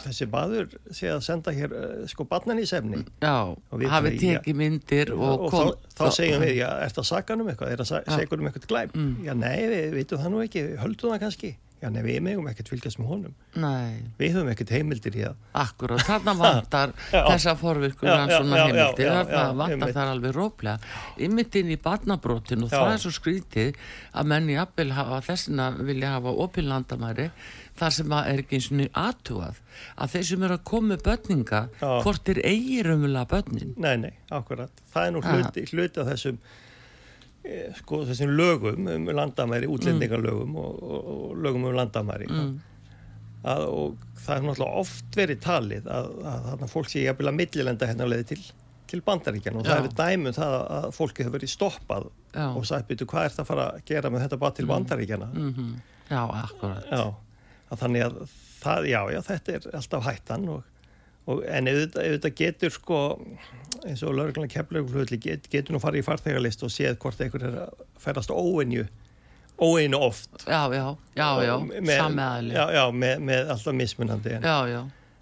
þessi 0.00 0.26
maður 0.32 0.70
sé 0.96 1.10
að 1.12 1.18
senda 1.26 1.52
hér 1.52 1.72
eh, 1.76 2.04
sko 2.08 2.24
barnan 2.24 2.60
í 2.62 2.64
sefni 2.68 3.02
já, 3.20 3.34
Og 3.52 3.80
við 3.82 3.90
hafi 3.92 4.12
já. 4.14 4.20
tekið 4.40 4.56
myndir 4.56 5.10
og, 5.12 5.24
og, 5.44 5.50
kom 5.52 5.66
þá, 5.74 5.90
þá 5.98 6.04
segjum 6.16 6.44
við, 6.46 6.54
já, 6.62 6.68
er 6.86 6.94
það 6.96 7.08
sagan 7.10 7.42
um 7.44 7.50
eitthvað 7.52 7.74
er 7.74 7.82
það 7.84 8.06
Já. 8.06 8.14
segur 8.16 8.40
um 8.40 8.48
eitthvað 8.48 8.68
glæp 8.72 8.94
Mm. 8.96 9.10
já, 9.28 9.34
nei, 9.36 9.58
við 9.68 9.90
vitum 9.98 10.22
það 10.22 10.32
nú 10.32 10.40
ekki, 10.46 10.62
höldum 10.80 11.12
það 11.12 11.20
kannski 11.26 11.50
já, 11.80 11.88
nei, 11.92 12.00
við 12.04 12.18
megum 12.26 12.48
ekkert 12.50 12.70
fylgjast 12.72 13.00
með 13.00 13.10
honum. 13.14 13.36
Nei, 13.60 14.02
við 14.20 14.36
höfum 14.36 14.50
ekkert 14.52 14.72
heimildir 14.74 15.16
í 15.16 15.24
að 15.28 15.38
akkurat, 15.62 16.02
þarna 16.06 16.34
vantar 16.38 16.92
þessa 17.30 17.56
forvirkur 17.60 18.10
já, 18.10 18.18
svona 18.34 18.66
heimildir, 18.66 19.10
þarna 19.10 19.46
vantar 19.62 19.94
þar 19.96 20.12
alveg 20.14 20.36
róplega. 20.36 20.92
Ymmit 21.28 21.58
inn 21.60 21.72
í 21.72 21.78
barnabrótin 21.80 22.66
og 22.66 22.70
Já. 22.72 22.78
það 22.78 22.92
er 22.92 23.02
svo 23.06 23.14
skrítið 23.16 23.80
að 24.12 24.30
menn 24.34 24.52
í 24.52 24.60
appil 24.60 24.90
hafa 24.96 25.22
þessina 25.30 25.70
vilja 25.80 26.14
hafa 26.18 26.36
opin 26.44 26.68
landamæri 26.70 27.30
þar 27.80 27.94
sem 27.96 28.12
að 28.12 28.30
er 28.30 28.42
ekki 28.42 28.58
eins 28.58 28.70
og 28.74 28.98
aðtúað 29.00 29.60
að 29.96 30.14
þeir 30.14 30.26
sem 30.30 30.42
eru 30.46 30.56
að 30.58 30.64
koma 30.70 30.92
með 30.92 31.04
börninga 31.06 31.60
hvort 31.80 32.32
er 32.32 32.40
eigir 32.44 32.90
umvöla 32.94 33.26
börnin. 33.30 33.74
Nei, 33.80 33.94
nei, 34.02 34.12
akkurat. 34.34 34.82
Það 34.92 35.06
er 35.06 35.14
nú 35.14 35.22
hluti, 35.24 35.64
hluti 35.70 36.02
af 36.02 36.10
þessum, 36.10 36.40
sko, 37.78 38.02
þessum 38.08 38.32
lögum 38.36 38.88
um 38.92 39.06
landamæri, 39.16 39.68
útlendingarlögum 39.70 40.56
og, 40.60 40.82
og, 40.82 41.12
og 41.14 41.36
lögum 41.40 41.68
um 41.70 41.76
landamæri. 41.76 42.28
mm. 42.30 42.50
Að, 43.40 43.62
og 43.72 44.02
það 44.20 44.34
er 44.34 44.42
náttúrulega 44.44 44.80
oft 44.82 45.16
verið 45.16 45.38
talið 45.40 45.86
að, 45.88 46.08
að 46.28 46.48
þarna 46.50 46.66
fólk 46.68 46.90
sé 46.92 47.04
jafnvel 47.06 47.30
að 47.30 47.38
millilenda 47.38 47.86
hérna 47.88 48.08
leði 48.12 48.26
til, 48.34 48.42
til 48.92 49.00
bandaríkjan 49.06 49.56
og 49.56 49.64
Já. 49.64 49.70
það 49.70 49.86
er 49.86 49.94
dæmum 50.02 50.34
það 50.36 50.56
að 50.76 50.88
fólki 50.92 51.24
hefur 51.24 51.36
verið 51.38 51.52
stoppað 51.54 52.10
Já. 52.34 52.44
og 52.50 52.66
sagt, 52.68 52.88
byrju, 52.90 53.08
hvað 53.08 53.30
er 53.30 53.34
það 53.38 53.44
að 53.46 53.48
fara 53.54 53.64
að 53.70 53.80
gera 53.88 54.10
með 54.12 54.26
þetta 54.26 54.40
bara 54.44 54.56
til 54.58 54.68
bandaríkjana? 54.68 55.30
Mm 55.32 55.72
já, 56.10 56.20
akkurat 56.26 56.90
Já, 56.90 57.02
að 57.70 57.82
þannig 57.84 58.04
að 58.04 58.20
það, 58.60 58.88
já, 58.90 59.00
já, 59.14 59.20
þetta 59.30 59.52
er 59.56 59.68
alltaf 59.80 60.06
hættan 60.10 60.46
og, 60.52 60.62
og 61.28 61.42
en 61.46 61.68
auðvitað, 61.68 62.06
auðvitað 62.06 62.34
getur 62.40 62.72
sko, 62.74 63.00
eins 63.86 64.02
og 64.06 64.14
lögurlega 64.16 64.54
kemlaugflöðli 64.54 65.18
get, 65.20 65.48
getur 65.52 65.76
nú 65.76 65.80
farið 65.82 66.02
í 66.02 66.06
farþegarlist 66.08 66.64
og 66.66 66.72
séð 66.74 66.96
hvort 67.02 67.20
einhver 67.20 67.44
er 67.50 67.58
að 67.66 67.84
ferast 68.00 68.32
óinju, 68.32 68.86
óinu 69.60 70.00
oft. 70.00 70.30
já, 70.46 70.62
já, 70.72 70.86
já, 71.14 71.28
já, 71.44 71.54
Með- 71.60 71.98
sameðali 72.00 72.54
Já, 72.56 72.64
já, 72.72 72.84
með, 72.92 73.20
með 73.28 73.52
alltaf 73.54 73.76
mismunandi. 73.76 74.32
En, 74.38 74.42
já, 74.42 74.56
já. 74.72 74.80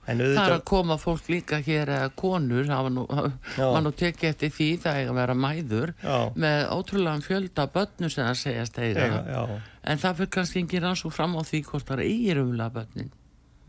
en 0.09 0.17
Það 0.19 0.23
er 0.25 0.29
auðvitað, 0.29 0.55
að 0.55 0.65
koma 0.71 0.97
fólk 0.97 1.27
líka 1.29 1.59
hér 1.67 1.91
eða 1.99 2.11
konur, 2.17 2.65
var 3.59 3.83
nú 3.85 3.91
tekið 3.93 4.31
eftir 4.31 4.55
því 4.55 4.69
það 4.85 5.01
eiga 5.03 5.11
að 5.13 5.19
vera 5.21 5.35
mæður 5.35 5.93
já, 6.01 6.17
með 6.35 6.63
ótrúlega 6.79 7.27
fjölda 7.27 7.67
börnum 7.75 8.11
sem 8.15 8.25
það 8.31 8.79
eiga, 8.87 9.21
já, 9.29 9.43
en 9.85 9.99
það 9.99 10.17
fyrir 10.23 10.31
kannski 10.39 10.63
engin 10.63 10.87
rannsók 10.87 11.13
fram 11.13 11.37
á 11.37 11.43
því 11.45 11.61
hvort 11.69 11.91
það 11.91 12.05
eigir 12.07 12.41
umlega 12.47 12.71
börnin 12.79 13.11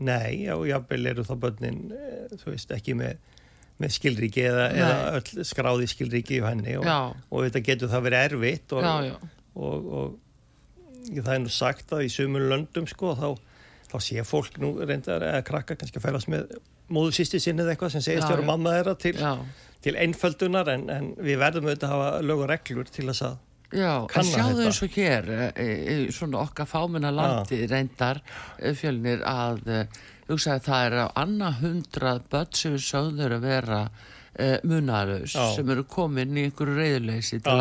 nei, 0.04 0.46
já, 0.46 0.54
jafnvel 0.70 1.10
eru 1.12 1.26
þá 1.28 1.34
börnin, 1.44 1.82
eh, 1.96 2.32
þú 2.40 2.54
veist, 2.54 2.72
ekki 2.76 2.96
með, 2.98 3.18
með 3.80 3.94
skilríki 3.96 4.46
eða, 4.48 4.66
eða 4.76 4.96
öll 5.18 5.44
skráði 5.48 5.88
skilríki 5.90 6.38
í 6.38 6.42
henni 6.44 6.78
og, 6.80 6.88
og 7.30 7.46
þetta 7.46 7.62
getur 7.68 7.92
það 7.92 8.06
verið 8.08 8.26
erfitt 8.30 8.74
og, 8.76 8.86
já, 8.86 9.10
já, 9.10 9.30
og, 9.60 9.92
og 10.00 11.20
það 11.20 11.32
er 11.34 11.44
nú 11.44 11.54
sagt 11.54 11.94
að 11.96 12.04
í 12.06 12.10
sumur 12.12 12.44
löndum 12.52 12.88
sko 12.90 13.14
þá, 13.18 13.28
þá 13.90 13.96
sé 14.04 14.26
fólk 14.28 14.60
nú 14.62 14.74
reyndar 14.80 15.24
eða 15.26 15.44
krakka 15.46 15.76
kannski 15.80 16.00
að 16.00 16.06
færast 16.08 16.30
með 16.32 16.52
móðu 16.90 17.14
sýsti 17.16 17.40
sinni 17.42 17.64
eða 17.64 17.74
eitthvað 17.74 17.94
sem 17.96 18.04
segist 18.04 18.26
Já, 18.26 18.32
vera 18.34 18.46
mamma 18.46 18.74
þeirra 18.76 18.96
til, 19.00 19.14
til 19.84 19.94
einföldunar 20.00 20.70
en, 20.74 20.88
en 20.90 21.12
við 21.20 21.40
verðum 21.40 21.68
auðvitað 21.70 21.88
að 21.92 21.94
hafa 21.96 22.26
lög 22.26 22.44
og 22.44 22.50
reglur 22.50 22.90
til 22.90 23.06
þess 23.10 23.26
að 23.28 23.38
já 23.70 23.92
en 24.02 24.26
sjáðu 24.26 24.64
eins 24.66 24.80
og 24.84 24.94
hér 24.96 25.28
e, 25.30 25.50
e, 25.54 25.96
svona 26.14 26.44
okkar 26.44 26.68
fáminna 26.68 27.12
landi 27.14 27.62
reyndar 27.70 28.22
e, 28.58 28.72
fjölnir 28.74 29.22
að 29.26 29.60
e, 29.70 29.82
hugsaði 30.30 30.64
það 30.66 30.86
er 30.86 30.96
á 31.04 31.06
annað 31.22 31.60
hundrað 31.64 32.24
börn 32.32 32.56
sem 32.60 32.74
við 32.76 32.86
sögður 32.86 33.36
að 33.38 33.46
vera 33.46 33.80
e, 34.40 34.50
munarlaus 34.66 35.34
Já. 35.36 35.46
sem 35.56 35.72
eru 35.74 35.84
komin 35.90 36.36
í 36.38 36.46
einhverju 36.48 36.76
reyðleysi 36.78 37.40
til 37.44 37.52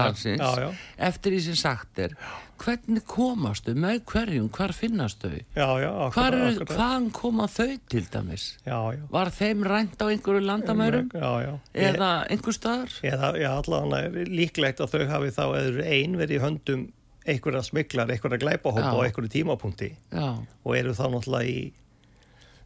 já. 0.63 0.69
eftir 1.09 1.35
því 1.35 1.41
sem 1.49 1.57
sagt 1.59 1.99
er 2.05 2.15
hvernig 2.59 3.05
komastu, 3.07 3.71
með 3.79 4.01
hverjum, 4.09 4.49
hvar 4.51 4.73
finnast 4.75 5.21
þau 5.23 5.31
já, 5.37 5.67
já, 5.79 5.89
eru, 5.89 6.41
akkurat. 6.49 6.73
hvaðan 6.75 7.09
koma 7.15 7.47
þau 7.47 7.69
til 7.91 8.05
dæmis? 8.11 8.47
já, 8.65 8.77
já, 8.97 9.01
Var 9.13 9.31
þeim 9.37 9.63
rænt 9.63 10.03
á 10.03 10.05
einhverju 10.11 10.43
landamærum? 10.43 11.09
já, 11.15 11.31
já. 11.45 11.53
Eða 11.87 12.11
einhver 12.29 12.57
staðar? 12.57 12.95
Eða, 13.07 13.31
allavega 13.53 14.01
er 14.23 14.31
líklegt 14.33 14.83
að 14.83 14.95
þau 14.95 15.05
hafi 15.13 15.31
þá 15.37 15.43
eður 15.61 15.83
ein 15.87 16.17
verið 16.19 16.35
í 16.35 16.43
höndum 16.43 16.87
einhverja 17.29 17.63
smiklar, 17.63 18.11
einhverja 18.11 18.41
glæpahópa 18.41 18.91
á 18.95 18.99
einhverju 19.05 19.31
tímapunkti 19.37 19.91
Já, 20.11 20.29
og 20.39 20.75
eru 20.75 20.95
þá 20.97 21.05
náttúrulega 21.13 21.47
í, 21.51 21.71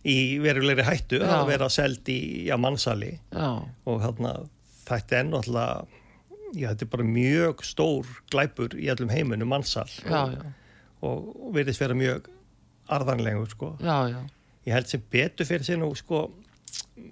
í 0.04 0.18
verulegri 0.44 0.84
hættu 0.88 1.22
Já. 1.22 1.30
að 1.40 1.50
vera 1.54 1.70
seld 1.72 2.10
í 2.12 2.22
mannsali 2.60 3.14
og 3.32 4.02
þarna 4.04 4.34
þetta 4.84 5.20
er 5.20 5.28
náttúrulega 5.30 6.02
já, 6.54 6.68
þetta 6.70 6.86
er 6.86 6.92
bara 6.92 7.08
mjög 7.08 7.64
stór 7.66 8.14
glæpur 8.34 8.76
í 8.78 8.90
allum 8.92 9.12
heiminum 9.14 9.52
mannsal 9.54 9.88
og, 10.12 10.38
og, 11.02 11.28
verðist 11.56 11.82
vera 11.84 11.98
mjög 11.98 12.30
arðanlegur 12.94 13.52
sko. 13.54 13.70
Ég 14.68 14.76
held 14.76 14.90
sem 14.92 15.04
betur 15.12 15.48
fyrir 15.48 15.64
sig 15.68 15.80
nú 15.80 15.90
sko 15.96 16.26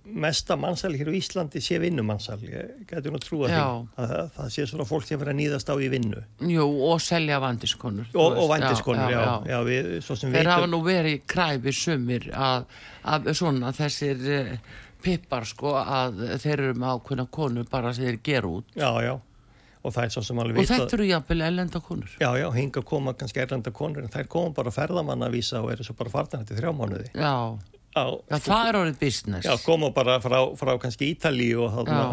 mesta 0.05 0.55
mannsal 0.59 0.93
hér 0.97 1.09
á 1.09 1.13
Íslandi 1.17 1.61
sé 1.63 1.79
vinnumannsal. 1.81 2.37
Ég 2.45 2.83
gæti 2.89 3.11
nú 3.13 3.19
trúa 3.21 3.49
því 3.49 3.57
Já. 3.57 3.65
að 3.97 4.13
það, 4.35 4.49
sé 4.53 4.65
svona 4.69 4.85
fólk 4.89 5.07
sem 5.07 5.19
verður 5.19 5.33
að 5.33 5.39
nýðast 5.39 5.71
á 5.73 5.75
í 5.77 5.89
vinnu. 5.93 6.21
Jú, 6.51 6.67
og 6.89 7.01
selja 7.01 7.39
vandiskonur. 7.41 8.11
Og, 8.13 8.21
og 8.35 8.37
veist, 8.37 8.53
vændiskonur, 8.53 9.15
já, 9.15 9.23
já, 9.49 9.57
við 9.67 9.89
svo 10.05 10.17
sem 10.19 10.33
Þeir 10.35 10.51
hafa 10.51 10.65
vitum. 10.65 10.75
nú 10.75 10.83
verið 10.85 11.25
kræfi 11.33 11.73
sumir 11.77 12.29
að, 12.33 12.69
að 13.15 13.31
svona 13.41 13.73
þessir 13.77 14.23
uh, 14.37 14.53
pippar 15.01 15.49
sko 15.49 15.75
að 15.81 16.23
þeir 16.43 16.55
eru 16.59 16.77
með 16.77 16.95
ákveðna 16.99 17.27
konur 17.33 17.69
bara 17.71 17.93
sem 17.97 18.09
þeir 18.09 18.21
gera 18.29 18.53
út. 18.59 18.77
Já, 18.77 18.91
já, 19.01 19.13
og 19.81 19.95
það 19.95 20.03
er 20.05 20.13
svo 20.13 20.23
sem 20.29 20.39
alveg 20.43 20.61
Og 20.61 20.69
þetta 20.69 20.97
eru 20.99 21.09
jafnvel 21.09 21.41
ellenda 21.47 21.81
konur. 21.81 22.15
Já, 22.21 22.29
já, 22.37 22.47
hinga 22.53 22.83
koma 22.85 23.15
kannski 23.17 23.41
erlenda 23.41 23.73
konur 23.73 24.05
en 24.05 24.13
þær 24.13 24.29
koma 24.29 24.53
bara 24.61 24.73
ferðamanna 24.75 25.29
að 25.31 25.39
vísa 25.39 25.61
og 25.63 25.71
eru 25.73 25.87
svo 25.87 25.97
bara 25.97 26.13
farnar 26.13 26.45
til 26.45 26.59
þrjá 26.59 26.73
mánuði. 26.77 27.09
Já, 27.17 27.33
Já, 27.91 28.03
það 28.47 28.67
er 28.69 28.77
orðið 28.79 28.99
business. 29.01 29.45
Já, 29.47 29.55
koma 29.65 29.89
bara 29.95 30.17
frá, 30.23 30.37
frá 30.55 30.73
kannski 30.79 31.11
Ítalíu 31.11 31.65
og 31.65 31.73
þarna 31.75 32.03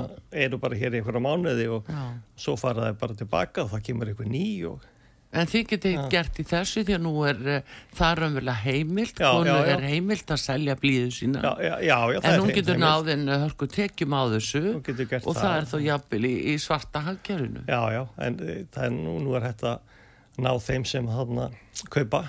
eru 0.44 0.58
bara 0.58 0.78
hér 0.78 0.96
í 0.96 1.00
einhverja 1.00 1.22
mánuði 1.22 1.68
og 1.76 1.90
Já. 1.90 2.04
svo 2.38 2.56
fara 2.58 2.88
þeir 2.88 2.96
bara 3.02 3.18
tilbaka 3.20 3.64
og 3.64 3.74
það 3.74 3.84
kemur 3.90 4.10
einhver 4.12 4.30
ný 4.30 4.46
og 4.70 4.86
En 5.28 5.44
þið 5.44 5.64
getið 5.74 5.96
gert 6.08 6.38
í 6.40 6.44
þessu 6.48 6.82
því 6.88 6.94
að 6.96 7.02
nú 7.04 7.10
er 7.28 7.40
uh, 7.52 7.72
það 7.98 8.12
raunverulega 8.22 8.62
heimilt, 8.64 9.18
konu 9.20 9.56
er 9.74 9.82
heimilt 9.84 10.30
að 10.32 10.40
selja 10.40 10.76
blíðu 10.80 11.10
sína. 11.12 11.42
já, 11.44 11.50
já, 11.60 11.74
já, 11.84 11.96
já 12.14 12.20
það 12.24 12.28
en 12.30 12.40
hún 12.40 12.52
getur 12.56 12.80
náðin 12.80 13.32
hörku 13.34 13.68
tekjum 13.68 14.16
á 14.16 14.22
þessu 14.32 14.62
og 14.78 14.88
það, 14.88 15.42
það. 15.42 15.52
er 15.58 15.68
þó 15.68 15.76
jafnvel 15.84 16.22
í, 16.24 16.32
í 16.48 16.54
svarta 16.64 17.04
hagkerfinu. 17.10 17.66
Já, 17.68 17.82
já, 17.92 18.00
en 18.24 18.40
e, 18.40 18.56
það 18.72 18.88
er 18.88 18.96
nú, 18.96 19.18
nú 19.26 19.36
er 19.36 19.46
hægt 19.50 19.66
að 19.68 20.00
ná 20.40 20.50
þeim 20.64 20.88
sem 20.88 21.12
þarna 21.12 21.50
kaupa 21.92 22.22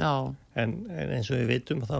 Já, 0.00 0.12
en, 0.58 0.74
en 0.90 1.14
eins 1.20 1.30
og 1.30 1.38
við 1.38 1.54
vitum 1.54 1.86
þá 1.86 1.96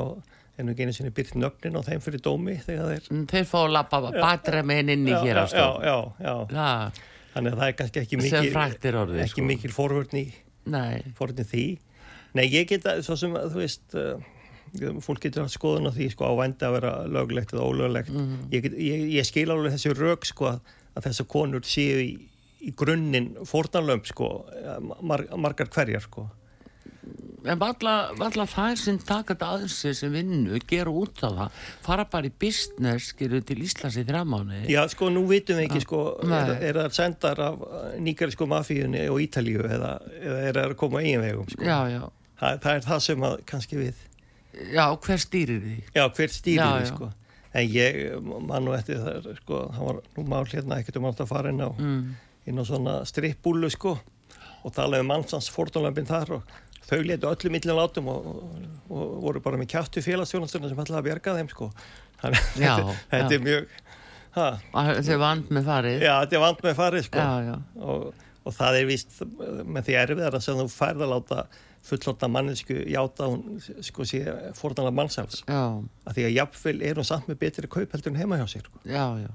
nú 0.66 0.72
ekki 0.74 0.86
einu 0.86 0.94
sinni 0.96 1.12
byrt 1.14 1.36
nöfnin 1.38 1.78
á 1.78 1.82
þeim 1.86 2.02
fyrir 2.04 2.22
dómi 2.24 2.56
þegar 2.64 2.90
þeir 2.90 3.06
mm, 3.10 3.22
þeir 3.30 3.46
fá 3.50 3.58
að 3.60 3.72
lappa 3.76 4.00
batra 4.16 4.62
með 4.66 4.80
henni 4.80 4.96
inn 4.98 5.08
í 5.10 5.14
hér 5.14 5.40
á 5.40 5.46
já, 5.50 5.68
já, 5.84 5.96
já, 6.24 6.34
Já, 6.50 6.68
þannig 7.34 7.54
að 7.54 7.60
það 7.62 7.68
er 7.70 7.76
kannski 7.78 8.02
ekki 8.02 8.20
mikil 8.20 8.96
orðið, 9.04 9.22
ekki 9.24 9.36
sko. 9.36 9.46
mikil 9.52 9.72
forvörn 9.74 10.20
í 10.20 10.24
því. 11.50 11.64
Nei, 12.36 12.44
ég 12.52 12.68
geta, 12.70 12.96
svo 13.02 13.16
sem 13.18 13.32
að 13.34 13.54
þú 13.54 13.62
veist 13.64 13.96
uh, 13.98 14.98
fólk 15.02 15.22
getur 15.24 15.42
haft 15.46 15.56
skoðun 15.56 15.90
á 15.90 15.92
því 15.94 16.10
sko 16.12 16.30
á 16.30 16.32
vændi 16.38 16.66
að 16.66 16.76
vera 16.78 16.92
löglegt 17.10 17.54
eða 17.54 17.66
ólöglegt. 17.66 18.10
Mhm. 18.14 18.42
ég, 18.54 18.66
get, 18.66 18.76
ég, 18.78 19.06
ég 19.18 19.26
skil 19.26 19.48
alveg 19.50 19.74
þessi 19.74 19.94
rauk 19.98 20.26
sko 20.28 20.52
að, 20.52 20.60
að 20.94 21.08
þessar 21.08 21.30
konur 21.32 21.66
séu 21.66 22.02
í, 22.04 22.10
í 22.62 22.74
grunninn 22.78 23.32
fórnarlömp 23.48 24.06
sko 24.10 24.30
mar, 25.02 25.24
margar 25.38 25.70
hverjar 25.72 26.06
sko 26.06 26.28
en 27.44 27.58
valla, 27.60 27.92
þær 28.18 28.76
sem 28.76 28.98
taka 28.98 29.34
þetta 29.34 29.48
aðeins 29.54 29.76
sem 29.98 30.12
vinnu, 30.12 30.58
gera 30.68 30.90
út 30.92 31.22
af 31.24 31.32
það 31.38 31.60
fara 31.86 32.04
bara 32.12 32.28
í 32.28 32.32
business, 32.42 33.12
gerir 33.16 33.44
til 33.48 33.58
Íslands 33.64 33.96
í 34.00 34.04
þrjá 34.08 34.24
mánu 34.28 34.60
Já, 34.68 34.82
sko, 34.92 35.08
nú 35.14 35.22
vitum 35.30 35.56
við 35.60 35.68
ekki 35.68 35.82
sko 35.86 36.00
er, 36.26 36.52
er 36.70 36.80
það 36.82 36.96
sendar 36.98 37.40
af 37.46 37.62
nýgarísku 38.02 38.48
mafíunni 38.50 39.06
og 39.12 39.20
Ítalíu 39.24 39.62
eða, 39.64 39.94
eða 40.20 40.42
er 40.50 40.58
það 40.60 40.66
að 40.72 40.76
koma 40.84 41.00
eigin 41.04 41.24
vegum 41.24 41.48
sko 41.54 41.64
Já, 41.64 41.78
já, 41.94 42.02
það, 42.42 42.60
það 42.66 42.74
er 42.80 42.86
það 42.90 43.00
sem 43.08 43.26
að 43.30 43.38
kannski 43.54 43.80
við 43.80 44.04
já, 44.74 44.84
hver 45.06 45.24
stýrir 45.24 45.60
því? 45.64 45.76
Já, 45.96 46.04
hver 46.18 46.36
stýrir 46.36 46.60
Já, 46.64 46.70
því 46.76 46.84
já. 46.84 46.92
sko 46.94 47.10
En 47.50 47.66
ég 47.66 47.96
man 48.46 48.62
nú 48.62 48.76
eftir 48.76 49.00
það 49.02 49.24
sko, 49.40 49.56
það 49.74 49.86
var 49.88 49.96
nú 50.14 50.22
mál 50.30 50.44
hérna 50.52 50.76
ekkert 50.78 51.00
um 51.00 51.08
átt 51.08 51.22
að 51.24 51.32
fara 51.32 51.50
inn 51.50 51.64
á 51.66 51.70
Mm. 51.74 52.12
inn 52.46 52.60
á 52.62 52.64
svona 52.68 52.92
strippbúlu 53.08 53.66
sko 53.74 53.96
og 54.62 54.72
talaði 54.76 55.02
um 55.02 55.08
mannsans 55.10 55.48
fórtunlömpin 55.50 56.06
þar 56.06 56.30
og 56.36 56.52
þau 56.90 56.98
letu 57.06 57.30
öllum 57.30 57.58
illan 57.60 57.78
látum 57.80 58.10
og, 58.12 58.26
og, 58.90 59.14
voru 59.24 59.42
bara 59.44 59.60
með 59.60 59.70
kjáttu 59.74 60.02
félagsstjónasturna 60.04 60.70
sem 60.72 60.82
ætlaði 60.84 61.00
að 61.02 61.06
bjerga 61.08 61.36
þeim 61.38 61.50
sko 61.52 61.70
þannig 62.20 62.40
að 62.40 62.50
þetta, 62.58 62.98
þetta 63.14 63.38
er 63.38 63.44
mjög 63.46 63.78
ha, 64.36 64.48
Þau 65.06 65.16
vand 65.24 65.48
með 65.56 65.64
farið. 65.70 66.04
já, 66.06 66.12
þetta 66.24 66.38
er 66.38 66.44
vant 66.46 66.62
með 66.66 66.76
farið 66.82 67.06
sko 67.08 67.24
já, 67.24 67.32
já. 67.50 67.56
og, 67.90 68.22
og 68.46 68.54
það 68.58 68.78
er 68.82 68.88
víst 68.90 69.18
með 69.66 69.82
því 69.88 69.98
erfiðar 70.04 70.38
að 70.38 70.46
sem 70.46 70.60
þú 70.62 70.68
færð 70.74 71.04
að 71.06 71.12
láta 71.16 71.44
fullóta 71.90 72.28
mannesku 72.28 72.74
játa 72.92 73.26
hún 73.30 73.60
sko 73.86 74.04
sé 74.04 74.20
fórtanlega 74.58 74.92
mannsæls 74.98 75.40
já, 75.48 75.62
að 76.04 76.18
því 76.18 76.26
að 76.28 76.34
jafnvel 76.36 76.74
er 76.90 76.98
hún 77.00 77.08
samt 77.08 77.30
með 77.30 77.38
betri 77.46 77.70
kaup 77.72 77.94
heldur 77.96 78.12
en 78.12 78.18
heima 78.20 78.36
hjá 78.42 78.46
sér 78.52 78.66
sko. 78.68 78.82
já, 78.84 79.06
já. 79.24 79.30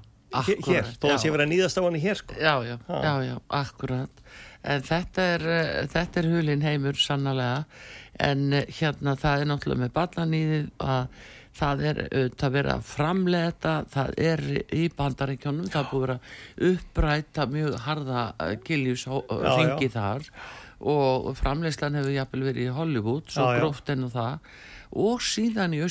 Hér- 0.46 0.58
hér, 0.66 0.88
þó 1.00 1.06
að 1.14 1.20
sé 1.22 1.30
verið 1.32 1.44
að 1.46 1.50
nýðast 1.52 1.78
á 1.78 1.82
hann 1.86 1.96
hér 2.02 2.18
sko. 2.18 2.34
Já, 2.36 2.54
já, 2.66 2.74
já, 2.90 3.12
já, 3.24 3.34
akkurat. 3.56 4.22
En 4.66 4.84
þetta 4.86 5.30
er, 5.36 5.46
uh, 5.46 5.86
þetta 5.92 6.20
er 6.22 6.28
hulin 6.34 6.66
heimur 6.66 6.98
sannlega, 7.00 7.64
en 8.22 8.44
uh, 8.52 8.62
hérna 8.80 9.16
það 9.20 9.42
er 9.42 9.50
náttúrulega 9.52 9.84
með 9.84 9.96
ballanýðið 9.96 10.68
að 10.84 11.24
það 11.56 11.82
er 11.88 12.00
auðvitað 12.04 12.54
verið 12.58 12.74
að 12.74 12.86
framlega 12.90 13.50
þetta, 13.50 13.74
það 13.94 14.14
er 14.30 14.44
í 14.76 14.84
bandaríkjónum, 14.98 15.72
það 15.72 15.90
búið 15.92 16.12
að 16.12 16.30
uppræta 16.70 17.46
mjög 17.48 17.76
harða 17.86 18.24
giljus 18.66 19.06
Já, 19.08 19.16
ringi 19.56 19.88
já. 19.88 19.94
þar. 19.96 20.30
Og 20.86 21.30
framlegslan 21.38 21.96
hefur 21.96 22.12
jafnvel 22.12 22.48
verið 22.50 22.66
í 22.68 22.74
Hollywood, 22.76 23.30
svo 23.32 23.46
gróft 23.56 23.88
enn 23.94 24.04
og 24.04 24.12
það 24.12 24.50
og 24.92 25.24
síðan 25.24 25.74
í 25.76 25.82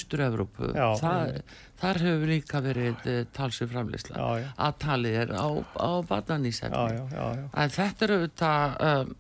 það, 1.02 1.36
þar 1.82 2.02
hefur 2.06 2.32
líka 2.32 2.62
verið 2.64 3.10
uh, 3.12 3.20
talsið 3.36 3.72
já. 4.42 4.48
að 4.68 4.80
talið 4.86 5.20
er 5.26 5.36
á, 5.36 5.48
á 5.76 5.92
badanísefni. 6.08 7.04
En 7.54 7.76
þetta 7.76 8.08
eru 8.08 8.20
auðvitað 8.22 8.76
um, 8.90 9.16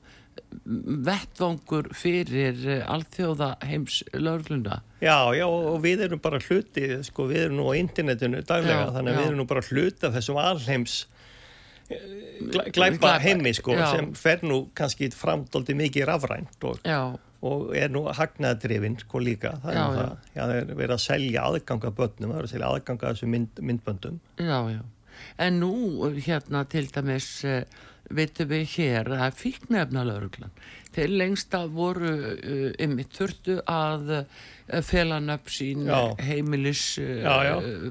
vettvangur 1.05 1.89
fyrir 1.95 2.61
uh, 2.63 2.93
alþjóða 2.95 3.49
heims 3.67 3.99
lögluna. 4.13 4.79
Já, 5.03 5.17
já, 5.37 5.45
og 5.47 5.81
við 5.83 6.05
erum 6.07 6.21
bara 6.23 6.39
hluti, 6.41 6.87
sko, 7.05 7.27
við 7.29 7.47
erum 7.47 7.59
nú 7.59 7.67
á 7.69 7.73
internetinu 7.77 8.41
daglega, 8.47 8.87
Já, 8.87 8.95
þannig 8.95 9.11
að 9.11 9.19
við 9.19 9.27
erum 9.29 9.41
nú 9.43 9.47
bara 9.51 9.65
hluti 9.67 10.07
af 10.07 10.15
þessum 10.15 10.39
alheims 10.41 10.95
eh, 11.91 12.07
glæ- 12.55 12.71
glæpa 12.73 13.17
heimi, 13.21 13.53
sko, 13.57 13.75
sem 13.91 14.09
fer 14.17 14.41
nú 14.47 14.63
kannski 14.77 15.11
framdóldi 15.13 15.77
mikið 15.77 16.07
rafrænt 16.09 16.67
og, 16.71 16.81
Já, 16.87 17.13
og 17.45 17.71
er 17.77 17.91
nú 17.93 18.03
hagnaðdrifin, 18.17 18.97
sko, 19.03 19.21
líka. 19.23 19.55
Það 19.63 19.71
er, 19.71 19.79
Já, 19.79 19.85
já. 19.85 19.95
það, 20.01 20.29
já, 20.37 20.43
er 20.59 20.69
verið 20.81 20.95
að 20.97 21.03
selja 21.05 21.47
aðganga 21.49 21.91
börnum, 22.01 22.31
það 22.35 22.39
er 22.41 22.47
að 22.49 22.53
selja 22.55 22.69
aðganga 22.75 23.11
þessu 23.13 23.31
mynd, 23.35 23.63
myndböndum. 23.71 24.21
já, 24.41 24.59
já. 24.75 24.83
En 25.39 25.59
nú 25.61 25.73
hérna 26.25 26.65
til 26.67 26.89
dæmis 26.91 27.27
uh, 27.47 27.61
vitum 28.11 28.49
við 28.51 28.65
hér 28.75 29.07
að 29.15 29.37
fíknefna 29.39 30.03
lögreglan. 30.05 30.51
Þeir 30.95 31.13
lengsta 31.19 31.61
voru 31.71 32.11
uh, 32.11 32.67
ymmið 32.83 33.09
þurftu 33.15 33.55
að 33.71 34.11
uh, 34.19 34.81
fela 34.85 35.21
nöfn 35.23 35.51
sín 35.55 35.87
Já. 35.87 36.01
uh, 36.11 36.19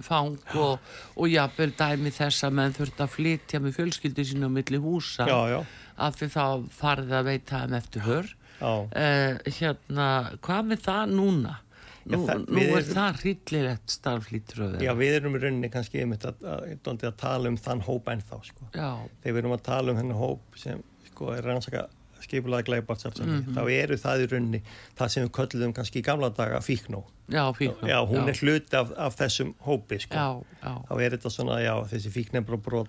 uh, 0.05 0.37
og, 0.61 0.79
og 1.17 1.29
jafnvel 1.33 1.73
dæmi 1.79 2.13
þess 2.15 2.45
að 2.47 2.57
menn 2.61 2.77
þurftu 2.77 3.05
að 3.07 3.13
flytja 3.17 3.61
með 3.65 3.77
fjölskyldu 3.81 4.25
sín 4.29 4.47
á 4.47 4.51
milli 4.53 4.81
húsa 4.85 5.27
Já, 5.29 5.41
já, 5.53 5.61
af 5.97 6.17
því 6.21 6.31
þá 6.35 6.45
farið 6.75 7.13
að 7.21 7.29
veita 7.33 7.61
þeim 7.65 7.77
eftir 7.81 8.05
hör. 8.09 8.33
Já. 8.61 8.73
uh, 8.85 9.39
hérna, 9.59 10.09
hvað 10.43 10.67
með 10.73 10.83
það 10.87 11.15
núna? 11.19 11.57
Nú, 12.05 12.19
það- 12.29 12.43
nú 12.53 12.61
er 12.61 12.83
erum- 12.83 12.95
það 12.95 13.21
hryllilegt 13.23 13.89
starflítur 13.95 14.81
Já, 14.85 14.93
við 14.93 15.15
erum 15.23 15.37
í 15.37 15.41
rauninni 15.41 15.71
kannski 15.73 16.03
einmitt 16.03 16.25
að, 16.29 16.35
að, 16.45 16.65
að, 16.85 17.05
að 17.09 17.17
tala 17.17 17.49
um 17.49 17.57
þann 17.57 17.81
hóp 17.87 18.05
ennþá, 18.13 18.41
sko. 18.45 18.67
Já, 18.77 18.91
þegar 19.23 19.33
við 19.33 19.39
erum 19.45 19.55
að 19.57 19.63
tala 19.71 19.91
um 19.95 19.97
hennar 20.03 20.19
hóp 20.21 20.41
sem 20.61 20.83
sko, 21.09 21.31
er 21.33 21.43
rannsaka 21.49 21.87
skipulaði 22.25 22.65
glæbartsafsani, 22.69 23.41
Mhm. 23.43 23.55
þá 23.57 23.63
eru 23.73 23.97
það 24.01 24.21
í 24.25 24.29
rauninni 24.33 24.61
það 24.97 25.09
sem 25.11 25.27
við 25.27 25.33
köllum 25.37 25.73
kannski 25.77 26.01
í 26.01 26.05
gamla 26.05 26.31
daga 26.33 26.61
fíknó. 26.61 27.05
já, 27.29 27.53
fíknum. 27.57 27.89
Já, 27.89 27.99
hún 28.07 28.29
er 28.29 28.35
hluti 28.37 28.75
af, 28.77 28.93
af 28.97 29.17
þessum 29.17 29.55
hópi, 29.65 29.99
sko. 30.01 30.15
Já, 30.15 30.45
já, 30.63 30.85
Þá 30.89 31.01
er 31.05 31.11
þetta 31.17 31.31
svona, 31.33 31.59
já, 31.65 31.75
þessi 31.89 32.11
fíknefnbrot, 32.13 32.89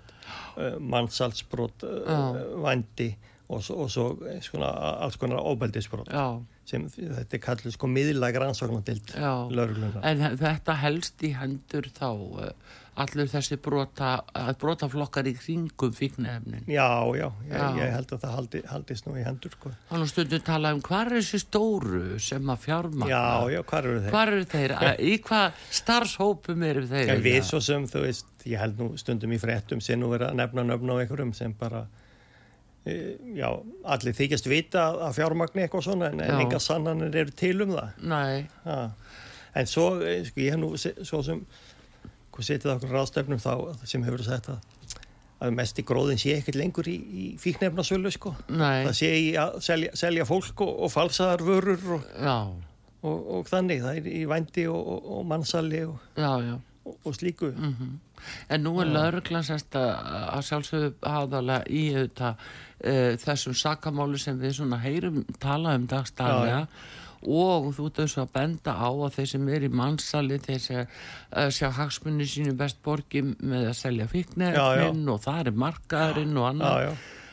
uh, 0.58 0.80
mannsalsbrot, 0.80 1.84
uh, 1.84 2.04
Já. 2.08 2.46
vandi 2.64 3.16
og 3.48 3.62
svo, 3.66 3.76
og 3.86 3.92
svo 3.94 4.06
eh, 4.30 4.40
svona, 4.44 4.72
alls 5.06 5.20
konar 5.22 5.44
óbeldisbrot 5.46 6.10
já, 6.10 6.26
sem 6.66 6.88
þetta 6.90 7.38
er 7.38 7.44
kallið 7.44 7.76
sko 7.76 7.90
miðlæg 7.92 8.40
lögregluna. 9.54 10.02
En 10.02 10.26
þetta 10.40 10.80
helst 10.82 11.22
í 11.26 11.34
hendur 11.38 11.88
þá 11.94 12.10
uh, 12.10 12.50
allur 12.96 13.28
þessi 13.30 13.58
brota, 13.62 14.16
uh, 14.34 14.50
brotaflokkar 14.60 15.28
í 15.30 15.36
kringum 15.38 15.94
fíknefnin. 15.96 16.64
Já, 16.72 16.88
já, 17.18 17.28
ég, 17.46 17.52
Já. 17.52 17.66
ég 17.78 17.94
held 17.94 18.14
að 18.16 18.24
það 18.24 18.36
haldi, 18.40 18.62
haldist 18.72 19.10
nú 19.10 19.18
í 19.20 19.26
hendur, 19.26 19.54
sko. 19.58 19.74
Þannig 19.92 20.12
stundu 20.14 20.40
tala 20.48 20.72
um 20.76 20.82
hvað 20.86 21.04
er 21.04 21.18
þessi 21.20 21.42
stóru 21.44 22.04
sem 22.24 22.54
að 22.54 22.64
fjármagna? 22.66 23.12
Já, 23.12 23.52
já, 23.58 23.62
hvað 23.70 23.90
eru 23.90 24.00
þeir? 24.06 24.16
Hvað 24.16 24.32
eru 24.32 24.48
þeir? 24.56 24.76
Í 25.12 25.14
hvað 25.28 25.68
starfshópum 25.82 26.66
eru 26.72 26.88
þeir? 26.90 27.14
En 27.14 27.26
við 27.26 27.42
svo 27.50 27.62
sem, 27.64 27.86
þú 27.92 28.08
veist, 28.08 28.32
ég 28.48 28.64
held 28.64 28.82
nú 28.82 28.90
stundum 29.02 29.36
í 29.36 29.42
fréttum 29.42 29.84
sem 29.84 30.00
nú 30.00 30.10
verið 30.14 30.32
að 30.32 30.42
nefna 30.42 30.66
nöfn 30.66 30.96
á 30.96 30.96
einhverjum 31.04 31.36
sem 31.36 31.54
bara, 31.60 31.86
já, 32.86 33.48
allir 33.96 34.14
þykjast 34.18 34.50
vita 34.52 34.86
að 35.08 35.16
fjármagni 35.18 35.64
eitthvað 35.66 35.88
svona 35.88 36.12
en, 36.12 36.22
en 36.22 36.44
enga 36.44 36.60
sannanir 36.62 37.16
eru 37.24 37.34
til 37.36 37.56
um 37.66 37.76
það. 37.76 38.02
Nei, 38.14 38.46
Ha. 38.66 38.80
En 39.56 39.70
svo, 39.72 39.86
e, 40.04 40.18
sko, 40.28 40.42
ég 40.44 40.52
hef 40.52 40.60
nú, 40.60 40.74
svo 40.78 41.22
sem, 41.24 41.40
hvað 42.36 42.48
setið 42.50 42.74
okkur 42.74 42.92
ráðstefnum 42.92 43.40
þá 43.40 43.54
sem 43.88 44.04
hefur 44.04 44.24
sagt 44.28 44.50
að 44.52 44.60
að 45.46 45.52
mest 45.56 45.80
í 45.80 45.84
gróðin 45.88 46.20
sé 46.20 46.38
ekkert 46.38 46.56
lengur 46.60 46.88
í, 46.88 46.96
í 46.96 47.26
fíknefnasölu, 47.42 48.12
sko. 48.14 48.32
nei, 48.50 48.86
Það 48.86 48.94
sé 49.00 49.10
í 49.20 49.26
að 49.40 49.58
selja, 49.66 49.92
selja 50.00 50.26
fólk 50.28 50.62
og, 50.64 50.72
og 50.86 50.92
falsaðar 50.94 51.44
vörur 51.44 51.84
og, 51.98 52.06
og, 53.04 53.26
og 53.40 53.50
þannig, 53.52 53.84
það 53.84 54.00
er 54.00 54.08
í 54.12 54.22
vændi 54.32 54.64
og, 54.72 54.80
og, 54.94 55.10
og 55.18 55.26
mannsali 55.32 55.84
og, 55.90 55.98
já, 56.16 56.32
já. 56.48 56.56
Og, 56.86 56.98
og 57.04 57.16
slíku. 57.16 57.52
Mm 57.52 58.00
En 58.50 58.64
nú 58.64 58.80
er 58.82 58.90
lauruglan 58.90 59.44
að, 59.46 60.44
sjálfsögðu 60.48 60.94
aðalega 61.06 61.66
í 61.70 61.82
auðvitað 61.94 62.36
uh, 62.36 63.18
þessum 63.22 63.54
sakamáli 63.54 64.18
sem 64.18 64.40
við 64.40 64.56
svona 64.60 64.80
heyrum 64.82 65.26
tala 65.40 65.76
um 65.76 65.86
dagstæðlega 65.88 66.68
og 67.26 67.72
þú 67.74 67.88
ert 67.90 68.00
þessu 68.04 68.22
að 68.22 68.32
benda 68.34 68.76
á 68.78 68.90
að 68.90 69.14
þeir 69.18 69.30
sem 69.32 69.50
er 69.50 69.66
í 69.66 69.70
mannsali 69.74 70.40
þeir 70.40 70.62
sem 70.62 70.82
uh, 70.86 71.50
sjá 71.50 71.70
hagsmunni 71.74 72.28
sínu 72.30 72.56
best 72.58 72.82
borgi 72.86 73.24
með 73.26 73.70
að 73.72 73.78
selja 73.82 74.10
fíknefnin 74.12 75.10
og 75.10 75.22
það 75.26 75.52
er 75.52 75.62
markaðurinn 75.66 76.42
og 76.42 76.50
annað. 76.52 76.76
Já, 76.76 76.90
já. 76.90 76.92
Eh, 76.92 77.25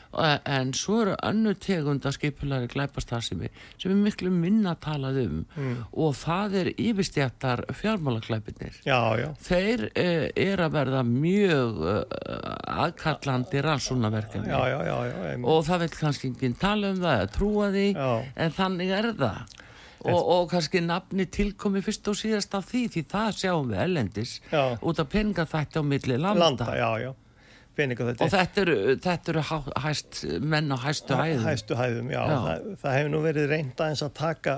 en 0.45 0.73
svo 0.77 0.99
eru 1.01 1.15
önnu 1.25 1.53
tegunda 1.59 2.11
skipulari 2.13 2.67
glæpastasimi 2.69 3.49
sem 3.81 3.91
er 3.91 3.99
miklu 4.05 4.29
minna 4.31 4.75
talað 4.75 5.21
um 5.25 5.39
Mm. 5.57 5.77
og 5.93 6.13
það 6.15 6.53
er 6.61 6.67
yfirstjættar 6.77 7.63
fjármálaglæpinir 7.73 8.77
Já, 8.85 8.99
já. 9.19 9.29
þeir 9.41 9.83
uh, 9.89 10.27
er 10.35 10.61
að 10.65 10.71
verða 10.73 11.01
mjög 11.05 11.81
uh, 11.81 12.03
aðkallandi 12.85 13.61
rannsónaverkefni 13.65 14.53
og 15.43 15.65
það 15.67 15.83
vil 15.85 15.89
kannski 15.97 16.29
enginn 16.31 16.55
tala 16.59 16.93
um 16.93 17.01
það 17.03 17.17
eða 17.19 17.31
trúa 17.37 17.69
því 17.73 17.85
Já. 17.95 18.09
en 18.45 18.55
þannig 18.57 18.93
er 18.99 19.09
það 19.19 19.59
og, 20.03 20.19
og 20.35 20.49
kannski 20.51 20.81
nafni 20.83 21.25
tilkomi 21.31 21.81
fyrst 21.85 22.07
og 22.11 22.17
síðast 22.19 22.55
af 22.57 22.65
því 22.71 22.81
því 22.95 23.03
það 23.13 23.29
sjáum 23.39 23.69
við 23.71 23.83
ellendis 23.85 24.33
Já. 24.51 24.63
út 24.81 24.99
af 24.99 25.09
peningaþætti 25.13 25.79
á 25.79 25.83
milli 25.83 26.17
landa, 26.17 26.39
landa, 26.43 26.65
já, 26.75 26.89
já 27.07 27.11
peninga 27.77 28.07
þetta 28.09 28.25
og 28.25 28.31
þetta 28.33 28.63
eru, 28.63 28.77
þetta 29.03 29.33
eru 29.33 29.43
hæst, 29.83 30.21
menn 30.53 30.73
á 30.73 30.77
hæstu 30.83 31.17
hæðum. 31.17 31.45
hæstu 31.47 31.77
hæðum, 31.79 32.11
já, 32.13 32.21
Já. 32.21 32.37
Það, 32.47 32.67
það 32.83 32.97
hefur 32.97 33.13
nú 33.13 33.21
verið 33.23 33.47
reynd 33.51 33.85
aðeins 33.85 34.03
að 34.05 34.13
taka 34.19 34.57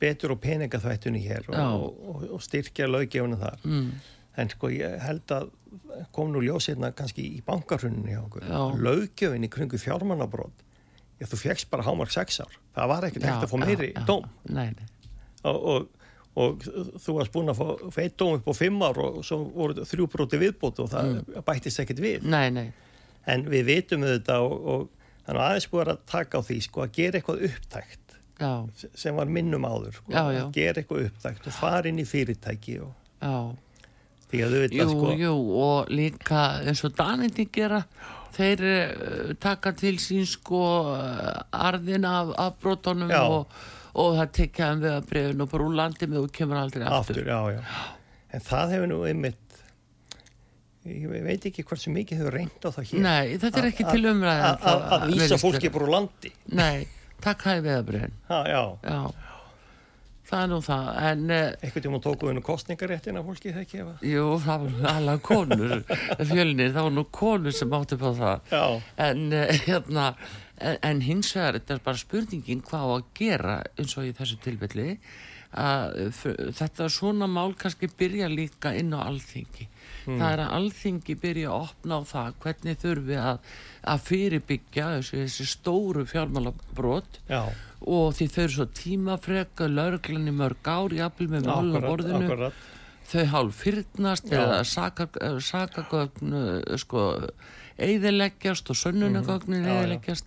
betur 0.00 0.34
og 0.34 0.40
peningaþvættunni 0.40 1.20
hér 1.22 1.50
og, 1.52 1.84
og, 1.84 2.24
og, 2.30 2.40
styrkja 2.44 2.88
löggefuna 2.88 3.38
þar. 3.40 3.62
Mm, 3.68 3.90
en 4.40 4.52
sko 4.54 4.70
ég 4.72 4.96
held 5.04 5.36
að 5.36 5.50
kom 6.16 6.32
nú 6.32 6.42
ljós 6.44 6.70
hérna 6.70 6.90
kannski 6.96 7.26
í 7.36 7.44
bankarhunni 7.46 8.16
í 9.46 9.52
kringu 9.52 9.78
fjármannabrót 9.80 10.64
já, 11.20 11.28
þú 11.28 11.40
fegst 11.44 11.70
bara 11.70 11.84
hámark 11.86 12.12
sex 12.14 12.40
ár. 12.42 12.58
Það 12.76 12.92
var 12.94 13.06
ekkert 13.08 13.28
hægt 13.28 13.46
að 13.46 13.52
fá 13.52 13.58
meiri 13.60 13.90
já. 13.92 14.02
dóm. 14.08 14.28
Nei, 14.48 14.68
nei. 14.72 14.86
og, 15.44 15.58
og, 15.74 15.99
og 16.38 16.60
þú 16.62 17.14
varst 17.16 17.32
búin 17.34 17.50
að 17.50 17.58
fá 17.58 17.90
feitt 17.96 18.14
dóm 18.20 18.36
upp 18.38 18.46
á 18.46 18.54
fimm 18.54 18.82
ár 18.86 18.98
og 19.02 19.16
svo 19.26 19.40
voru 19.50 19.82
þrjú 19.82 20.06
bróti 20.12 20.38
viðbót 20.38 20.78
og 20.84 20.90
það 20.92 21.08
Mm. 21.10 21.42
bættist 21.46 21.80
ekkert 21.82 21.98
við 22.04 22.22
nei, 22.22 22.50
nei. 22.50 22.68
en 23.26 23.44
við 23.50 23.64
vitum 23.66 24.04
auðvitað 24.06 24.44
og, 24.46 24.88
þannig 25.26 25.40
að 25.40 25.48
aðeins 25.48 25.68
búið 25.72 25.88
að 25.94 25.98
taka 26.06 26.38
á 26.38 26.42
því 26.46 26.58
sko 26.68 26.84
að 26.86 26.92
gera 27.00 27.18
eitthvað 27.20 27.42
upptækt 27.50 27.98
Já, 28.40 28.52
sem 28.96 29.16
var 29.18 29.26
minnum 29.28 29.66
áður 29.68 29.98
sko, 29.98 30.12
Já, 30.14 30.22
já. 30.32 30.44
að 30.46 30.52
gera 30.56 30.80
eitthvað 30.80 31.08
upptækt 31.10 31.46
og 31.50 31.52
fara 31.58 31.88
inn 31.90 31.98
í 32.00 32.06
fyrirtæki 32.08 32.78
og 32.80 32.94
því 34.30 34.40
að 34.46 34.54
þau 34.54 34.60
veit 34.62 34.78
að 34.84 34.94
sko 34.94 35.10
jú, 35.18 35.34
og 35.66 35.90
líka 35.92 36.44
eins 36.64 36.84
og 36.86 36.94
danindi 36.96 37.44
gera, 37.52 37.82
þeir 38.36 38.62
uh, 38.70 39.34
taka 39.42 39.72
til 39.76 39.96
sín 40.00 40.24
sko 40.30 40.62
uh, 40.94 41.42
arðin 41.50 42.06
af, 42.08 42.30
af 42.38 42.56
brotunum 42.62 43.10
og, 43.18 43.60
og 43.94 44.16
það 44.18 44.32
tekja 44.38 44.68
þeim 44.70 44.82
við 44.84 44.92
að 44.96 45.08
brefin 45.10 45.40
og 45.44 45.50
bara 45.54 45.64
úr 45.68 45.74
landi 45.80 46.06
með 46.10 46.24
og 46.24 46.32
kemur 46.32 46.60
aldrei 46.60 46.84
aftur. 46.86 47.20
aftur, 47.20 47.26
já, 47.26 47.40
já. 47.56 47.62
en 48.32 48.40
það 48.50 48.74
hefur 48.76 48.90
nú 48.92 49.00
einmitt 49.08 49.46
ég 50.90 51.10
veit 51.26 51.44
ekki 51.50 51.64
hversu 51.68 51.90
mikið 51.92 52.22
hefur 52.22 52.36
reynd 52.38 52.64
á 52.64 52.68
það 52.72 52.86
hér 52.92 53.02
Nei, 53.04 53.34
þetta 53.42 53.58
er 53.60 53.66
ekki 53.68 53.84
til 53.90 54.04
umræðan. 54.14 54.46
að- 54.46 54.70
að 54.70 54.94
að 54.96 55.08
vísa 55.12 55.38
fólki 55.42 55.68
bara 55.74 55.84
úr 55.84 55.92
landi 55.96 56.30
Nei, 56.56 56.86
takk 57.20 57.42
hæði 57.44 57.66
veðabröðin 57.66 58.14
Ha, 58.30 58.38
já, 58.48 58.62
já 58.84 59.00
það 60.30 60.42
er 60.44 60.50
nú 60.52 60.58
það 60.62 60.88
en 61.10 61.22
uh, 61.34 61.38
einhvern 61.58 61.82
tíma 61.84 61.98
tókuðu 62.04 62.32
nú 62.36 62.42
kostningaréttin 62.46 63.16
af 63.18 63.24
fólki 63.26 63.50
þegar 63.50 63.64
ekki 63.66 63.80
efa. 63.82 63.94
jú, 64.06 64.26
það 64.44 64.66
var 64.78 64.92
alveg 64.94 65.22
konur 65.26 65.72
fjölnir, 66.30 66.68
það 66.76 66.84
var 66.86 66.92
nú 66.94 67.04
konur 67.10 67.56
sem 67.58 67.72
átti 67.74 67.98
på 67.98 68.12
það 68.14 68.52
Já, 68.54 68.62
en 69.08 69.24
uh, 69.34 69.50
hérna 69.66 70.04
en, 70.60 70.78
en 70.82 71.00
hins 71.04 71.32
vegar, 71.36 71.58
þetta 71.58 71.74
er 71.78 71.82
bara 71.88 72.00
spurningin 72.04 72.62
hvað 72.68 72.86
á 72.86 72.90
að 72.98 73.04
gera 73.18 73.58
eins 73.78 73.96
og 73.98 74.06
í 74.08 74.14
þessu 74.16 74.38
tilfelli. 74.44 74.88
Að 75.50 76.12
þetta 76.54 76.86
svona 76.94 77.26
mál 77.26 77.56
kannski 77.58 77.88
byrja 77.98 78.28
líka 78.30 78.70
inn 78.78 78.92
á 78.94 79.02
alþingi. 79.02 79.64
Það 80.06 80.26
er 80.28 80.42
að 80.44 80.52
alþingi 80.60 81.16
byrja 81.18 81.48
að 81.50 81.64
opna 81.64 81.98
á 81.98 82.02
það 82.06 82.36
hvernig 82.44 82.78
þurfi 82.84 83.16
að, 83.18 83.40
að 83.92 84.04
fyrirbyggja 84.06 84.86
þessi, 84.94 85.18
þessi 85.24 85.46
stóru 85.50 86.04
fjármálabrót 86.08 87.18
já, 87.28 87.40
og 87.82 88.14
því 88.16 88.28
þau 88.30 88.40
eru 88.44 88.54
svo 88.54 88.68
tímafreka 88.78 89.68
lauruglan 89.68 90.30
í 90.30 90.36
mörg 90.38 90.70
ár 90.70 90.94
jafnvel 91.00 91.28
með 91.34 91.50
málun 91.50 91.82
á 91.82 91.90
borðinu. 91.90 92.22
akkurat. 92.30 92.62
þau 93.10 93.24
hálf 93.34 93.60
fyrnast 93.64 94.30
Já. 94.30 94.38
eða 94.44 94.58
saka- 94.70 95.34
sakagögn 95.50 96.30
uh, 96.30 96.76
sko 96.78 97.04
eiðileggjast 97.86 98.70
og 98.72 98.78
sönnunagögnin 98.80 99.62
Mhm. 99.64 99.76
Eiðileggjast 99.76 100.26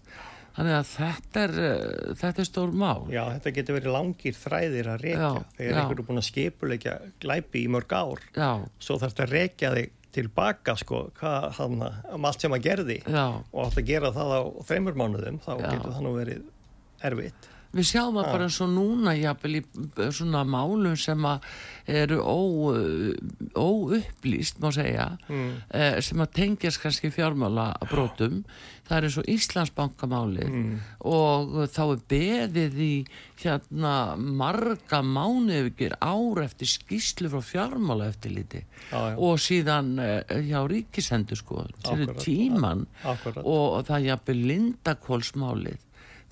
þannig 0.53 0.75
að 0.77 0.89
þetta 0.93 1.43
er 1.47 1.53
uh, 1.57 2.13
þetta 2.19 2.43
er 2.43 2.47
stór 2.49 2.71
mál 2.77 3.07
Já, 3.09 3.23
þetta 3.37 3.53
getur 3.57 3.77
verið 3.79 3.93
langir 3.95 4.35
þræðir 4.37 4.89
að 4.93 5.01
rekja. 5.07 5.31
Já, 5.33 5.43
Þegar 5.57 5.73
já. 5.73 5.79
einhver 5.81 5.99
er 6.03 6.07
búin 6.09 6.21
að 6.21 6.27
skipuleikja 6.29 6.95
glæpi 7.23 7.63
í 7.65 7.71
mörg 7.73 7.95
ár, 7.97 8.21
já, 8.37 8.49
svo 8.79 8.97
þarf 9.01 9.13
þetta 9.15 9.25
að 9.27 9.35
rekja 9.37 9.71
þig 9.77 9.91
tilbaka, 10.13 10.75
sko, 10.77 10.99
hvað 11.17 11.47
hann, 11.57 11.79
um 12.13 12.25
allt 12.29 12.43
sem 12.45 12.53
að 12.53 12.61
gerði 12.67 12.99
já, 13.01 13.23
og 13.49 13.63
átt 13.65 13.79
að 13.81 13.87
gera 13.89 14.11
það 14.13 14.33
á 14.37 14.41
þreymur 14.69 14.99
mánuðum, 15.01 15.39
þá 15.41 15.51
getur 15.57 15.89
það 15.95 16.03
nú 16.05 16.11
verið 16.19 16.43
erfitt. 17.09 17.47
Við 17.73 17.87
sjáum 17.89 18.17
að 18.21 18.27
bara 18.31 18.45
eins 18.47 18.59
og 18.61 18.69
núna 18.69 19.15
jafnvel 19.17 19.55
í 19.59 19.63
uh, 19.65 20.09
svona 20.13 20.43
málum 20.45 20.97
sem 20.99 21.25
að 21.25 21.47
eru 21.89 22.19
uh, 22.21 23.13
óupplýst 23.57 24.59
má 24.63 24.69
segja 24.73 25.09
Mm. 25.29 25.55
eh, 25.71 26.01
sem 26.01 26.19
að 26.19 26.31
tengjast 26.35 26.81
kannski 26.81 27.09
fjármála 27.11 27.73
brotum 27.89 28.43
það 28.87 28.97
er 28.97 29.05
eins 29.07 29.17
og 29.17 29.27
Íslandsbankamálið 29.33 30.49
Mm. 30.53 30.79
og 31.05 31.53
þá 31.71 31.81
er 31.93 32.01
beðið 32.13 32.77
í 32.83 33.05
hérna 33.43 33.93
marga 34.17 35.01
mánuð 35.03 35.69
ekki 35.71 35.89
ár 36.01 36.43
eftir 36.43 36.67
skýslu 36.67 37.29
frá 37.31 37.41
fjármála 37.41 38.09
eftirliti 38.13 38.63
Já, 38.91 38.99
já. 39.11 39.17
og 39.17 39.39
síðan 39.39 39.99
eh, 39.99 40.23
hjá 40.47 40.61
ríkisendur 40.67 41.35
sko 41.39 41.65
til 41.83 42.03
Akkúrat, 42.05 42.23
tíman 42.23 42.85
Akkurat. 43.03 43.43
og 43.45 43.85
það 43.87 43.97
er 43.99 44.07
jafnvel 44.11 44.43
lindakólsmálið 44.51 45.77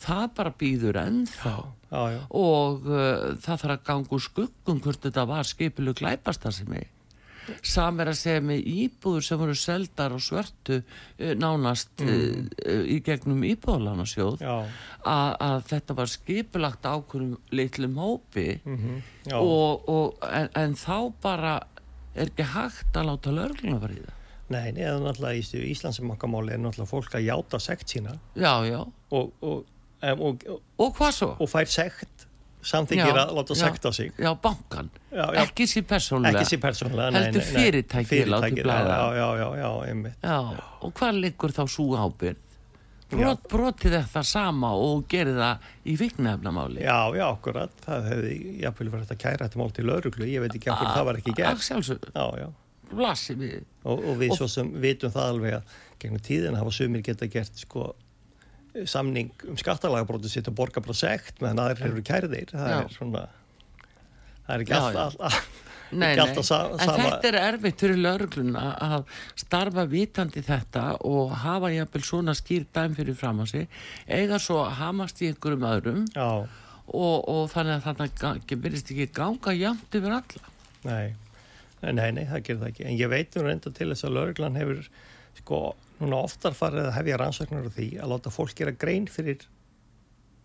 það 0.01 0.25
bara 0.39 0.55
býður 0.63 1.01
ennþá. 1.05 1.57
Já, 1.91 2.01
já. 2.15 2.21
og 2.39 2.87
uh, 2.87 3.31
það 3.43 3.61
þarf 3.65 3.75
að 3.75 3.85
ganga 3.89 4.15
úr 4.15 4.23
skuggum 4.23 4.81
hvort 4.83 5.03
þetta 5.03 5.27
var 5.27 5.47
skipilu 5.47 5.93
glæpastasimi 5.97 6.85
sam 7.65 7.99
er 8.01 8.11
að 8.11 8.19
segja 8.19 8.43
með 8.45 8.67
íbúður 8.69 9.25
sem 9.25 9.39
voru 9.41 9.55
seldar 9.57 10.15
og 10.15 10.23
svörtu 10.23 10.79
uh, 10.81 11.33
nánast 11.39 12.03
mm. 12.03 12.47
uh, 12.61 12.83
í 12.85 12.99
gegnum 13.05 13.43
íbúðalansjóð 13.47 14.43
Já, 14.43 14.55
að, 15.09 15.57
þetta 15.71 15.97
var 15.97 16.11
skipulagt 16.11 16.87
ákveðum 16.87 17.35
litlum 17.55 17.99
hópi. 18.01 18.47
Mhm, 18.63 19.03
já. 19.27 19.37
og, 19.39 19.89
og, 19.89 20.25
en, 20.29 20.49
en 20.57 20.77
þá 20.79 20.97
bara 21.23 21.59
er 22.13 22.29
ekki 22.29 22.47
hægt 22.53 22.97
að 22.99 23.11
láta 23.11 23.35
lörgluna 23.35 23.81
var 23.81 23.93
í 23.95 24.01
það. 24.01 24.17
Nei, 24.51 24.65
eða 24.75 24.97
náttúrulega 24.99 25.39
í 25.39 25.43
þessu 25.45 25.67
Íslandsbankamáli 25.71 26.57
er 26.57 26.59
náttúrulega 26.59 26.91
fólk 26.91 27.13
að 27.15 27.29
játa 27.29 27.59
sekt 27.63 27.93
sína. 27.93 28.17
Já, 28.35 28.51
já, 28.67 28.81
og, 28.83 29.29
og, 29.39 29.61
um, 30.01 30.25
og, 30.27 30.45
og, 30.49 30.59
og 30.81 30.93
hvað 30.97 31.15
svo? 31.17 31.31
og 31.39 31.49
fær 31.51 31.69
sekt 31.71 32.27
samþykir 32.61 33.09
Já, 33.09 33.23
að 33.23 33.33
láta 33.39 33.57
sekta 33.57 33.91
sig. 33.95 34.11
Já, 34.21 34.29
bankan, 34.41 34.89
Já, 35.09 35.23
já. 35.33 35.41
ekki 35.43 35.65
sér 35.69 35.85
persónulega 35.89 36.41
Ekki 36.41 36.51
sér 36.51 36.61
persónulega, 36.61 37.09
nei, 37.15 37.23
Heldur 37.25 37.45
fyrirtækið 37.47 38.29
látið 38.29 38.61
blæða. 38.61 38.99
Já, 39.17 39.27
já, 39.39 39.47
já, 39.61 39.69
einmitt. 39.89 40.29
Og 40.85 40.93
hvað 40.99 41.21
liggur 41.25 41.55
þá 41.55 41.63
svo 41.73 41.87
ábyrð? 41.97 42.47
Brot, 43.11 43.41
brotið 43.51 43.97
þetta 43.97 44.21
sama 44.23 44.69
og 44.79 45.01
gerir 45.11 45.35
það 45.35 45.65
í 45.83 45.97
viknefnamáli 45.99 46.79
Já, 46.85 47.11
já, 47.17 47.25
akkurat. 47.27 47.73
Það 47.83 48.05
hefði 48.07 48.35
jafnvel 48.61 48.91
verið 48.93 49.11
að 49.11 49.19
kæra 49.25 49.47
þetta 49.49 49.59
mál 49.59 49.73
til 49.75 49.87
lauruglu. 49.89 50.27
Ég 50.31 50.45
veit 50.45 50.55
ekki 50.55 50.69
hverju 50.71 50.93
það 50.95 51.07
var 51.09 51.19
ekki 51.19 51.33
gert. 51.35 51.65
Já, 52.15 52.25
já. 52.39 52.47
Og, 53.83 53.99
og 53.99 54.15
við 54.21 54.31
svo 54.37 54.47
sem 54.51 54.71
vitum 54.83 55.11
það 55.11 55.27
alveg 55.33 55.57
að 55.59 55.75
gegnum 56.01 56.23
tíðin 56.23 56.57
hafa 56.59 56.71
sumir 56.75 57.03
geta 57.03 57.27
gert 57.31 57.59
sko 57.59 57.91
samning 58.87 59.31
um 59.49 59.57
skattalagabróti 59.59 60.31
sitt 60.31 60.47
og 60.51 60.55
borga 60.57 60.83
bara 60.83 60.97
sekt 60.97 61.41
meðan 61.43 61.65
aðrir 61.65 61.91
eru 61.91 62.05
kærðir. 62.07 62.53
Það 62.53 62.71
Já. 62.71 62.77
er 62.77 62.95
svona, 62.95 63.25
það 64.45 64.55
er 64.55 64.65
ekki 64.65 64.79
alltaf, 64.79 65.51
Nei, 65.91 66.13
nei, 66.15 66.23
en 66.23 66.37
þetta 66.79 67.27
er 67.27 67.37
erfitt 67.41 67.81
fyrir 67.83 67.97
laurugluna 67.99 68.61
að 68.79 69.09
starfa 69.39 69.83
vitandi 69.91 70.39
þetta 70.45 70.85
og 71.07 71.33
hafa 71.41 71.71
jafnvel 71.73 72.03
svona 72.07 72.35
skýr 72.37 72.63
dæm 72.71 72.95
fyrir 72.95 73.17
fram 73.19 73.41
á 73.43 73.45
sig 73.51 73.67
eiga 74.07 74.39
svo 74.39 74.61
að 74.63 74.77
hamast 74.79 75.19
í 75.19 75.27
einhverjum 75.27 75.67
öðrum 75.67 76.05
og, 76.15 77.17
og 77.27 77.43
þannig 77.51 77.81
að 77.81 77.89
þannig 77.89 78.55
verðist 78.63 78.93
ekki 78.93 79.09
ganga 79.19 79.55
jafnt 79.57 79.99
yfir 79.99 80.15
alla 80.21 80.45
nei. 80.87 81.11
nei, 81.81 82.09
nei, 82.15 82.23
það 82.29 82.45
gerir 82.47 82.61
það 82.61 82.71
ekki. 82.71 82.87
En 82.87 82.99
ég 82.99 83.11
veit 83.11 83.35
nú 83.35 83.45
reynda 83.45 83.75
til 83.75 83.91
þess 83.91 84.07
að 84.07 84.15
lauruglan 84.15 84.59
hefur 84.61 84.85
sko 85.41 85.61
núna 86.01 86.21
oftar 86.25 86.55
farið 86.57 86.87
að 86.89 86.95
hefja 86.99 87.17
rannsóknar 87.21 87.67
á 87.69 87.71
því 87.75 87.87
að 88.01 88.11
láta 88.15 88.31
fólk 88.33 88.55
gera 88.57 88.71
grein 88.73 89.05
fyrir 89.11 89.43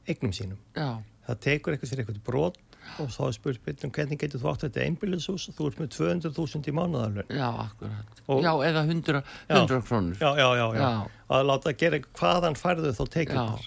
eignum 0.09 0.33
sínum. 0.37 0.59
Já, 0.77 0.99
það 1.27 1.41
tekur 1.47 1.75
eitthvað 1.77 1.93
fyrir 1.93 2.05
eitthvað 2.05 2.23
brot 2.27 2.59
og 3.03 3.09
þá 3.11 3.21
er 3.27 3.33
spurt 3.35 3.63
byrjum 3.67 3.91
hvernig 3.97 4.21
getur 4.21 4.39
þú 4.43 4.51
átt 4.53 4.63
þetta 4.63 4.83
einbýlishús 4.87 5.49
þú 5.57 5.65
ert 5.73 5.81
með 5.83 5.89
200.000 5.97 6.69
í 6.71 6.75
mánuðarlun 6.77 7.33
já, 7.35 7.49
akkurat 7.65 8.21
Og- 8.31 8.45
Já, 8.45 8.53
eða 8.69 8.85
100, 8.87 9.23
Já. 9.49 9.57
100 9.59 9.81
krónur 9.89 10.21
já, 10.21 10.29
já, 10.39 10.47
já, 10.55 10.67
já, 10.77 10.83
Já. 10.85 11.09
að 11.35 11.47
láta 11.51 11.73
gera 11.81 11.99
hvaðan 12.21 12.55
færðu 12.61 12.93
þá 12.95 13.03
tekið 13.17 13.35
Já. 13.41 13.47
þar 13.51 13.67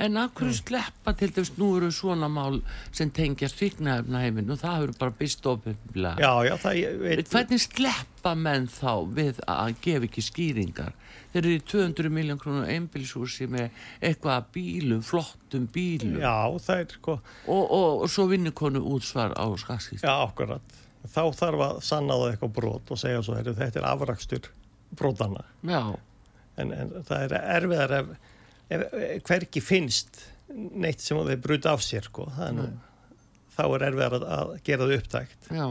En 0.00 0.16
hverju 0.36 0.56
sleppa 0.56 1.12
til 1.18 1.32
dæmis 1.36 1.52
nú 1.58 1.70
eru 1.76 1.90
svona 1.92 2.28
mál 2.32 2.60
sem 2.96 3.10
tengjast 3.12 3.58
fíknæfna 3.58 4.22
heiminn 4.24 4.50
og 4.52 4.60
það 4.62 4.76
hefur 4.78 4.92
bara 5.02 5.14
veit 7.02 7.32
Hvernig 7.32 7.62
sleppa 7.64 8.34
menn 8.38 8.68
þá 8.72 8.92
við 9.18 9.42
að 9.44 9.74
gefa 9.84 10.08
ekki 10.08 10.24
skýringar? 10.24 10.96
Þeir 11.30 11.42
eru 11.44 11.52
í 11.54 11.64
200 11.72 12.12
miljón 12.16 12.40
krónu 12.40 12.64
einbilshúsi 12.66 13.46
með 13.52 13.68
eitthvað 14.00 14.36
af 14.38 14.48
bílum, 14.54 15.02
flottum 15.06 15.68
bílum. 15.70 16.16
Já, 16.18 16.34
er 16.80 16.96
sko, 16.96 17.20
og, 17.46 17.60
og, 17.62 18.06
og 18.06 18.10
svo 18.10 18.26
vinnukonu 18.32 18.82
útsvar 18.94 19.36
á 19.38 19.46
skakskýst. 19.60 20.02
já, 20.02 20.14
akkurat. 20.24 20.80
Þá 21.06 21.22
þarf 21.36 21.66
að 21.68 21.84
sanna 21.86 22.16
það 22.18 22.32
eitthvað 22.32 22.56
brot 22.56 22.90
og 22.90 23.00
segja 23.00 23.22
svo, 23.24 23.36
þetta 23.36 23.80
er 23.80 23.86
afrakstur 23.92 24.50
brotana 24.96 25.44
en, 26.58 26.72
en 26.74 26.92
það 27.06 27.24
er 27.26 27.34
erfiðar 27.56 27.96
ef 28.00 28.12
hverki 28.70 29.62
finnst 29.64 30.20
neitt 30.50 31.00
sem 31.02 31.18
þeir 31.26 31.40
bruta 31.42 31.72
af 31.76 31.82
sér 31.84 32.06
sko. 32.08 32.26
það 32.36 32.46
er 32.48 32.54
nú, 32.58 32.68
þá 33.56 33.62
er 33.76 33.84
erfiðar 33.90 34.16
að, 34.24 34.52
gera 34.66 34.86
það 34.86 34.94
upptækt 34.98 35.50
já. 35.54 35.66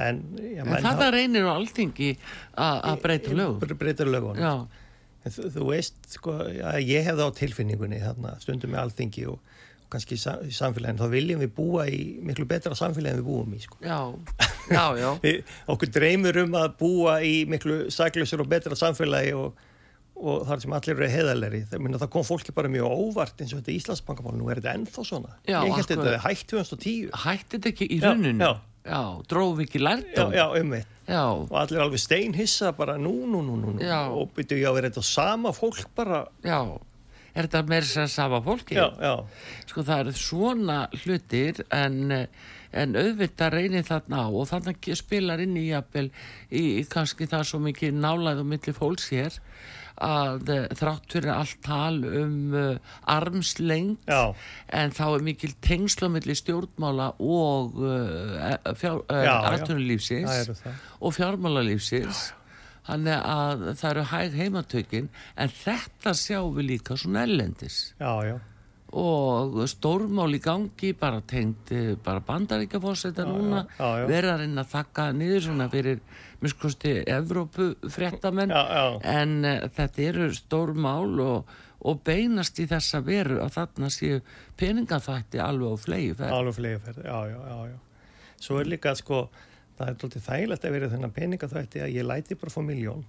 en, 0.00 0.20
En 0.60 0.70
það 0.86 1.10
reynir 1.16 1.48
á 1.48 1.52
alþingi 1.56 2.12
að 2.56 3.02
breyta 3.04 4.06
lögunum 4.06 4.40
Já, 4.40 4.54
En 5.20 5.32
þú, 5.34 5.50
þú 5.52 5.64
veist, 5.68 5.96
sko, 6.14 6.32
að 6.64 6.78
ég 6.88 7.04
hefði 7.04 7.24
á 7.28 7.30
tilfinningunni 7.36 7.98
þarna, 8.00 8.30
stundum 8.40 8.70
með 8.72 8.80
alþingi 8.86 9.26
og, 9.28 9.34
og 9.84 9.90
kannski 9.92 10.16
í 10.16 10.20
sa- 10.22 10.38
í 10.40 10.48
samfélaginu, 10.56 10.96
þá 11.02 11.10
viljum 11.12 11.42
við 11.44 11.50
búa 11.58 11.82
í 11.92 11.98
miklu 12.24 12.46
betra 12.48 12.72
samfélagi 12.78 13.18
en 13.18 13.20
við 13.20 13.26
búum 13.28 13.52
í, 13.52 13.60
sko. 13.60 13.76
já, 13.84 13.98
já, 14.72 14.84
já. 14.96 15.10
Við, 15.26 15.42
okkur 15.74 15.92
dreymur 15.92 16.38
um 16.46 16.56
að 16.62 16.70
búa 16.80 17.18
í 17.20 17.34
miklu 17.52 17.82
saklusur 17.92 18.40
og 18.40 18.48
betra 18.48 18.78
samfélagi 18.80 19.34
og, 19.36 19.60
og 20.20 20.46
þar 20.48 20.62
sem 20.64 20.72
allir 20.76 20.94
eru 20.96 21.08
heiðalegri. 21.14 21.60
Það, 21.72 22.08
kom 22.12 22.26
fólki 22.28 22.54
bara 22.56 22.68
mjög 22.72 22.92
óvart 22.92 23.40
eins 23.42 23.54
og 23.56 23.62
þetta 23.62 23.74
Íslandsbankamál, 23.76 24.36
nú 24.38 24.50
er 24.52 24.60
þetta 24.60 24.74
ennþá 24.78 25.04
svona. 25.08 25.36
Já, 25.48 25.58
ég 25.66 25.76
held 25.78 25.90
þetta 25.94 26.10
er 26.14 26.24
hægt 26.26 26.46
2010. 26.52 27.10
Hætti 27.24 27.56
þetta 27.58 27.72
ekki 27.74 27.88
í 27.90 28.00
Já, 28.00 28.08
rauninu? 28.10 28.44
já. 28.44 28.52
Já, 28.80 29.00
dróf 29.28 29.58
ekki 29.60 29.76
Já, 29.80 29.84
lærdóm? 29.84 30.30
já, 30.32 30.46
um 30.60 30.70
já. 31.10 31.24
Og 31.30 31.56
allir 31.60 31.80
alveg 31.84 32.00
steinhissa 32.00 32.70
bara 32.76 32.94
nú, 32.96 33.12
nú, 33.28 33.42
nú, 33.44 33.56
nú. 33.60 33.74
Já. 33.82 34.06
Og 34.08 34.30
byrju 34.36 34.68
að 34.70 34.78
vera 34.78 34.88
þetta 34.90 35.02
sama 35.04 35.52
fólk 35.52 35.84
bara, 35.94 36.22
Já, 36.44 36.60
er 37.34 37.46
þetta 37.46 37.62
meira 37.68 37.86
sem 37.86 38.08
sama 38.08 38.40
fólki? 38.42 38.74
já, 38.74 38.88
já. 39.00 39.12
Sko 39.68 39.82
það 39.86 40.00
eru 40.06 40.12
svona 40.16 40.78
hlutir 41.04 41.60
en, 41.70 42.26
en 42.72 42.96
auðvitað 42.96 43.52
reynir 43.54 43.84
þarna 43.86 44.24
á 44.24 44.28
og 44.32 44.80
ke- 44.80 44.96
spilar 44.96 45.40
inn 45.44 45.56
í 45.56 45.68
jafnvel 45.70 46.10
í, 46.50 46.86
kannski 46.88 47.26
það 47.30 47.44
svo 47.44 47.60
mikið 47.60 47.94
nálæð 48.00 48.40
og 48.40 48.46
milli 48.46 48.72
fólks 48.74 49.10
hér 49.12 49.36
að 50.04 50.50
eh, 50.54 50.66
þrátt 50.80 51.14
fyrir 51.14 51.32
allt 51.34 51.60
tal 51.64 52.00
um 52.04 52.56
uh, 52.56 52.96
armslengd 53.10 54.08
Já. 54.08 54.32
en 54.80 54.94
þá 54.96 55.04
er 55.08 55.24
mikil 55.26 55.52
tengsl 55.64 56.08
á 56.08 56.14
milli 56.16 56.36
stjórnmála 56.38 57.12
og 57.20 57.78
uh, 57.78 58.74
fjár, 58.80 59.02
uh, 59.06 59.32
atvinnulífsins 59.52 60.62
og 61.00 61.16
fjármálalífsins 61.16 62.30
þannig 62.88 63.18
að 63.20 63.66
það 63.80 63.90
eru 63.90 64.06
hæg 64.14 64.38
heimatökin 64.40 65.10
en 65.36 65.52
þetta 65.60 66.14
sjáum 66.16 66.54
við 66.56 66.72
líka 66.74 66.96
svona 67.00 67.26
ellendis 67.28 67.90
Já, 68.00 68.12
já. 68.26 68.38
Og 68.98 69.60
stórmál 69.70 70.32
í 70.34 70.40
gangi 70.42 70.92
bara 70.98 71.20
tengt 71.22 71.70
eh, 71.70 71.92
bara 72.02 72.22
bandaríkjafósetta 72.26 73.26
núna 73.28 73.64
já, 73.78 73.86
já. 74.00 74.06
verða 74.10 74.32
að 74.34 74.40
reyna 74.42 74.64
að 74.64 74.72
þakka 74.72 75.04
niður 75.14 75.44
svona 75.46 75.68
fyrir 75.70 76.00
miskusti 76.42 76.94
Evrópu 77.06 77.74
fréttamenn 77.92 78.50
Já, 78.50 78.98
en 79.06 79.36
uh, 79.44 79.68
þetta 79.76 80.06
eru 80.08 80.30
stórmál 80.34 81.20
og, 81.22 81.52
og 81.86 82.02
beinast 82.06 82.58
í 82.58 82.66
þessa 82.70 83.02
veru 83.06 83.38
að 83.44 83.54
þarna 83.60 83.92
séu 83.94 84.18
peningaþvætti 84.58 85.42
alveg 85.44 85.70
á 85.70 85.76
flegi 85.84 86.16
Alveg 86.26 86.58
flegiferð, 86.58 87.04
já, 87.06 87.20
já, 87.30 87.38
já, 87.38 87.60
já. 87.70 87.78
Svo 88.40 88.58
er 88.58 88.70
líka, 88.72 88.94
sko, 88.96 89.26
það 89.78 89.90
er 89.92 89.98
doldið 90.00 90.24
þægilegt 90.24 90.64
að 90.64 90.74
vera 90.76 90.88
þennan 90.94 91.12
peningaþvætti 91.16 91.82
að 91.84 91.92
ég 91.94 92.06
læti 92.08 92.38
bara 92.40 92.54
fá 92.54 92.62
miljón. 92.64 93.04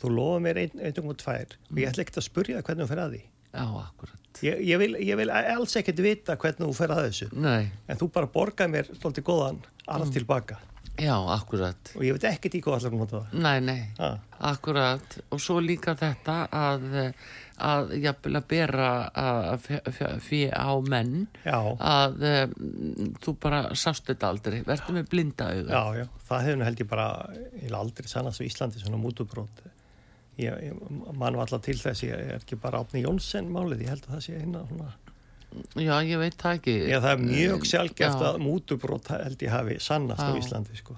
Þú 0.00 0.10
lofa 0.16 0.40
mér 0.42 0.64
einn, 0.64 0.82
einn 0.82 1.06
og 1.06 1.16
tvær 1.22 1.54
og 1.54 1.78
ég 1.78 1.92
ætla 1.92 2.04
ekkert 2.04 2.20
að 2.20 2.26
spurja 2.26 2.62
hvernig 2.66 2.84
þú 2.84 2.90
fer 2.90 3.02
að 3.04 3.14
því. 3.14 3.22
Já, 3.54 3.64
akkurat. 3.84 4.20
Ég, 4.42 4.60
ég, 4.66 4.78
vil, 4.82 4.96
ég 5.06 5.16
vil 5.16 5.30
alls 5.30 5.76
ekkert 5.78 6.00
vita 6.02 6.34
hvernig 6.36 6.66
þú 6.66 6.74
fer 6.76 6.90
að 6.92 7.04
þessu. 7.06 7.30
Nei, 7.38 7.70
En 7.88 7.96
þú 8.00 8.10
bara 8.12 8.26
borgar 8.34 8.68
mér 8.72 8.90
doldið 9.00 9.24
góðan 9.30 9.60
arf 9.86 10.10
tilbaka. 10.12 10.58
Já, 10.94 11.14
akkurat. 11.34 11.90
Og 11.98 12.04
ég 12.06 12.14
veit 12.14 12.26
ekkert 12.28 12.54
í 12.54 12.60
hvað 12.62 12.76
allar 12.84 12.92
nota 13.00 13.20
það. 13.24 13.32
Nei, 13.42 13.60
nei, 13.66 13.80
Ha. 13.98 14.10
akkurat. 14.50 15.16
Og 15.34 15.40
svo 15.42 15.56
líka 15.62 15.94
þetta 15.98 16.36
að 16.54 16.84
að 17.64 17.92
jafnvel 18.02 18.36
að 18.40 18.46
bera 18.50 18.86
að 19.14 19.66
fyrir 20.22 20.54
á 20.54 20.74
menn. 20.90 21.26
Já, 21.46 21.58
að 21.78 22.24
um, 22.30 23.12
þú 23.22 23.34
bara 23.42 23.60
sást 23.78 24.06
þetta 24.10 24.30
aldrei, 24.34 24.60
verður 24.66 24.96
með 24.98 25.08
blinda 25.12 25.50
auga. 25.50 25.70
Já, 25.70 26.02
já. 26.02 26.06
Það 26.30 26.44
hefur 26.48 26.58
nú 26.58 26.64
held 26.68 26.82
ég 26.82 26.90
bara, 26.90 27.08
ég 27.54 27.62
hef 27.68 27.76
aldrei 27.78 28.10
sannast 28.10 28.42
á 28.42 28.46
Íslandi 28.46 28.82
svona 28.82 28.98
mútubrót. 29.02 29.62
Ég, 30.40 30.50
ég 30.66 30.78
man 31.14 31.36
var 31.38 31.44
alltaf 31.46 31.62
til 31.62 31.76
þess, 31.78 32.02
ég 32.02 32.14
er 32.14 32.38
ekki 32.40 32.58
bara 32.58 32.80
Átni 32.82 33.04
Jónsson 33.04 33.50
málið, 33.54 33.84
ég 33.86 33.92
held 33.94 34.06
að 34.08 34.16
það 34.16 34.24
sé 34.26 34.38
eina 34.42 34.64
svona 34.70 34.92
Já, 35.78 36.00
ég 36.02 36.18
veit 36.18 36.34
það 36.34 36.56
ekki. 36.58 36.72
Já, 36.90 36.96
það 36.98 37.12
er 37.12 37.20
mjög 37.22 37.66
sjálfgeft 37.70 38.22
Já. 38.22 38.26
að 38.32 38.38
mútubrót 38.42 39.10
held 39.12 39.44
ég 39.44 39.52
hafi 39.54 39.76
sannast 39.82 40.24
á 40.26 40.34
Já. 40.34 40.38
Íslandi, 40.40 40.78
sko. 40.80 40.96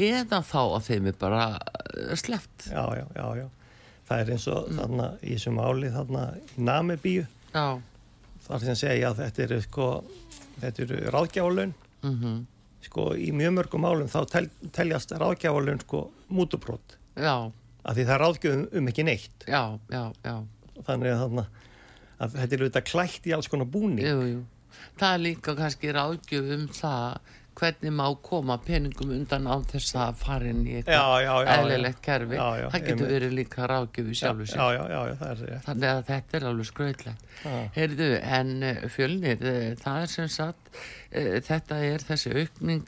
Eða 0.00 0.40
þá 0.44 0.60
að 0.62 0.86
þeim 0.86 1.10
er 1.10 1.18
bara 1.20 1.42
uh, 1.58 2.14
sleppt. 2.16 2.70
Já, 2.72 2.84
já, 2.96 3.04
já, 3.16 3.26
já. 3.42 3.46
Það 4.06 4.22
er 4.22 4.32
eins 4.36 4.46
og 4.52 4.70
þarna 4.78 5.10
í 5.20 5.34
þessu 5.34 5.52
máli 5.56 5.92
þarna 5.92 6.24
í 6.38 6.64
Namibíu, 6.68 7.26
þar 8.46 8.64
sem 8.64 8.78
segja 8.78 9.10
að 9.10 9.22
þetta 9.24 9.44
eru, 9.46 9.60
sko, 9.64 9.86
þetta 10.62 10.84
eru 10.86 11.00
ráðgjálaun, 11.16 11.72
mhm, 12.06 12.36
sko, 12.86 13.06
í 13.18 13.32
mjög 13.34 13.56
mörgum 13.56 13.82
málum 13.82 14.12
þá 14.12 14.20
tel, 14.30 14.44
teljast 14.76 15.16
ráðgjálaun, 15.18 15.82
sko, 15.82 16.04
mútubrót, 16.30 16.94
já, 17.18 17.34
af 17.86 17.96
því 17.96 18.04
það 18.08 18.20
ráðgjöfum 18.22 18.66
um 18.80 18.90
ekki 18.92 19.06
neitt. 19.06 19.46
já, 19.46 19.62
já, 19.92 20.02
já 20.26 20.34
Þannig 20.86 21.12
að 21.14 21.22
þarna, 21.22 21.46
að 22.20 22.34
þetta 22.36 22.56
eru 22.58 22.68
þetta 22.68 22.84
klætt 22.90 23.26
í 23.30 23.32
alls 23.36 23.48
konar 23.48 23.68
búning. 23.72 24.04
Jú, 24.04 24.26
jú. 24.28 24.42
Það 25.00 25.14
er 25.14 25.22
líka 25.24 25.54
kannski 25.56 25.92
ráðgjöf 25.96 26.50
um 26.56 26.66
það 26.76 27.32
hvernig 27.56 27.92
má 27.94 28.04
koma 28.22 28.58
peningum 28.60 29.12
undan 29.16 29.48
á 29.48 29.56
þess 29.70 29.96
að 29.96 30.18
fara 30.20 30.50
inn 30.50 30.62
í 30.66 30.74
eitthvað 30.80 31.46
eðlilegt 31.54 32.02
kerfi. 32.04 32.36
Já, 32.36 32.46
já, 32.60 32.66
það 32.74 32.86
getur 32.90 33.12
verið 33.12 33.34
líka 33.38 33.68
ráðgjöf 33.70 34.10
í 34.12 34.16
sjálfu 34.20 34.48
sér. 34.50 35.54
Þannig 35.64 35.88
að 35.92 36.02
þetta 36.10 36.38
er 36.38 36.46
alveg 36.50 36.68
skrautlegt. 36.70 37.26
Já. 37.42 37.56
Heyrðu, 37.76 38.10
en 38.38 38.52
uh, 38.60 38.84
fjölnir, 38.92 39.42
uh, 39.42 39.72
það 39.80 40.04
er 40.04 40.12
sem 40.12 40.30
sagt, 40.36 40.70
uh, 41.10 41.32
þetta 41.48 41.80
er 41.90 42.06
þessi 42.10 42.34
aukning, 42.36 42.86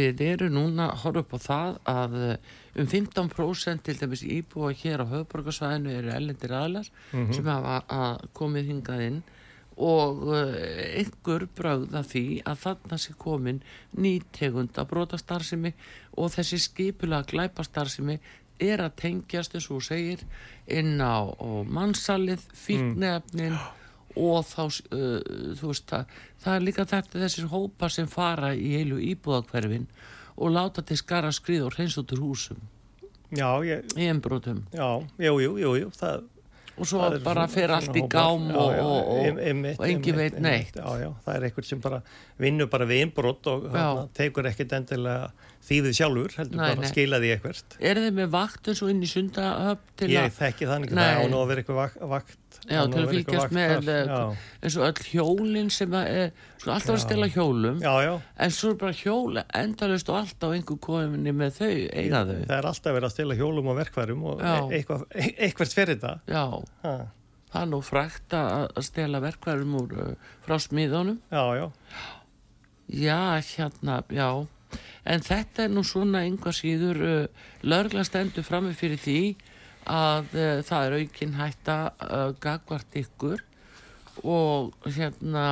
við 0.00 0.22
erum 0.24 0.54
núna 0.54 0.86
upp 0.96 1.34
á 1.36 1.38
það 1.44 1.74
að 1.92 2.14
um 2.80 2.86
15% 2.88 3.82
til 3.84 3.96
dæmis 3.98 4.22
íbúa 4.24 4.70
hér 4.72 5.02
á 5.04 5.06
höfuborgarsvæðinu 5.10 5.92
eru 5.98 6.12
ellendir 6.14 6.54
aðlar 6.56 6.88
sem 7.10 7.50
hafa 7.50 7.82
að 7.90 8.24
komið 8.38 8.70
hingað 8.70 9.04
inn 9.08 9.20
og 9.80 10.26
uh, 10.28 10.52
einhver 11.00 11.46
brögða 11.56 12.02
því 12.04 12.24
að 12.48 12.62
þarna 12.66 12.98
sé 13.00 13.14
komin 13.18 13.62
nýtegund 13.96 14.76
að 14.76 14.90
brotastarfsemi 14.92 15.72
og 16.20 16.32
þessi 16.34 16.60
skipula 16.60 17.22
glæpastarfsemi 17.28 18.18
er 18.60 18.82
að 18.84 18.96
tengjast 19.00 19.56
eins 19.56 19.68
og 19.72 19.84
segir 19.84 20.24
inn 20.68 21.00
á, 21.00 21.24
mannsalið, 21.64 22.42
fíknefnin 22.52 23.56
og 24.20 24.44
þá, 24.44 24.64
uh, 24.92 25.54
þú 25.56 25.70
veist 25.70 25.88
það, 25.88 26.16
það 26.42 26.56
er 26.56 26.66
líka 26.66 26.88
þetta 26.90 27.22
þessir 27.24 27.48
hópar 27.52 27.94
sem 27.94 28.10
fara 28.10 28.52
í 28.54 28.74
heilu 28.76 29.00
íbúðakverfin 29.12 29.88
og 30.40 30.52
láta 30.52 30.84
til 30.84 30.98
skara 31.00 31.32
skrið 31.32 31.68
og 31.68 31.76
hreins 31.76 31.96
út 32.00 32.12
úr 32.16 32.22
húsum. 32.24 32.60
Já, 33.30 33.46
ég, 33.62 33.86
í 33.94 34.08
ennbrotum 34.10 34.64
já, 34.74 34.88
jú, 35.22 35.36
jú, 35.38 35.52
jú, 35.62 35.74
jú, 35.78 35.90
það, 35.94 36.24
og 36.80 36.88
svo 36.88 37.10
bara 37.24 37.44
fer 37.52 37.72
allt 37.76 37.96
í 37.96 38.02
gám 38.10 38.48
og, 38.50 38.56
og, 38.56 38.80
og, 38.80 39.10
og 39.30 39.40
einmitt, 39.44 39.80
veit 40.16 40.38
neitt 40.40 40.78
Já, 40.80 40.88
já, 41.02 41.10
það 41.26 41.36
er 41.36 41.46
einhvern 41.50 41.68
sem 41.70 41.82
bara 41.84 42.00
vinnur 42.40 42.70
bara 42.72 42.88
við 42.88 43.04
innbrott 43.06 43.50
og 43.52 43.68
hana, 43.74 44.06
tekur 44.16 44.48
ekkert 44.50 44.72
endilega 44.80 45.30
þýðið 45.68 45.96
sjálfur, 46.00 46.36
heldur 46.40 46.56
Nei, 46.62 46.68
bara 46.72 46.86
að 46.86 46.92
skila 46.94 47.20
því 47.20 47.32
eitthvert. 47.36 47.76
er 47.84 48.00
þið 48.00 48.14
með 48.16 48.30
vakt 48.32 48.70
eins 48.72 48.80
og 48.86 48.92
inn 48.94 49.02
í 49.04 49.10
sundahöfn 49.10 50.08
Ég 50.08 50.22
að 50.24 50.38
þekki 50.40 50.70
þannig, 50.70 50.94
Nei. 50.96 51.02
það 51.04 51.20
á 51.20 51.24
nú 51.28 51.42
að 51.44 51.50
vera 51.52 51.62
eitthvað 51.64 51.80
vak- 51.82 52.00
vakt. 52.16 52.39
Já, 52.68 52.82
til 52.92 53.00
að 53.00 53.12
fylgjast 53.14 53.54
með 53.56 53.88
eh, 53.88 54.40
eins 54.60 54.74
og 54.76 54.84
öll 54.90 55.06
hjólin 55.08 55.70
sem 55.72 55.94
að 55.96 56.10
er, 56.12 56.26
sko 56.60 56.72
alltaf 56.74 56.92
að 56.92 57.00
stela 57.06 57.28
hjólum 57.32 57.78
Já, 57.80 57.92
já, 58.04 58.10
en 58.44 58.52
svo 58.54 58.72
er 58.74 58.76
bara 58.82 58.96
hjól 58.98 59.40
endalust 59.62 60.12
og 60.12 60.18
alltaf 60.20 60.52
einhver 60.56 60.78
kominni 60.84 61.32
með 61.32 61.56
þau, 61.56 61.70
eiga 61.70 62.20
þau. 62.28 62.36
Það 62.44 62.54
er 62.58 62.68
alltaf 62.72 62.96
verið 62.98 63.08
að 63.08 63.14
stila 63.16 63.38
hjólum 63.40 63.72
og 63.72 63.80
verkværum 63.80 64.28
og 64.28 64.44
Já. 64.44 64.52
e 64.60 64.78
eitthvað, 64.78 65.06
e 65.14 65.26
eitthvað 65.48 65.74
fyrir 65.80 65.96
þetta. 65.96 66.14
Já, 66.28 66.44
Ha, 66.84 66.94
það 67.50 67.64
er 67.64 67.70
nú 67.72 67.80
frækt 67.82 68.36
að 68.38 68.80
stela 68.86 69.20
verkværum 69.24 69.76
úr 69.80 69.96
uh, 70.04 70.32
frá 70.44 70.58
smiðunum 70.62 71.18
Já, 71.32 71.44
já, 71.58 71.66
Já, 72.90 73.18
hérna, 73.54 74.02
já. 74.10 74.30
En 75.08 75.22
þetta 75.24 75.64
er 75.64 75.72
nú 75.72 75.82
svona 75.86 76.24
einhvað 76.26 76.58
síður 76.60 77.00
uh, 77.06 77.46
lörgla 77.64 78.04
stendur 78.06 78.44
frammi 78.46 78.74
fyrir 78.76 79.00
því 79.00 79.20
að 79.88 80.34
uh, 80.36 80.60
það 80.66 80.86
er 80.86 80.96
aukin 81.00 81.36
hætta 81.38 81.76
uh, 82.04 82.30
gagvart 82.42 82.96
ykkur 83.00 83.42
og 84.26 84.74
hérna 84.84 85.44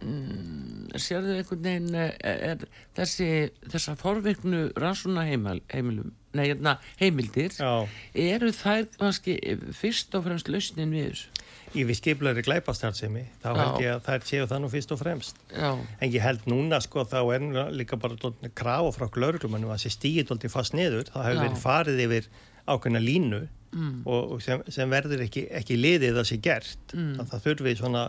mm, 0.00 0.92
sérðu 0.96 1.36
einhvern 1.36 1.64
veginn 1.66 1.98
uh, 1.98 2.12
er 2.24 2.64
þessi 2.96 3.28
þessar 3.66 3.98
forvirknu 4.00 4.68
rannsóna 4.80 5.26
heimil, 5.28 5.60
heimilum 5.72 6.14
nei, 6.36 6.50
hérna, 6.50 6.76
heimildir 7.00 7.54
já. 7.56 7.88
eru 8.12 8.52
þær 8.54 8.88
kannski 8.98 9.38
fyrst 9.76 10.14
og 10.16 10.26
fremst 10.28 10.50
lausnin 10.52 10.94
við 10.94 11.10
þessu 11.10 11.35
Í 11.76 11.84
við 11.84 11.98
skiplari 11.98 12.44
glæpastarðsemi, 12.46 13.22
þá 13.42 13.48
held 13.52 13.82
ég 13.84 13.90
að 13.92 14.04
þær 14.06 14.26
séu 14.30 14.46
það 14.48 14.62
nú 14.62 14.70
fyrst 14.72 14.94
og 14.94 15.00
fremst. 15.02 15.40
Já, 15.52 15.70
En 15.76 16.12
ég 16.12 16.24
held 16.24 16.46
núna 16.48 16.80
sko 16.84 17.04
þá 17.04 17.18
er 17.36 17.46
líka 17.76 17.98
bara 18.00 18.32
krafa 18.56 18.92
frá 18.96 19.08
lauruglumannum 19.20 19.74
að 19.74 19.82
þessi 19.82 19.96
stíði 19.96 20.24
dálítið 20.30 20.54
fast 20.54 20.76
niður. 20.76 21.10
Það 21.12 21.28
hefur 21.28 21.42
verið 21.44 21.60
farið 21.66 22.04
yfir 22.06 22.30
ákveðna 22.66 23.02
línu 23.02 23.42
mm, 23.72 23.98
og 24.06 24.32
og 24.36 24.40
sem, 24.44 24.62
sem 24.72 24.90
verður 24.90 25.26
ekki, 25.26 25.44
ekki 25.60 25.76
liðið 25.78 26.22
að 26.22 26.30
sé 26.30 26.40
gert. 26.42 26.94
Mm. 26.94 27.12
Að 27.20 27.34
það 27.34 27.44
þurfi 27.48 27.76
svona 27.82 28.06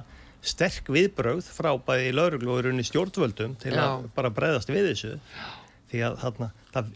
sterk 0.48 0.90
viðbrögð 0.94 1.50
frá 1.52 1.72
bæði 1.88 2.14
lauruglu 2.16 2.54
og 2.54 2.64
runni 2.66 2.86
stjórnvöldum 2.86 3.58
til 3.62 3.74
að 3.76 4.06
Já. 4.06 4.10
bara 4.16 4.32
bregðast 4.34 4.72
við 4.72 4.92
þessu. 4.92 5.14
Því 5.92 6.04
að 6.08 6.18
þarna, 6.24 6.50
það, 6.74 6.90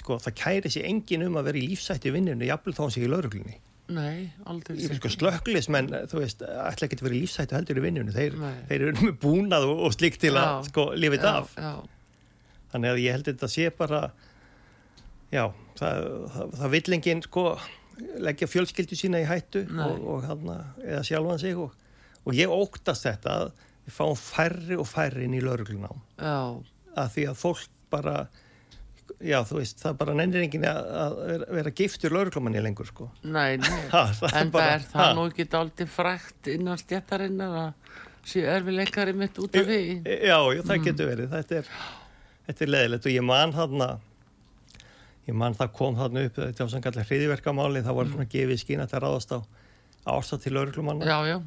sko, 0.00 0.18
það 0.24 0.36
kæri 0.40 0.72
sér 0.72 0.88
engin 0.88 1.26
um 1.26 1.38
að 1.40 1.50
vera 1.50 1.60
í 1.60 1.68
lífsætti 1.70 2.12
vinninu, 2.14 2.48
jafnvel 2.48 2.76
þá 2.76 2.82
hann 2.84 2.94
sé 2.94 3.04
í 3.04 3.10
lauruglunni. 3.10 3.56
Nei, 3.92 4.30
aldrei 4.48 4.78
sko 4.96 5.10
slökklismenn, 5.12 5.90
þú 6.08 6.20
veist, 6.22 6.40
ætla 6.42 6.86
ekki 6.88 6.96
að 7.00 7.06
vera 7.08 7.16
í 7.18 7.22
lífsættu 7.24 7.56
heldur 7.58 7.80
í 7.80 7.84
vinnunni. 7.84 8.14
Þeir, 8.14 8.36
þeir 8.70 8.84
eru 8.88 9.08
með 9.08 9.18
búnað 9.20 9.66
og, 9.68 9.82
og 9.88 9.92
slikt 9.96 10.22
til 10.24 10.32
að 10.38 10.46
Já. 10.48 10.68
sko 10.70 10.86
lifið 10.96 11.26
af. 11.28 11.52
Já, 11.60 11.72
Þannig 12.74 12.90
að 12.90 13.00
ég 13.04 13.14
held 13.14 13.28
að 13.28 13.34
þetta 13.36 13.48
sé 13.52 13.68
bara, 13.78 13.98
já, 15.30 15.44
það, 15.78 16.06
það, 16.34 16.54
það 16.62 16.72
vill 16.74 16.96
enginn 16.96 17.22
sko 17.22 17.44
leggja 18.24 18.48
fjölskyldu 18.50 18.96
sína 18.98 19.20
í 19.22 19.28
hættu 19.28 19.62
Nei. 19.70 19.84
og, 19.86 20.00
og 20.10 20.24
hana, 20.26 20.56
eða 20.82 21.04
sjálfan 21.06 21.38
sig 21.44 21.60
og, 21.62 21.76
og 22.24 22.34
ég 22.34 22.50
óttast 22.50 23.06
þetta 23.06 23.36
að 23.44 23.52
við 23.84 23.94
fáum 24.00 24.16
færri 24.18 24.78
og 24.80 24.88
færri 24.90 25.28
inn 25.28 25.36
í 25.38 25.42
lauruglunám 25.44 26.00
að 26.98 27.12
því 27.14 27.26
að 27.30 27.38
fólk 27.44 27.68
bara, 27.94 28.16
já 29.24 29.38
þú 29.48 29.56
veist, 29.60 29.78
það 29.82 29.96
bara 30.00 30.14
nennir 30.18 30.42
enginn 30.44 30.64
að, 30.68 30.78
að 31.02 31.14
vera, 31.28 31.46
vera 31.58 31.70
giftur 31.80 32.12
lauruglumanni 32.14 32.60
lengur 32.64 32.86
sko. 32.90 33.10
nei, 33.24 33.56
nei 33.62 33.82
Ha, 33.92 34.02
það 34.20 34.30
En 34.30 34.48
það 34.48 34.50
bara- 34.56 34.72
er 34.78 34.86
það 34.92 35.12
nú 35.18 35.26
ekki 35.30 35.46
dálítið 35.54 35.92
frækt 35.94 36.50
innan 36.54 36.80
stjættarinnar 36.82 37.56
að 37.62 37.92
séu 38.24 38.44
erfileikari 38.48 39.12
mitt 39.12 39.36
út 39.38 39.56
af 39.60 39.66
því. 39.68 39.80
Já, 40.04 40.38
já, 40.56 40.62
það 40.64 40.76
Mm. 40.78 40.84
getur 40.84 41.08
verið. 41.10 41.28
Þetta 41.34 41.56
er, 41.60 41.66
þetta 42.48 42.64
er 42.64 42.70
leðilegt 42.74 43.06
og 43.06 43.12
ég 43.12 43.24
man 43.24 43.52
þarna, 43.52 43.88
ég 45.28 45.34
man 45.40 45.54
það 45.56 45.72
kom 45.76 45.96
þarna 45.98 46.24
upp, 46.28 46.36
þetta 46.40 46.64
var 46.64 46.72
sem 46.72 46.82
kallar 46.84 47.04
hriðiverkamáli, 47.08 47.82
það 47.84 47.98
var 47.98 48.08
svona 48.12 48.26
gefið 48.32 48.60
skína 48.64 48.86
til 48.88 48.98
að 48.98 49.04
ráðast 49.06 49.34
á 49.36 49.40
ástað 50.14 50.42
til 50.44 50.52
lauruglumanna 50.56 51.04
Mm. 51.04 51.08
Já, 51.08 51.18
já, 51.32 51.42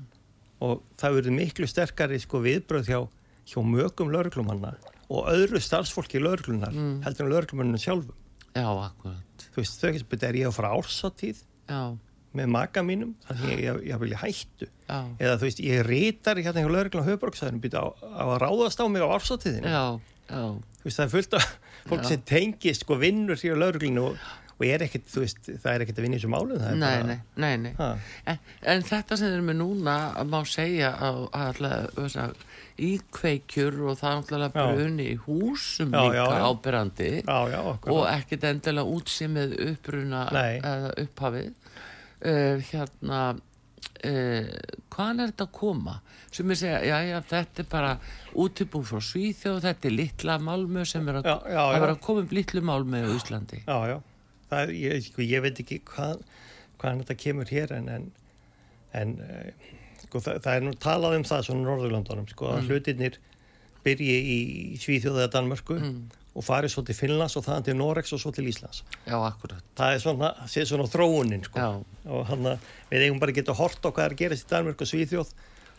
og 0.66 0.82
það 0.98 1.18
verður 1.20 1.36
miklu 1.38 1.68
sterkari 1.70 2.18
sko 2.20 2.40
viðbröð 2.42 2.88
hjá, 2.90 3.00
hjá 3.46 3.60
mögum 3.62 4.10
lauruglumanna 4.14 4.72
og 5.10 5.30
öðru 5.32 5.62
starfsfólki 5.64 6.20
lauruglunar 6.20 6.74
Mm. 6.74 7.02
heldur 7.06 7.26
en 7.26 7.32
lauruglumanninu 7.32 7.80
sjálfum. 7.80 8.16
já, 8.56 8.66
akkurat. 8.68 9.46
Þú 9.54 9.62
veist, 9.62 9.80
þau 9.82 9.90
ekki 9.92 10.00
spyrir, 10.04 10.24
er 10.30 10.34
ég 10.42 10.48
að 10.48 10.54
fara 10.58 10.74
ársatíð? 10.76 11.44
Já, 11.70 11.98
með 12.38 12.48
maka 12.54 12.82
mínum 12.84 13.16
þannig 13.28 13.44
að 13.48 13.62
ég, 13.64 13.78
ég, 13.88 14.00
vilja 14.00 14.18
hættu 14.22 14.68
Já. 14.90 14.98
eða 15.20 15.38
þú 15.38 15.46
veist, 15.48 15.60
ég 15.64 15.86
rítar 15.88 16.38
hérna 16.38 16.62
hjá 16.64 16.70
lögreglum 16.70 17.04
á 17.06 17.10
höfbruksæðinu 17.10 17.62
býta 17.64 17.80
á, 17.82 17.88
á 17.98 18.24
að 18.28 18.42
ráðast 18.44 18.82
á 18.82 18.86
mig 18.88 19.02
á 19.02 19.08
ársáttíðinu 19.10 19.72
Já, 19.72 20.00
já, 20.30 20.44
þú 20.82 20.84
veist, 20.86 20.98
það 21.00 21.06
er 21.08 21.14
fullt 21.16 21.34
af 21.40 21.48
fólk 21.88 22.04
Já. 22.04 22.08
sem 22.12 22.22
tengist 22.22 22.82
sko 22.86 22.96
vinnur 23.00 23.40
hér 23.42 23.56
á 23.58 23.62
lögreglinu 23.64 24.04
og, 24.12 24.18
og 24.60 24.66
er 24.68 24.86
ekkit, 24.86 25.08
þú 25.10 25.24
veist, 25.24 25.40
það 25.50 25.72
er 25.74 25.82
ekkit 25.86 25.98
að 25.98 26.06
vinna 26.06 26.18
í 26.18 26.20
þessu 26.20 26.32
er 26.36 26.76
nei, 26.76 26.94
bara, 26.98 27.08
nei, 27.08 27.20
nei, 27.38 27.58
nei. 27.58 27.74
Ha, 27.78 27.90
En, 28.28 28.40
en 28.64 28.82
þetta 28.84 29.18
sem 29.18 29.28
þeir 29.28 29.38
eru 29.40 29.48
með 29.50 29.58
núna 29.64 29.98
má 30.28 30.40
segja 30.46 30.94
að, 30.98 31.20
að 31.34 31.48
alltaf 31.48 32.36
íkveikjur 32.78 33.80
og 33.90 33.98
það 34.00 34.32
er 34.38 34.46
Já. 34.46 34.52
bruni 34.56 35.08
í 35.14 35.18
húsum 35.26 35.94
Já, 35.94 36.02
líka 36.06 36.26
já, 36.26 36.46
ábyrrandi 36.52 37.12
já, 37.26 37.62
og 37.94 38.02
ekkit 38.12 38.48
endilega 38.52 38.98
útsimið 38.98 39.56
uppruna 39.72 40.24
Nei. 40.36 40.60
eða 40.62 40.92
upphafið. 41.04 41.54
Uh, 42.18 42.64
hérna 42.72 43.22
uh, 43.34 44.52
hvaðan 44.94 45.24
er 45.24 45.32
þetta 45.32 45.48
að 45.48 45.56
koma? 45.58 45.96
Sem 46.34 46.52
ég 46.54 46.60
segja, 46.60 46.82
já, 46.86 46.98
já, 47.08 47.18
þetta 47.32 47.64
er 47.64 47.70
bara 47.72 47.94
útibú 48.38 48.82
frá 48.86 49.02
Svíþjóð, 49.02 49.62
þetta 49.64 49.90
er 49.90 49.96
litla 49.96 50.38
málmu 50.44 50.86
sem 50.90 51.08
er 51.10 51.22
að, 51.22 51.30
að 51.54 51.88
að 51.88 51.96
koma 52.04 52.26
upp 52.26 52.36
litlu 52.36 52.64
málmu 52.66 53.02
á 53.06 53.10
Íslandi. 53.16 53.62
Já, 53.64 53.78
já, 53.94 53.98
það 54.52 54.64
er, 54.66 54.76
ég, 54.82 55.10
ég 55.24 55.46
veit 55.46 55.62
ekki 55.64 55.80
hvað, 55.88 56.22
hvaðan 56.78 57.04
þetta 57.04 57.20
kemur 57.24 57.54
hér 57.54 57.74
en, 57.78 57.90
en, 57.96 58.10
en 58.98 59.16
eh, 59.24 59.72
sko, 60.18 60.24
það, 60.26 60.38
það 60.46 60.60
er 60.60 60.64
nú 60.66 60.76
talað 60.82 61.18
um 61.18 61.26
það 61.28 61.44
svona 61.48 61.66
Norðurlandunum, 61.68 62.30
sko, 62.32 62.54
að 62.54 62.72
hlutirnir 62.72 63.20
byrji 63.86 64.16
í 64.18 64.38
Svíþjóð 64.82 65.22
eða 65.22 65.34
Danmörku 65.38 65.78
og 66.38 66.46
fari 66.46 66.70
svo 66.70 66.84
til 66.86 66.94
Finnlands 66.98 67.38
og 67.40 67.46
þaðan 67.48 67.66
til 67.66 67.76
Norex 67.80 68.14
og 68.14 68.22
svo 68.22 68.32
til 68.36 68.46
Íslands. 68.50 68.84
já, 69.08 69.16
akkurat. 69.18 69.64
Það 69.78 69.94
er 69.94 70.02
svona, 70.04 70.32
sé 70.50 70.66
svona 70.70 70.90
þróunin, 70.92 71.46
sko, 71.48 71.70
og 72.06 72.26
hann 72.30 72.52
að 72.54 72.68
við 72.92 73.08
eigum 73.08 73.22
bara 73.22 73.34
að 73.34 73.40
geta 73.40 73.58
hort 73.58 73.82
á 73.82 73.90
hvað 73.90 74.06
er 74.06 74.18
að 74.18 74.22
gerast 74.24 74.46
í 74.46 74.52
Danmörku 74.52 74.86
og 74.86 74.92
Svíþjóð 74.92 75.32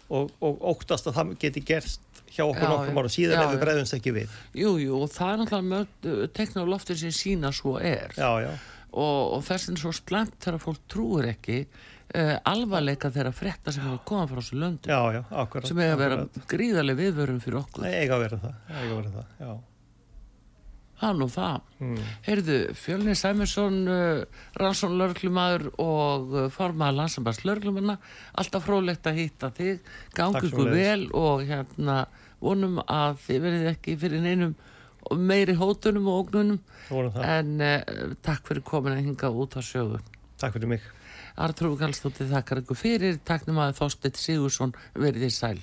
og, 0.09 0.33
og 0.41 0.65
óttast 0.73 1.11
að 1.11 1.21
það 1.21 1.37
geti 1.45 1.65
gerst 1.69 2.25
hjá 2.33 2.45
okkur 2.45 2.65
já. 2.65 2.97
ára 2.97 3.13
síðan 3.13 3.39
Já, 3.39 3.45
ef 3.45 3.53
við 3.55 3.63
bregðumst 3.63 3.97
ekki 3.97 4.15
við. 4.17 4.35
Jú, 4.57 4.73
jú, 4.83 4.99
og 5.05 5.13
það 5.13 5.31
er 5.31 5.39
náttúrulega 5.43 6.65
á 6.65 6.73
loftin 6.73 7.01
sem 7.01 7.15
sína 7.15 7.53
svo 7.57 7.79
er. 7.81 8.13
Já, 8.17 8.31
já, 8.45 8.51
og, 8.93 9.37
og 9.37 9.45
þess 9.47 9.73
er 9.73 9.81
svo 9.81 9.93
slemt 9.97 10.37
þegar 10.43 10.63
fólk 10.63 10.83
trúir 10.91 11.31
ekki 11.33 11.63
uh, 12.15 12.37
alvarleika 12.49 13.11
þeirra 13.15 13.33
frétta 13.37 13.73
sem 13.75 13.85
hefur 13.87 14.01
komað 14.09 14.31
frá 14.33 14.41
þessu 14.43 14.59
löndum 14.63 14.93
já, 14.93 15.01
já, 15.19 15.23
akkurat. 15.45 15.67
sem 15.69 15.81
hefur 15.85 16.15
akkurat. 16.19 16.45
gríðarlega 16.55 17.03
viðvörum 17.03 17.41
fyrir 17.45 17.61
okkur 17.65 17.85
Nei, 17.85 17.95
eiga 18.03 18.17
að 18.19 18.25
vera 18.27 18.39
það, 18.45 18.55
eiga 18.69 18.87
að 18.93 18.97
vera 19.03 19.13
það, 19.17 19.35
já. 19.45 19.53
það 21.01 21.11
er 21.13 21.19
nú 21.23 21.29
það 21.35 21.59
Mm. 21.79 21.99
Heyrðu, 22.27 22.55
Fjölnir 22.75 23.15
Sæmursson 23.15 23.75
uh, 23.87 24.23
Ransson 24.59 24.97
Lörglumadur 24.99 25.69
og 25.79 26.33
uh, 26.35 26.47
formaður 26.51 26.97
landsambars 26.99 27.45
Lörglumanna 27.47 27.95
alltaf 28.35 28.65
frólægt 28.67 29.07
að 29.07 29.21
hitta 29.21 29.53
þig 29.55 29.79
gangi 30.19 30.35
Takk 30.41 30.49
ykkur 30.49 30.65
sömuleiðis. 30.65 30.81
vel 30.83 31.05
og 31.21 31.45
hérna 31.47 31.99
vonum 32.43 32.81
að 32.83 33.21
þið 33.29 33.39
verið 33.47 33.69
ekki 33.71 33.95
fyrir 34.03 34.25
neinum 34.27 34.57
meiri 35.31 35.55
hótunum 35.61 36.11
og 36.11 36.19
ógnunum 36.25 36.59
en 37.23 37.55
uh, 37.63 37.79
takk 38.27 38.51
fyrir 38.51 38.67
komin 38.67 38.97
að 38.99 39.05
hinga 39.07 39.31
út 39.31 39.55
á 39.55 39.63
sögu 39.63 40.03
Takk 40.43 40.59
fyrir 40.59 40.73
mig. 40.75 40.83
Artrúfi 41.39 41.79
Kallstóttir 41.85 42.31
þakkar 42.33 42.65
ykkur 42.65 42.79
fyrir 42.79 43.19
taknum 43.27 43.61
að 43.63 43.77
Þorstedt 43.79 44.19
Sigursson 44.19 44.75
verið 44.99 45.29
í 45.29 45.33
sæl 45.35 45.59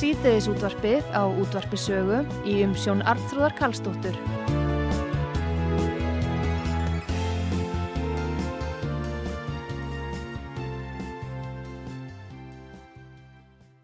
Síðdeðis 0.00 0.46
útvarpið 0.48 1.10
á 1.12 1.22
útvarpisögu 1.28 2.22
í 2.48 2.60
umsjón 2.64 3.02
Arnþróðar 3.04 3.56
Karlsdóttur. 3.58 4.39